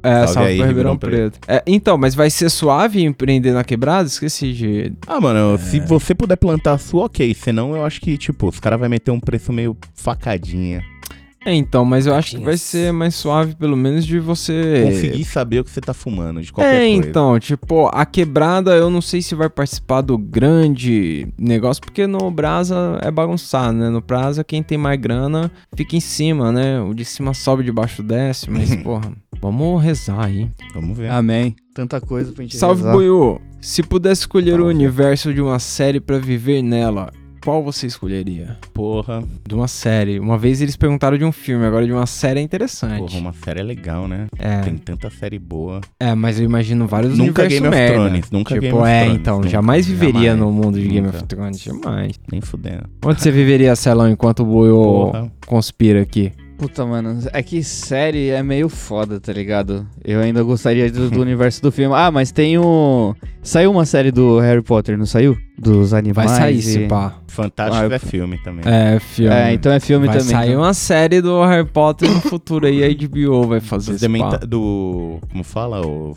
É, 0.04 0.26
Salve 0.26 0.32
salve, 0.34 0.48
aí, 0.48 0.52
Ribeirão 0.56 0.92
Ribeirão 0.92 0.96
Preto. 0.98 1.38
É, 1.48 1.62
então, 1.66 1.96
mas 1.96 2.14
vai 2.14 2.28
ser 2.28 2.50
suave 2.50 3.02
empreender 3.02 3.52
na 3.52 3.64
quebrada? 3.64 4.06
Esqueci 4.06 4.52
de. 4.52 4.92
Ah, 5.06 5.18
mano, 5.18 5.56
se 5.58 5.80
você 5.80 6.14
puder 6.14 6.36
plantar 6.36 6.74
a 6.74 6.78
sua, 6.78 7.06
ok. 7.06 7.34
Senão, 7.34 7.74
eu 7.74 7.84
acho 7.84 8.00
que, 8.02 8.18
tipo, 8.18 8.48
os 8.48 8.60
caras 8.60 8.78
vão 8.78 8.88
meter 8.88 9.10
um 9.10 9.18
preço 9.18 9.50
meio 9.50 9.74
facadinha. 9.94 10.82
É, 11.44 11.54
então, 11.54 11.85
mas 11.85 12.07
eu 12.07 12.14
acho 12.14 12.37
que 12.37 12.42
vai 12.42 12.57
ser 12.57 12.92
mais 12.92 13.14
suave, 13.14 13.54
pelo 13.54 13.76
menos, 13.76 14.07
de 14.07 14.18
você. 14.18 14.83
Conseguir 14.87 15.24
saber 15.24 15.61
o 15.61 15.64
que 15.64 15.70
você 15.70 15.80
tá 15.80 15.92
fumando, 15.92 16.40
de 16.40 16.52
qualquer 16.52 16.74
É, 16.83 16.92
coisa. 16.94 17.09
então, 17.09 17.38
tipo, 17.38 17.88
a 17.92 18.07
quebrada 18.07 18.74
eu 18.74 18.88
não 18.88 19.00
sei 19.02 19.20
se 19.20 19.35
vai 19.35 19.50
participar 19.50 20.00
do 20.00 20.16
grande 20.16 21.28
negócio, 21.38 21.83
porque 21.83 22.07
no 22.07 22.30
Brasa 22.30 22.98
é 23.02 23.11
bagunçado, 23.11 23.76
né? 23.76 23.88
No 23.90 24.00
Brasa, 24.00 24.42
quem 24.42 24.62
tem 24.62 24.78
mais 24.78 24.98
grana 25.00 25.50
fica 25.76 25.96
em 25.96 26.00
cima, 26.00 26.50
né? 26.50 26.80
O 26.80 26.94
de 26.94 27.04
cima 27.04 27.35
sobe, 27.35 27.62
de 27.62 27.72
baixo 27.72 28.02
desce, 28.02 28.50
mas, 28.50 28.74
porra, 28.83 29.12
vamos 29.40 29.83
rezar 29.83 30.24
aí. 30.24 30.48
Vamos 30.74 30.96
ver. 30.96 31.11
Amém. 31.11 31.54
Tanta 31.74 32.00
coisa 32.00 32.33
pra 32.33 32.42
gente 32.42 32.57
Salve, 32.57 32.80
rezar. 32.83 32.92
Buiu! 32.92 33.40
Se 33.61 33.83
pudesse 33.83 34.22
escolher 34.22 34.61
o 34.61 34.66
universo 34.66 35.33
de 35.35 35.40
uma 35.40 35.59
série 35.59 35.98
pra 35.98 36.18
viver 36.18 36.62
nela, 36.62 37.11
qual 37.44 37.62
você 37.62 37.87
escolheria? 37.87 38.57
Porra, 38.72 39.22
De 39.46 39.54
uma 39.54 39.68
série. 39.68 40.18
Uma 40.18 40.38
vez 40.38 40.62
eles 40.62 40.76
perguntaram 40.76 41.18
de 41.18 41.24
um 41.24 41.30
filme, 41.30 41.64
agora 41.66 41.85
de 41.85 41.92
uma 41.92 42.07
série 42.07 42.40
é 42.40 42.42
interessante. 42.42 42.98
porra, 42.98 43.18
uma 43.18 43.33
série 43.35 43.61
é 43.61 43.62
legal, 43.62 44.09
né? 44.09 44.26
É, 44.38 44.61
Tem 44.62 44.76
tanta 44.78 45.11
série 45.11 45.38
boa. 45.38 45.80
é, 46.00 46.14
mas 46.14 46.38
eu 46.40 46.46
imagino 46.46 46.87
vários 46.87 47.16
Nunca 47.18 47.46
Game 47.46 47.66
of 47.66 47.76
merda. 47.76 47.94
Thrones, 47.94 48.30
nunca 48.30 48.54
tipo, 48.54 48.61
Game 48.62 48.78
of 48.78 48.88
é, 48.88 49.00
Thrones, 49.02 49.20
então, 49.20 49.37
nunca, 49.37 49.48
jamais 49.50 49.87
viveria 49.87 50.30
jamais, 50.33 50.38
no 50.40 50.52
mundo 50.52 50.80
de 50.80 50.88
Game 50.88 51.02
nunca. 51.07 51.18
of 51.18 51.26
Thrones, 51.26 51.61
jamais. 51.61 52.12
Nem 52.33 52.40
fudendo. 52.40 52.85
Onde 53.04 53.20
você 53.20 53.30
viveria, 53.30 53.76
Celão, 53.76 54.09
enquanto 54.09 54.40
o 54.42 54.46
Porra. 54.46 55.30
conspira 55.46 56.00
aqui? 56.00 56.33
Puta, 56.56 56.86
mano, 56.86 57.18
é 57.32 57.42
que 57.42 57.62
série 57.64 58.28
é 58.30 58.42
meio 58.42 58.68
foda, 58.68 59.18
tá 59.20 59.32
ligado? 59.32 59.86
Eu 60.04 60.20
ainda 60.20 60.42
gostaria 60.42 60.90
do, 60.90 61.10
do 61.10 61.20
universo 61.22 61.60
do 61.60 61.72
filme. 61.72 61.94
Ah, 61.94 62.10
mas 62.10 62.30
tem 62.30 62.56
o. 62.58 63.14
Saiu 63.42 63.70
uma 63.72 63.84
série 63.84 64.10
do 64.10 64.38
Harry 64.38 64.62
Potter, 64.62 64.96
não 64.96 65.04
saiu? 65.04 65.36
Dos 65.58 65.90
Vai 65.90 66.00
animais. 66.00 66.30
sair, 66.30 66.58
e... 66.58 66.62
se 66.62 66.78
pá. 66.86 67.14
Fantástico 67.26 67.82
Ah, 67.82 67.86
eu- 67.86 67.92
é 67.92 67.98
filme 67.98 68.38
também. 68.42 68.62
É, 68.64 68.98
filme. 69.00 69.34
É, 69.34 69.52
então 69.52 69.72
é 69.72 69.80
filme 69.80 70.06
vai 70.06 70.18
também. 70.18 70.30
sair 70.34 70.50
então. 70.50 70.62
uma 70.62 70.72
série 70.74 71.20
do 71.20 71.44
Harry 71.44 71.68
Potter 71.68 72.08
no 72.10 72.20
futuro 72.20 72.66
aí, 72.66 72.82
a 72.84 72.88
HBO 72.88 73.48
vai 73.48 73.60
fazer 73.60 73.98
pá. 74.18 74.36
do. 74.36 75.18
Como 75.30 75.42
fala? 75.44 75.84
O 75.84 76.14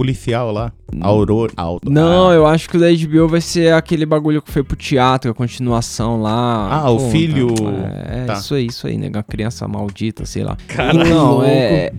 policial 0.00 0.50
lá. 0.50 0.72
Hum. 0.92 0.98
Aurora. 1.02 1.52
Auto, 1.56 1.90
não, 1.90 2.30
ah. 2.30 2.34
eu 2.34 2.46
acho 2.46 2.68
que 2.68 2.76
o 2.76 2.80
da 2.80 2.86
HBO 2.90 3.28
vai 3.28 3.40
ser 3.40 3.74
aquele 3.74 4.06
bagulho 4.06 4.40
que 4.40 4.50
foi 4.50 4.62
pro 4.62 4.74
teatro, 4.74 5.30
a 5.30 5.34
continuação 5.34 6.20
lá. 6.20 6.68
Ah, 6.72 6.86
Pô, 6.86 6.94
o 6.94 7.10
filho. 7.10 7.52
Tá. 7.54 7.70
É, 8.08 8.24
tá. 8.24 8.32
isso 8.32 8.54
aí, 8.54 8.66
isso 8.66 8.86
aí, 8.86 8.96
nega. 8.96 9.18
Né? 9.18 9.24
criança 9.28 9.68
maldita, 9.68 10.24
sei 10.24 10.42
lá. 10.42 10.56
Caralho. 10.66 11.08
Não, 11.08 11.44
é. 11.44 11.92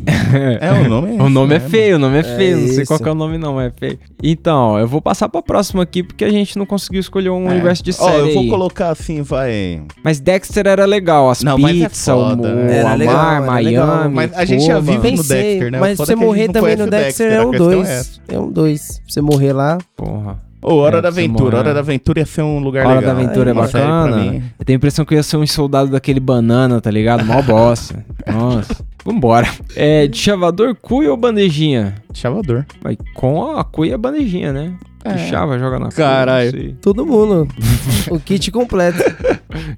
é, 0.60 0.72
o 0.84 0.90
nome 0.90 1.16
é. 1.16 1.22
O 1.22 1.30
nome 1.30 1.56
é 1.56 1.60
né, 1.60 1.70
feio, 1.70 1.96
o 1.98 2.00
nome 2.00 2.18
é, 2.18 2.20
é 2.20 2.24
feio. 2.24 2.58
É 2.58 2.60
não 2.60 2.68
sei 2.68 2.84
isso. 2.84 2.88
qual 2.88 3.00
é 3.08 3.12
o 3.12 3.16
nome, 3.16 3.38
não, 3.38 3.62
é 3.62 3.70
feio. 3.70 4.00
Então, 4.22 4.80
eu 4.80 4.88
vou 4.88 5.02
passar 5.02 5.30
pra 5.30 5.42
próxima 5.42 5.84
aqui, 5.84 6.02
porque 6.02 6.26
a 6.26 6.30
gente 6.30 6.58
não 6.58 6.66
conseguiu 6.66 7.00
escolher 7.00 7.30
um 7.30 7.48
é. 7.48 7.52
universo 7.52 7.84
de 7.84 7.94
série. 7.94 8.10
Ó, 8.10 8.16
oh, 8.16 8.28
eu 8.28 8.34
vou 8.34 8.44
aí. 8.44 8.50
colocar 8.50 8.90
assim, 8.90 9.22
vai. 9.22 9.84
Mas 10.04 10.20
Dexter 10.20 10.68
era 10.68 10.86
legal, 10.86 11.30
as 11.30 11.44
não, 11.44 11.56
é 11.56 11.72
pizzas, 11.72 12.08
é 12.08 12.14
o, 12.14 12.18
o 12.18 12.36
né? 12.36 12.82
Amar, 12.82 13.46
Miami. 13.46 13.64
Legal. 13.64 14.10
Mas 14.10 14.34
a 14.34 14.44
gente 14.44 14.66
já 14.66 14.80
vive 14.80 15.12
no 15.12 15.24
Dexter, 15.24 15.72
né? 15.72 15.80
Mas 15.80 15.98
você 15.98 16.16
morrer 16.16 16.50
também 16.50 16.76
no 16.76 16.88
Dexter 16.88 17.32
é 17.32 17.46
o 17.46 17.52
2. 17.52 17.91
É 18.28 18.40
um 18.40 18.52
dois. 18.52 19.02
Você 19.08 19.22
morrer 19.22 19.54
lá. 19.54 19.78
Porra. 19.96 20.40
Ou 20.62 20.78
oh, 20.78 20.82
Hora 20.82 21.00
é, 21.00 21.02
da 21.02 21.08
Aventura. 21.08 21.58
Hora 21.58 21.74
da 21.74 21.80
Aventura 21.80 22.20
ia 22.20 22.26
ser 22.26 22.44
um 22.44 22.60
lugar 22.60 22.86
Hora 22.86 23.00
legal. 23.00 23.16
Hora 23.16 23.24
da 23.24 23.24
Aventura 23.24 23.50
é, 23.50 23.52
é 23.52 23.54
bacana. 23.54 24.44
Eu 24.60 24.66
tenho 24.66 24.78
a 24.78 24.78
impressão 24.78 25.04
que 25.04 25.14
eu 25.14 25.18
ia 25.18 25.24
ser 25.24 25.38
um 25.38 25.48
soldado 25.48 25.90
daquele 25.90 26.20
banana, 26.20 26.80
tá 26.80 26.92
ligado? 26.92 27.26
Mó 27.26 27.42
bosta. 27.42 28.06
Nossa. 28.32 28.86
Vambora. 29.04 29.48
É, 29.76 30.06
de 30.06 30.16
chavador, 30.18 30.76
cuia 30.76 31.10
ou 31.10 31.18
bandejinha? 31.18 31.96
Chavador. 32.14 32.66
Mas 32.84 32.96
com 33.16 33.56
a 33.56 33.64
cuia 33.64 33.92
e 33.92 33.94
a 33.96 33.98
bandejinha, 33.98 34.54
né? 34.54 34.74
É. 35.04 35.18
Chava 35.30 35.58
joga 35.58 35.80
na 35.80 35.90
Caralho. 35.90 36.52
Cuia, 36.52 36.78
Todo 36.80 37.06
mundo. 37.06 37.48
o 38.12 38.20
kit 38.20 38.52
completo. 38.52 39.00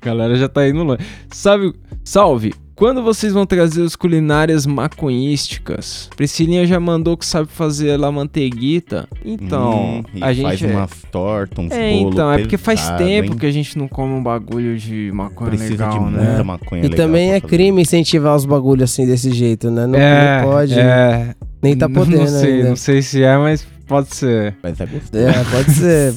Galera 0.01 0.35
já 0.35 0.49
tá 0.49 0.67
indo 0.67 0.83
longe. 0.83 1.01
Salve, 1.29 1.73
salve. 2.03 2.53
Quando 2.83 3.01
vocês 3.01 3.31
vão 3.31 3.45
trazer 3.45 3.81
as 3.83 3.95
culinárias 3.95 4.65
maconhísticas? 4.65 6.09
Priscilinha 6.17 6.65
já 6.67 6.81
mandou 6.81 7.15
que 7.15 7.25
sabe 7.25 7.47
fazer 7.47 7.95
lá 7.95 8.11
manteiguita. 8.11 9.07
Então, 9.23 9.99
Hum, 9.99 10.03
e 10.15 10.21
a 10.21 10.33
gente. 10.33 10.43
faz 10.43 10.61
umas 10.63 10.91
tortas, 11.09 11.63
uns 11.65 11.71
É, 11.71 11.93
bolos 11.93 12.13
então, 12.13 12.29
é 12.33 12.39
porque 12.39 12.57
faz 12.57 12.81
pesado, 12.81 12.97
tempo 12.97 13.31
hein? 13.31 13.37
que 13.37 13.45
a 13.45 13.51
gente 13.51 13.77
não 13.77 13.87
come 13.87 14.11
um 14.11 14.21
bagulho 14.21 14.77
de 14.77 15.09
maconha 15.13 15.51
Precisa 15.51 15.71
legal, 15.71 16.07
de 16.09 16.11
né? 16.13 16.23
muita 16.27 16.43
maconha 16.43 16.81
E 16.81 16.89
legal 16.89 16.97
também 17.07 17.31
é 17.31 17.39
crime 17.39 17.81
incentivar 17.81 18.35
os 18.35 18.43
bagulhos 18.43 18.91
assim 18.91 19.05
desse 19.05 19.31
jeito, 19.31 19.71
né? 19.71 19.87
Não, 19.87 19.97
é, 19.97 20.41
não 20.41 20.49
pode. 20.51 20.77
É, 20.77 21.35
Nem 21.61 21.77
tá 21.77 21.87
Não- 21.87 21.95
podendo 21.95 22.19
Não 22.19 22.27
sei, 22.27 22.53
ainda. 22.55 22.67
não 22.67 22.75
sei 22.75 23.01
se 23.01 23.23
é, 23.23 23.37
mas 23.37 23.65
pode 23.93 24.15
ser. 24.15 24.55
Mas 24.63 24.79
é 24.81 24.85
gostoso. 24.87 25.23
É, 25.23 25.43
pode 25.43 25.71
ser. 25.71 26.13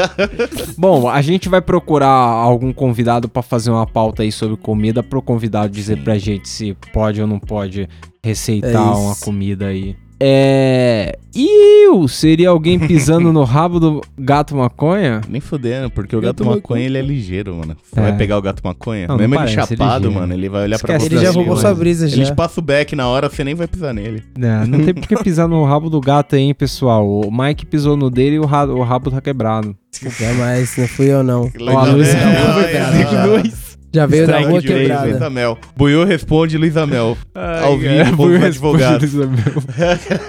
Bom, 0.78 1.06
a 1.06 1.20
gente 1.20 1.50
vai 1.50 1.60
procurar 1.60 2.08
algum 2.08 2.72
convidado 2.72 3.28
pra 3.28 3.42
fazer 3.42 3.70
uma 3.70 3.86
pauta 3.86 4.22
aí 4.22 4.32
sobre 4.32 4.56
comida 4.56 5.02
pro 5.02 5.20
convidado 5.20 5.70
dizer 5.70 5.98
Sim. 5.98 6.02
pra 6.02 6.16
gente 6.16 6.48
se 6.48 6.74
pode 6.94 7.20
ou 7.20 7.26
não 7.26 7.38
pode 7.38 7.86
receitar 8.24 8.70
É 8.70 8.78
uma 8.78 9.14
comida 9.16 9.66
aí. 9.66 9.94
É. 10.20 11.18
Iu! 11.34 12.06
Seria 12.06 12.50
alguém 12.50 12.78
pisando 12.78 13.32
no 13.32 13.42
rabo 13.44 13.80
do 13.80 14.00
gato 14.16 14.54
maconha? 14.56 15.20
Nem 15.28 15.40
fudendo, 15.40 15.90
porque 15.90 16.14
o 16.14 16.20
Gato 16.20 16.44
gato, 16.44 16.54
maconha. 16.54 16.84
ele 16.84 16.96
é 16.96 17.02
ligeiro, 17.02 17.56
mano. 17.56 17.76
Você 17.82 17.98
É. 17.98 18.02
vai 18.02 18.16
pegar 18.16 18.38
o 18.38 18.42
gato 18.42 18.60
maconha, 18.62 19.08
Não, 19.08 19.16
mesmo 19.16 19.34
não 19.34 19.42
ele 19.44 19.54
parece 19.56 19.74
chapado, 19.76 20.12
mano, 20.12 20.32
ele 20.32 20.48
vai 20.48 20.62
olhar 20.62 20.78
pra 20.78 20.94
Esquece 20.96 21.08
você. 21.08 21.14
Ele 21.16 21.24
já 21.26 21.32
Sim, 21.32 21.38
roubou 21.38 21.56
sua 21.56 21.74
brisa 21.74 22.06
Ele 22.06 22.16
já. 22.16 22.24
te 22.26 22.34
passa 22.36 22.60
o 22.60 22.62
back 22.62 22.94
na 22.94 23.08
hora, 23.08 23.28
você 23.28 23.42
nem 23.42 23.54
vai 23.54 23.66
pisar 23.66 23.92
nele. 23.92 24.22
É, 24.40 24.66
não 24.66 24.84
tem 24.84 24.94
por 24.94 25.08
que 25.08 25.16
pisar 25.24 25.48
no 25.48 25.64
rabo 25.64 25.90
do 25.90 26.00
gato 26.00 26.36
aí, 26.36 26.42
hein, 26.42 26.54
pessoal. 26.54 27.04
O 27.08 27.30
Mike 27.36 27.66
pisou 27.66 27.96
no 27.96 28.08
dele 28.10 28.36
e 28.36 28.38
o 28.38 28.44
rabo, 28.46 28.74
o 28.74 28.82
rabo 28.84 29.10
tá 29.10 29.20
quebrado. 29.20 29.76
Jamais, 30.18 30.76
não 30.76 30.86
fui 30.88 31.06
eu 31.10 31.22
não. 31.24 31.50
Ó, 31.60 31.78
a 31.78 31.84
Luísa 31.86 32.16
Ai, 32.16 32.32
Mel 32.32 32.46
ai, 32.46 33.04
foi 33.04 33.16
ai. 33.38 33.52
Já 33.94 34.06
veio 34.06 34.26
da 34.26 34.32
Strike 34.32 34.50
rua 34.50 34.60
de 34.60 34.66
vez, 34.68 34.80
quebrada. 34.80 35.06
Luísa 35.08 35.30
Mel. 35.30 35.58
Buiu 35.76 36.04
responde 36.04 36.58
Luísa 36.58 36.84
Mel. 36.86 37.16
Ao 37.62 37.78
vivo, 37.78 38.26
respondido, 38.36 39.04
Isabel. 39.04 39.54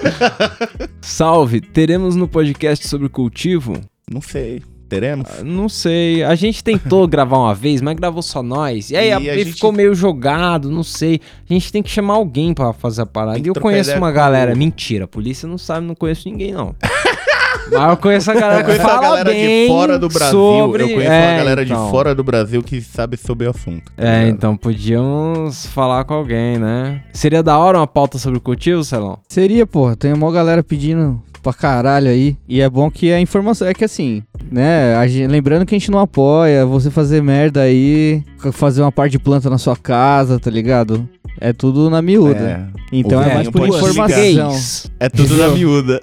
Salve, 1.02 1.60
teremos 1.60 2.14
no 2.16 2.28
podcast 2.28 2.86
sobre 2.86 3.08
cultivo? 3.08 3.80
Não 4.10 4.20
sei. 4.20 4.62
Teremos? 4.88 5.26
Ah, 5.40 5.42
Não 5.42 5.68
sei. 5.68 6.22
A 6.22 6.36
gente 6.36 6.62
tentou 6.62 7.06
gravar 7.08 7.38
uma 7.38 7.54
vez, 7.56 7.80
mas 7.82 7.96
gravou 7.96 8.22
só 8.22 8.40
nós. 8.40 8.90
E 8.90 8.96
aí 8.96 9.08
E 9.08 9.12
a- 9.12 9.16
a 9.16 9.20
gente- 9.38 9.54
ficou 9.54 9.72
meio 9.72 9.92
jogado, 9.96 10.70
não 10.70 10.84
sei. 10.84 11.20
A 11.50 11.52
gente 11.52 11.72
tem 11.72 11.82
que 11.82 11.90
chamar 11.90 12.14
alguém 12.14 12.54
pra 12.54 12.72
fazer 12.72 13.02
a 13.02 13.06
parada. 13.06 13.38
E 13.40 13.48
eu 13.48 13.54
conheço 13.54 13.96
uma 13.96 14.12
galera. 14.12 14.54
Mentira, 14.54 15.06
a 15.06 15.08
polícia 15.08 15.48
não 15.48 15.58
sabe, 15.58 15.84
não 15.86 15.94
conheço 15.96 16.28
ninguém, 16.28 16.52
não. 16.52 16.72
mas 17.72 17.90
eu 17.90 17.96
conheço 17.96 18.30
a 18.30 18.34
galera 18.34 18.60
Eu 18.60 18.64
que 18.74 18.80
fala 18.82 19.00
galera 19.02 19.30
bem 19.30 19.62
de 19.66 19.68
fora 19.68 19.98
do 19.98 20.08
Brasil. 20.08 20.38
sobre... 20.38 20.82
Eu 20.84 20.88
conheço 20.88 21.10
É, 21.12 21.28
uma 21.30 21.36
galera 21.38 21.62
então. 21.62 21.84
de 21.84 21.90
fora 21.90 22.14
do 22.14 22.24
Brasil 22.24 22.62
que 22.62 22.80
sabe 22.80 23.16
sobre 23.16 23.46
o 23.46 23.50
assunto. 23.50 23.84
tá 23.96 24.02
É, 24.02 24.18
ligado? 24.20 24.34
então 24.36 24.56
podíamos 24.56 25.66
falar 25.66 26.04
com 26.04 26.14
alguém, 26.14 26.58
né? 26.58 27.02
Seria 27.12 27.42
da 27.42 27.58
hora 27.58 27.78
uma 27.78 27.86
pauta 27.86 28.18
sobre 28.18 28.40
cultivo, 28.40 28.82
Celão? 28.84 29.18
Seria, 29.28 29.66
porra. 29.66 29.96
Tem 29.96 30.12
uma 30.12 30.30
galera 30.32 30.62
pedindo 30.62 31.22
pra 31.46 31.52
caralho 31.52 32.08
aí. 32.08 32.36
E 32.48 32.60
é 32.60 32.68
bom 32.68 32.90
que 32.90 33.12
a 33.12 33.20
informação. 33.20 33.68
É 33.68 33.72
que 33.74 33.84
assim, 33.84 34.22
né? 34.50 34.96
a 34.96 35.06
gen- 35.06 35.28
lembrando 35.28 35.64
que 35.64 35.74
a 35.74 35.78
gente 35.78 35.90
não 35.92 36.00
apoia 36.00 36.66
você 36.66 36.90
fazer 36.90 37.22
merda 37.22 37.60
aí, 37.62 38.22
fazer 38.52 38.82
uma 38.82 38.90
parte 38.90 39.12
de 39.12 39.18
planta 39.20 39.48
na 39.48 39.58
sua 39.58 39.76
casa, 39.76 40.40
tá 40.40 40.50
ligado? 40.50 41.08
É 41.40 41.52
tudo 41.52 41.88
na 41.90 42.00
miúda. 42.02 42.70
É, 42.72 42.80
Então 42.92 43.20
O 43.20 43.22
é 43.22 43.34
mais 43.34 43.48
por 43.50 43.68
informação. 43.68 44.50
É 44.98 45.08
tudo 45.08 45.36
na 45.36 45.48
miúda. 45.48 46.02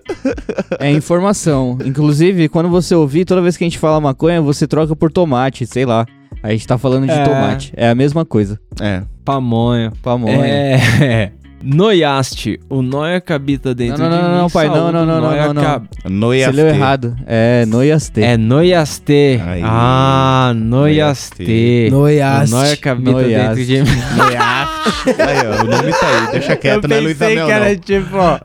É 0.80 0.92
informação. 0.92 1.78
Inclusive, 1.84 2.48
quando 2.48 2.70
você 2.70 2.94
ouvir, 2.96 3.26
toda 3.26 3.42
vez 3.42 3.58
que 3.58 3.64
a 3.64 3.68
gente 3.68 3.80
fala 3.80 4.00
maconha, 4.00 4.42
você 4.42 4.66
troca 4.68 4.96
por 4.96 5.12
tomate, 5.12 5.66
sei 5.66 5.86
lá. 5.86 6.06
A 6.42 6.52
gente 6.52 6.68
tá 6.68 6.78
falando 6.78 7.06
de 7.06 7.12
É. 7.12 7.24
tomate. 7.24 7.74
É 7.76 7.90
a 7.90 7.96
mesma 7.96 8.24
coisa. 8.26 8.60
É. 8.80 9.02
Pamonha. 9.26 9.92
Pamonha. 10.02 10.46
É. 10.46 11.32
Noiaste, 11.64 12.60
o 12.70 12.82
Noia 12.82 13.22
que 13.22 13.32
habita 13.32 13.74
dentro 13.74 14.04
Não, 14.04 14.10
não, 14.10 14.18
de 14.18 14.24
não, 14.24 14.32
mim. 14.32 14.38
não, 14.40 14.50
pai, 14.50 14.68
não, 14.68 14.74
saúde, 14.76 14.94
não, 14.94 15.06
não, 15.06 15.22
não, 15.22 15.30
Noia 15.30 15.46
não, 15.48 15.54
não. 15.54 15.62
que 15.62 15.68
hab- 15.68 15.86
Você 16.04 16.10
Noiaste. 16.10 16.56
leu 16.56 16.68
errado. 16.68 17.16
É 17.26 17.66
noiaste. 17.66 18.22
É 18.22 18.38
Noiaste. 18.38 19.42
Aí. 19.46 19.62
Ah, 19.64 20.52
Noiaste. 20.56 21.88
O 21.90 21.92
Noiaste. 21.96 22.52
Noia 22.56 22.76
que 22.78 22.90
habita 22.90 23.12
Noiaste. 23.12 23.66
dentro 23.66 23.66
de 23.66 23.92
mim. 23.96 24.02
Aí, 25.06 25.48
ó, 25.48 25.64
o 25.64 25.68
nome 25.68 25.92
tá 25.92 26.08
aí. 26.08 26.32
Deixa 26.34 26.56
quieto, 26.56 26.88
não 26.88 26.96
é 26.96 27.00
Luísa 27.00 27.26
Mel, 27.30 27.48
não. 27.48 27.76
tipo, 27.78 28.18
ó, 28.18 28.40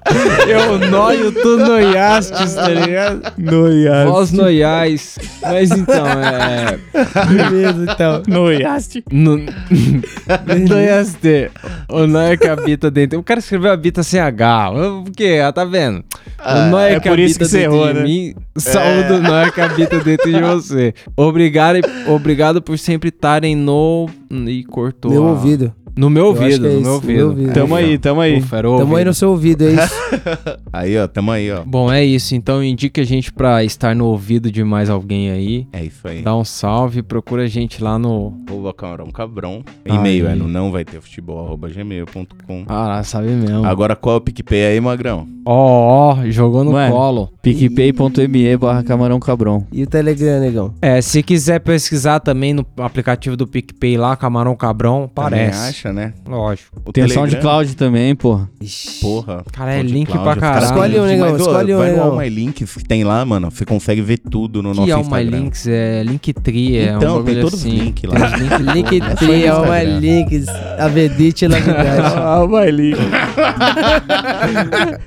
eu 0.46 0.78
noio, 0.90 1.32
tu 1.32 1.56
noiastes, 1.58 2.54
tá 2.54 2.68
ligado? 2.68 3.22
Noiaste. 3.36 4.10
Vós 4.10 4.32
noiais. 4.32 5.18
Mas 5.42 5.70
então, 5.70 6.06
é... 6.06 6.78
Beleza, 7.26 7.86
então. 7.92 8.22
Noiaste. 8.28 9.04
No... 9.10 9.36
Noiaste. 10.68 11.50
O 11.88 12.06
Noia 12.06 12.36
que 12.36 12.46
habita 12.48 12.90
dentro... 12.90 13.07
O 13.16 13.22
cara 13.22 13.40
escreveu 13.40 13.70
habita 13.72 14.02
sem 14.02 14.20
H. 14.20 14.70
O 14.72 15.04
quê? 15.16 15.40
Ah, 15.44 15.52
tá 15.52 15.64
vendo? 15.64 16.04
Ah, 16.38 16.68
o 16.72 16.78
é 16.96 17.00
que 17.00 17.08
por 17.08 17.18
isso 17.18 17.34
habita 17.36 17.44
que 17.44 17.50
você 17.50 17.58
dentro 17.60 17.74
errou, 17.76 17.88
de 17.88 17.94
né? 17.94 18.02
mim, 18.04 18.34
saúde 18.56 19.12
o 19.12 19.22
Noia 19.22 19.50
que 19.52 19.60
habita 19.60 20.00
dentro 20.00 20.32
de 20.32 20.40
você. 20.40 20.94
Obrigado, 21.16 21.78
obrigado 22.06 22.62
por 22.62 22.78
sempre 22.78 23.08
estarem 23.08 23.56
no... 23.56 24.08
E 24.30 24.62
cortou 24.64 25.10
Meu 25.10 25.24
a- 25.26 25.30
ouvido. 25.30 25.72
No 25.98 26.08
meu 26.08 26.26
ouvido, 26.26 26.64
é 26.68 26.70
no 26.74 26.80
meu 26.80 26.92
ouvido. 26.92 27.12
meu 27.12 27.28
ouvido. 27.30 27.52
Tamo 27.52 27.74
aí, 27.74 27.98
tamo 27.98 28.20
aí. 28.20 28.38
Ufa, 28.38 28.62
Tamo 28.62 28.76
aí 28.78 28.82
ouvido. 28.84 29.04
no 29.06 29.14
seu 29.14 29.30
ouvido, 29.30 29.64
é 29.64 29.72
isso? 29.72 29.94
Aí, 30.72 30.96
ó, 30.96 31.08
tamo 31.08 31.32
aí, 31.32 31.50
ó. 31.50 31.62
Bom, 31.64 31.90
é 31.92 32.04
isso. 32.04 32.34
Então 32.34 32.62
indique 32.62 33.00
a 33.00 33.04
gente 33.04 33.32
pra 33.32 33.64
estar 33.64 33.96
no 33.96 34.06
ouvido 34.06 34.50
de 34.50 34.62
mais 34.62 34.88
alguém 34.88 35.30
aí. 35.30 35.66
É 35.72 35.84
isso 35.84 36.06
aí. 36.06 36.22
Dá 36.22 36.36
um 36.36 36.44
salve, 36.44 37.02
procura 37.02 37.44
a 37.44 37.46
gente 37.46 37.82
lá 37.82 37.98
no... 37.98 38.32
Camarão 38.76 39.10
Cabrão. 39.10 39.64
Aí. 39.84 39.96
E-mail 39.96 40.28
é 40.28 40.34
no 40.34 40.46
não 40.46 40.70
vai 40.70 40.84
ter 40.84 41.00
futebol, 41.00 41.44
arroba 41.44 41.68
gmail.com. 41.68 42.64
Ah, 42.68 43.02
sabe 43.02 43.28
mesmo. 43.30 43.64
Agora 43.64 43.96
qual 43.96 44.16
é 44.16 44.18
o 44.18 44.20
PicPay 44.20 44.66
aí, 44.66 44.80
Magrão? 44.80 45.26
Ó, 45.44 46.12
ó, 46.12 46.30
jogou 46.30 46.62
no 46.62 46.72
Ué. 46.72 46.90
colo. 46.90 47.30
PicPay.me 47.42 48.56
barra 48.56 48.82
camarão 48.82 49.18
cabrão. 49.18 49.66
E 49.72 49.82
o 49.82 49.86
Telegram, 49.86 50.40
negão? 50.40 50.74
É, 50.80 51.00
se 51.00 51.22
quiser 51.22 51.60
pesquisar 51.60 52.20
também 52.20 52.52
no 52.52 52.64
aplicativo 52.78 53.36
do 53.36 53.46
PicPay 53.46 53.96
lá, 53.96 54.14
Camarão 54.16 54.54
Cabrão, 54.54 55.10
Também 55.14 55.50
parece. 55.50 55.87
Acha, 55.88 55.92
né? 55.92 56.12
Lógico. 56.26 56.80
O 56.84 56.92
Tem 56.92 57.04
o 57.04 57.06
Telegram, 57.06 57.28
SoundCloud 57.30 57.76
também, 57.76 58.14
porra. 58.14 58.48
Ixi. 58.60 59.00
Porra. 59.00 59.44
Cara, 59.52 59.74
é 59.74 59.82
link 59.82 60.10
pra 60.10 60.18
os 60.20 60.24
caras 60.24 60.40
caralho. 60.40 60.64
Escolhe 60.66 60.98
um, 61.00 61.06
link, 61.06 61.12
negão, 61.18 61.32
mas, 61.32 61.40
ó, 61.40 61.44
escolhe 61.50 61.74
um, 61.74 61.78
Vai 61.78 61.86
no 61.88 61.92
negão. 61.96 62.10
All 62.12 62.18
My 62.18 62.28
Links 62.28 62.74
que 62.74 62.84
tem 62.84 63.04
lá, 63.04 63.24
mano. 63.24 63.50
Você 63.50 63.64
consegue 63.64 64.00
ver 64.00 64.18
tudo 64.18 64.62
no 64.62 64.72
que 64.72 64.78
nosso 64.80 64.90
é 64.92 64.96
o 64.96 65.00
Instagram. 65.00 65.30
MyLinks? 65.30 65.66
É 65.68 66.02
Linktree, 66.04 66.78
é 66.78 66.92
um 66.92 66.96
Então, 66.98 67.16
bagulho 67.16 67.34
tem 67.34 67.42
todos 67.42 67.54
os 67.60 67.66
assim. 67.66 67.78
links 67.78 68.10
lá. 68.10 68.30
Tem 68.30 68.46
os 68.48 68.74
link- 68.74 68.88
Link 68.98 69.02
É 69.02 69.04
só 69.04 69.12
ir 69.12 69.16
3, 69.16 69.46
no 69.46 69.52
ó, 69.54 69.60
my 69.60 69.66
Instagram. 69.68 69.98
links, 70.00 70.48
a 70.78 70.88
Vedite 70.88 71.44
e 71.44 71.48
novidade. 71.48 72.14
Ah, 72.16 72.42
o 72.44 72.48
Maili. 72.48 72.94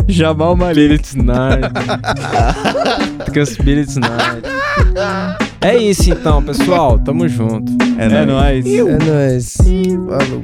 Jamal 0.07 0.55
Maili. 0.55 0.81
Spirits 0.81 1.15
Night. 1.15 1.61
Spirits 3.45 3.95
Night. 4.01 5.40
É 5.63 5.77
isso 5.77 6.11
então, 6.11 6.43
pessoal. 6.43 6.97
Tamo 6.99 7.27
junto. 7.27 7.71
É, 7.97 8.05
É 8.05 8.25
nóis. 8.25 8.65
nóis. 8.65 8.67
É 8.67 8.97
nóis. 8.97 9.57
Falou. 9.57 10.43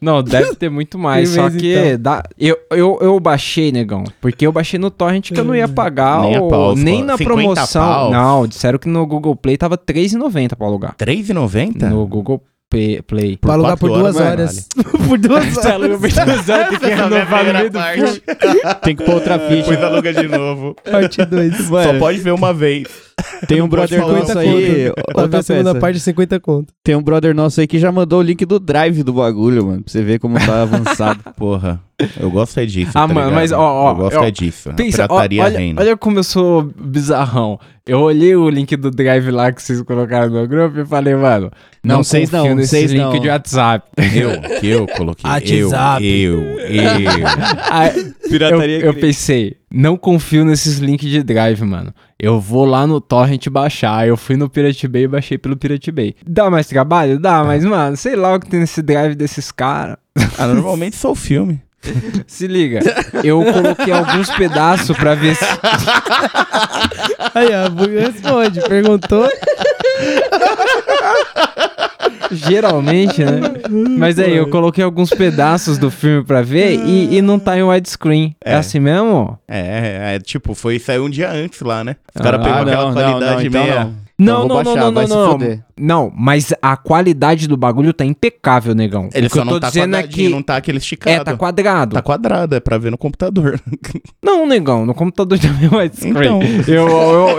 Não, 0.00 0.20
deve 0.20 0.56
ter 0.56 0.68
muito 0.68 0.98
mais. 0.98 1.28
só 1.28 1.48
que 1.48 1.72
então. 1.76 1.98
dá, 2.02 2.24
eu, 2.36 2.56
eu, 2.72 2.98
eu 3.00 3.20
baixei, 3.20 3.70
negão. 3.70 4.02
Porque 4.20 4.44
eu 4.44 4.50
baixei 4.50 4.76
no 4.76 4.90
torrent 4.90 5.30
que 5.30 5.38
eu 5.38 5.44
não 5.44 5.54
ia 5.54 5.68
pagar. 5.68 6.22
Nem 6.22 6.48
pau, 6.48 6.74
nem 6.74 7.04
na 7.04 7.16
50 7.16 7.24
promoção. 7.24 7.82
pau. 7.86 8.10
Não, 8.10 8.46
disseram 8.48 8.80
que 8.80 8.88
no 8.88 9.06
Google 9.06 9.36
Play 9.36 9.56
tava 9.56 9.76
R$3,90 9.76 10.56
pra 10.56 10.66
alugar. 10.66 10.96
R$3,90? 10.98 11.88
No 11.88 12.04
Google 12.08 12.42
Play. 12.72 13.02
play. 13.02 13.36
Pra 13.36 13.52
alugar 13.52 13.76
por 13.78 13.90
duas 13.90 14.16
horas, 14.16 14.66
por 15.06 15.18
duas 15.18 15.58
horas. 15.58 16.00
tem 16.00 16.78
que 16.78 16.86
renovar 16.86 17.44
no 17.44 17.52
meio 17.52 17.70
do. 17.70 17.78
Tem 18.80 18.96
que 18.96 19.04
pôr 19.04 19.16
outra 19.16 19.38
ficha. 19.38 19.70
Depois 19.70 19.82
aluga 19.82 20.12
de 20.14 20.26
novo. 20.26 20.74
Parte 20.90 21.22
2. 21.22 21.54
Só 21.66 21.98
pode 21.98 22.18
ver 22.20 22.32
uma 22.32 22.54
vez. 22.54 23.11
Tem 23.46 23.60
um 23.62 23.68
brother 23.68 24.00
nosso 24.00 24.38
aí. 24.38 24.92
Outra 25.14 25.38
a 25.38 25.42
segunda 25.42 25.74
parte, 25.74 26.00
50 26.00 26.40
conto. 26.40 26.72
Tem 26.82 26.94
um 26.94 27.02
brother 27.02 27.34
nosso 27.34 27.60
aí 27.60 27.66
que 27.66 27.78
já 27.78 27.90
mandou 27.92 28.20
o 28.20 28.22
link 28.22 28.44
do 28.44 28.58
drive 28.58 29.02
do 29.02 29.12
bagulho, 29.12 29.66
mano. 29.66 29.82
Pra 29.82 29.92
você 29.92 30.02
ver 30.02 30.18
como 30.18 30.38
tá 30.38 30.62
avançado. 30.62 31.20
Porra, 31.36 31.80
eu 32.18 32.30
gosto 32.30 32.58
é 32.58 32.66
disso. 32.66 32.90
Ah, 32.90 33.06
tá 33.06 33.08
mano, 33.08 33.20
ligado? 33.20 33.34
mas, 33.34 33.52
ó, 33.52 33.60
ó, 33.60 33.90
Eu 33.90 33.96
gosto 33.96 34.18
ó, 34.18 34.24
é 34.24 34.30
disso. 34.30 34.72
Pensa, 34.74 35.04
ó, 35.04 35.08
pirataria 35.08 35.42
olha, 35.44 35.58
reina. 35.58 35.80
olha 35.80 35.96
como 35.96 36.18
eu 36.18 36.24
sou 36.24 36.70
bizarrão. 36.80 37.58
Eu 37.84 38.00
olhei 38.00 38.36
o 38.36 38.48
link 38.48 38.76
do 38.76 38.90
Drive 38.92 39.28
lá 39.30 39.50
que 39.50 39.60
vocês 39.60 39.82
colocaram 39.82 40.30
no 40.30 40.46
grupo 40.46 40.78
e 40.80 40.86
falei, 40.86 41.16
mano, 41.16 41.50
não, 41.82 41.96
Não, 41.96 42.04
vocês 42.04 42.30
não, 42.30 42.54
nesse 42.54 42.86
link 42.86 42.98
não. 42.98 43.18
de 43.18 43.28
WhatsApp. 43.28 43.88
Eu, 43.96 44.60
que 44.60 44.66
eu 44.68 44.86
coloquei. 44.86 45.28
WhatsApp. 45.28 46.04
Eu, 46.04 46.40
eu, 46.42 46.82
eu. 46.82 47.26
Aí, 47.70 48.12
Pirataria 48.28 48.78
eu, 48.78 48.86
eu 48.86 48.94
pensei, 48.94 49.56
não 49.72 49.96
confio 49.96 50.44
nesses 50.44 50.78
links 50.78 51.08
de 51.08 51.22
Drive, 51.22 51.62
mano. 51.62 51.94
Eu 52.18 52.38
vou 52.38 52.64
lá 52.64 52.86
no 52.86 53.00
Torrent 53.00 53.48
baixar. 53.48 54.06
Eu 54.06 54.16
fui 54.16 54.36
no 54.36 54.48
Pirate 54.48 54.86
Bay 54.86 55.04
e 55.04 55.08
baixei 55.08 55.38
pelo 55.38 55.56
Pirate 55.56 55.90
Bay. 55.90 56.14
Dá 56.26 56.50
mais 56.50 56.66
trabalho? 56.66 57.18
Dá, 57.18 57.42
mas, 57.42 57.64
mano, 57.64 57.96
sei 57.96 58.14
lá 58.14 58.34
o 58.34 58.40
que 58.40 58.48
tem 58.48 58.60
nesse 58.60 58.82
Drive 58.82 59.14
desses 59.14 59.50
caras. 59.50 59.96
Ah, 60.38 60.46
normalmente 60.46 60.96
só 60.96 61.12
o 61.12 61.14
filme. 61.14 61.60
Se 62.26 62.46
liga, 62.46 62.80
eu 63.24 63.42
coloquei 63.44 63.92
alguns 63.92 64.30
pedaços 64.30 64.96
pra 64.96 65.14
ver 65.14 65.34
se. 65.34 65.44
Aí, 67.34 67.48
ó, 67.54 67.68
Bug 67.68 67.98
responde. 67.98 68.60
Perguntou. 68.62 69.28
Geralmente, 72.32 73.24
né? 73.24 73.40
Mas 73.98 74.18
aí, 74.18 74.36
eu 74.36 74.48
coloquei 74.48 74.82
alguns 74.82 75.10
pedaços 75.10 75.78
do 75.78 75.90
filme 75.90 76.24
pra 76.24 76.42
ver 76.42 76.74
e, 76.78 77.16
e 77.16 77.22
não 77.22 77.38
tá 77.38 77.56
em 77.58 77.62
widescreen. 77.62 78.34
É. 78.44 78.52
É. 78.52 78.56
assim 78.56 78.80
mesmo? 78.80 79.38
É, 79.48 80.14
é, 80.14 80.18
tipo, 80.18 80.54
foi 80.54 80.78
sair 80.78 80.98
um 80.98 81.10
dia 81.10 81.30
antes 81.30 81.60
lá, 81.60 81.84
né? 81.84 81.96
Os 82.14 82.20
caras 82.20 82.40
pegou 82.42 82.58
Ah, 82.58 82.62
aquela 82.62 82.84
não, 82.84 82.92
não, 82.92 82.94
qualidade 82.94 83.48
não, 83.48 83.60
então 83.60 83.64
meia. 83.64 83.90
Não. 84.22 84.46
Não, 84.48 84.60
Então 84.60 84.62
não, 84.62 84.64
não, 84.64 84.64
baixar, 84.64 84.84
não, 84.86 84.92
vai 84.92 85.06
não, 85.06 85.08
se 85.10 85.16
não. 85.16 85.32
fuder. 85.32 85.64
Não, 85.78 86.12
mas 86.16 86.52
a 86.62 86.76
qualidade 86.76 87.48
do 87.48 87.56
bagulho 87.56 87.92
tá 87.92 88.04
impecável, 88.04 88.74
negão. 88.74 89.08
Ele 89.14 89.26
o 89.26 89.30
que 89.30 89.34
só 89.36 89.42
eu 89.42 89.46
tô 89.46 89.52
não 89.52 89.60
tá 89.60 89.68
dizendo 89.68 89.96
é 89.96 90.02
que. 90.04 90.28
não 90.28 90.42
tá 90.42 90.56
aquele 90.56 90.78
esticado. 90.78 91.16
É, 91.16 91.24
tá 91.24 91.36
quadrado. 91.36 91.94
Tá 91.94 92.02
quadrado, 92.02 92.54
é 92.54 92.60
pra 92.60 92.78
ver 92.78 92.90
no 92.90 92.98
computador. 92.98 93.58
Não, 94.22 94.46
negão, 94.46 94.86
no 94.86 94.94
computador 94.94 95.38
também 95.40 95.68
é 95.72 95.76
widescreen. 95.76 96.12
Então. 96.14 96.40
Eu, 96.68 96.88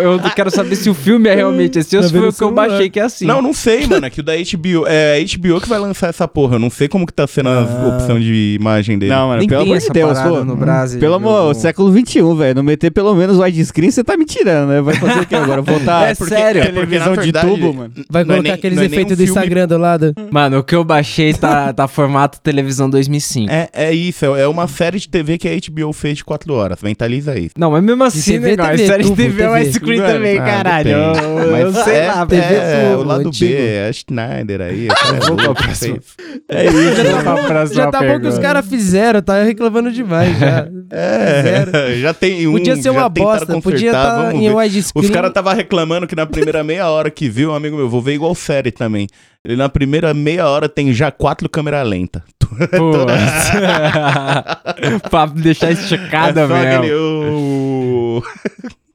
eu, 0.01 0.11
eu 0.19 0.19
quero 0.36 0.51
saber 0.51 0.75
se 0.75 0.89
o 0.89 0.93
filme 0.93 1.29
é 1.29 1.36
realmente 1.36 1.79
assim 1.79 1.95
ou 1.95 2.01
Tá 2.01 2.07
se 2.09 2.17
foi 2.17 2.27
o 2.27 2.34
que 2.34 2.43
eu 2.43 2.51
baixei 2.51 2.89
que 2.89 2.99
é 2.99 3.03
assim. 3.03 3.25
Não, 3.25 3.41
não 3.41 3.53
sei, 3.53 3.88
mano. 3.88 4.05
É 4.05 4.09
que 4.09 4.19
o 4.19 4.23
da 4.23 4.34
HBO. 4.34 4.86
É 4.88 5.17
a 5.17 5.38
HBO 5.38 5.61
que 5.61 5.69
vai 5.69 5.79
lançar 5.79 6.09
essa 6.09 6.27
porra. 6.27 6.55
Eu 6.55 6.59
não 6.59 6.69
sei 6.69 6.88
como 6.89 7.05
que 7.05 7.13
tá 7.13 7.25
sendo 7.27 7.49
a 7.49 7.59
Ah. 7.61 7.88
opção 7.95 8.19
de 8.19 8.57
imagem 8.59 8.97
dele. 8.99 9.13
Não, 9.13 9.27
mano, 9.27 9.39
Nem 9.39 9.47
pelo 9.47 9.61
amor 9.61 9.77
de 9.77 9.89
Deus, 9.89 10.19
pô. 10.19 10.43
no 10.43 10.55
Brasil. 10.55 10.99
Pelo 10.99 11.13
amor, 11.15 11.49
Eu- 11.49 11.53
século 11.53 11.91
XXI, 11.91 12.21
velho. 12.36 12.55
Não 12.55 12.63
meter 12.63 12.91
pelo 12.91 13.13
menos 13.15 13.38
widescreen, 13.38 13.89
você 13.91 14.03
tá 14.03 14.17
me 14.17 14.25
tirando, 14.25 14.69
né? 14.69 14.81
Vai 14.81 14.95
fazer 14.95 15.19
o 15.21 15.25
que 15.25 15.36
agora? 15.36 15.61
Voltar 15.63 16.09
É 16.09 16.15
sério. 16.15 16.61
é 16.61 16.65
porque, 16.65 16.72
na 16.72 16.72
televisão 16.74 17.17
de 17.17 17.32
tubo, 17.32 17.74
mano. 17.74 17.93
Vai 18.09 18.21
é 18.21 18.26
colocar 18.26 18.41
nem- 18.43 18.51
aqueles 18.51 18.78
é 18.80 18.86
efeitos 18.86 19.13
um 19.13 19.15
do 19.15 19.24
Instagram 19.24 19.67
do 19.67 19.78
lado. 19.78 20.13
Mano, 20.32 20.59
o 20.59 20.63
que 20.63 20.76
eu 20.76 20.84
baixei 20.84 21.34
tá, 21.34 21.71
tá 21.74 21.88
formato 21.88 22.39
televisão 22.41 22.89
2005. 22.89 23.51
É, 23.51 23.69
é 23.74 23.93
isso, 23.93 24.26
é 24.26 24.47
uma 24.47 24.67
série 24.67 24.99
de 24.99 25.07
TV 25.09 25.38
que 25.38 25.47
a 25.47 25.51
HBO 25.55 25.93
fez 25.93 26.17
de 26.17 26.24
4 26.26 26.53
horas. 26.53 26.80
Mentaliza 26.82 27.38
isso. 27.38 27.51
Não, 27.57 27.71
mas 27.71 27.84
mesmo 27.84 28.03
assim, 28.03 28.34
TV, 28.34 28.49
negão, 28.51 28.65
TV, 28.67 28.84
a 28.84 28.88
série 28.88 29.03
de 29.03 29.11
TV 29.15 29.43
é 29.43 29.49
widescreen 29.49 29.99
Mano, 29.99 30.13
também, 30.13 30.38
Ah, 30.38 30.43
caralho. 30.45 30.89
Eu, 30.89 31.74
sei 31.74 31.95
é, 31.95 32.07
lá, 32.07 32.26
TV 32.26 32.41
é, 32.43 32.89
tubo, 32.91 33.01
o 33.01 33.03
lado 33.05 33.28
antigo. 33.28 33.51
B, 33.53 33.57
é 33.57 33.88
a 33.89 33.93
Schneider 33.93 34.61
aí. 34.61 34.88
é 34.88 35.19
Vou 35.28 35.38
louco, 35.38 35.53
pra 35.53 35.63
próxima. 35.63 35.97
fez. 36.01 36.39
É 36.49 36.65
isso, 36.65 36.95
já 37.03 37.24
tá, 37.24 37.36
pra 37.36 37.65
Já 37.65 37.91
tá 37.91 37.99
bom 38.03 38.19
que 38.19 38.28
os 38.28 38.39
caras 38.39 38.65
fizeram, 38.67 39.21
tá 39.21 39.43
reclamando 39.43 39.91
demais 39.91 40.38
já. 40.39 40.67
É, 40.95 41.95
já 41.99 42.13
tem 42.13 42.47
um. 42.47 42.51
Podia 42.51 42.76
ser 42.76 42.91
uma 42.91 43.09
bosta, 43.09 43.59
podia 43.61 43.88
estar 43.88 44.26
vamos 44.28 44.41
em 44.41 44.53
widescreen. 44.53 45.03
Os 45.05 45.09
caras 45.09 45.34
tava 45.34 45.51
reclamando 45.53 46.05
que 46.05 46.15
na 46.15 46.28
primeira 46.28 46.53
meia 46.62 46.89
hora 46.89 47.10
que 47.10 47.30
viu, 47.30 47.51
um 47.51 47.56
amigo 47.56 47.78
meu, 47.78 47.88
vou 47.88 48.01
ver 48.01 48.16
igual 48.16 48.36
série 48.36 48.70
também. 48.70 49.08
Ele 49.45 49.56
na 49.56 49.70
primeira 49.70 50.14
meia 50.14 50.45
hora 50.47 50.68
tem 50.68 50.93
já 50.93 51.10
quatro 51.10 51.47
câmeras 51.47 51.88
lentas. 51.88 52.22
pra 55.10 55.26
deixar 55.28 55.72
esticada 55.72 56.41
é 56.41 56.47
mesmo. 56.47 56.68
aquele, 56.68 56.93
"Oh". 56.93 58.22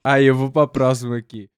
Aí, 0.05 0.27
eu 0.27 0.35
vou 0.35 0.51
pra 0.51 0.67
próxima 0.67 1.17
aqui. 1.17 1.49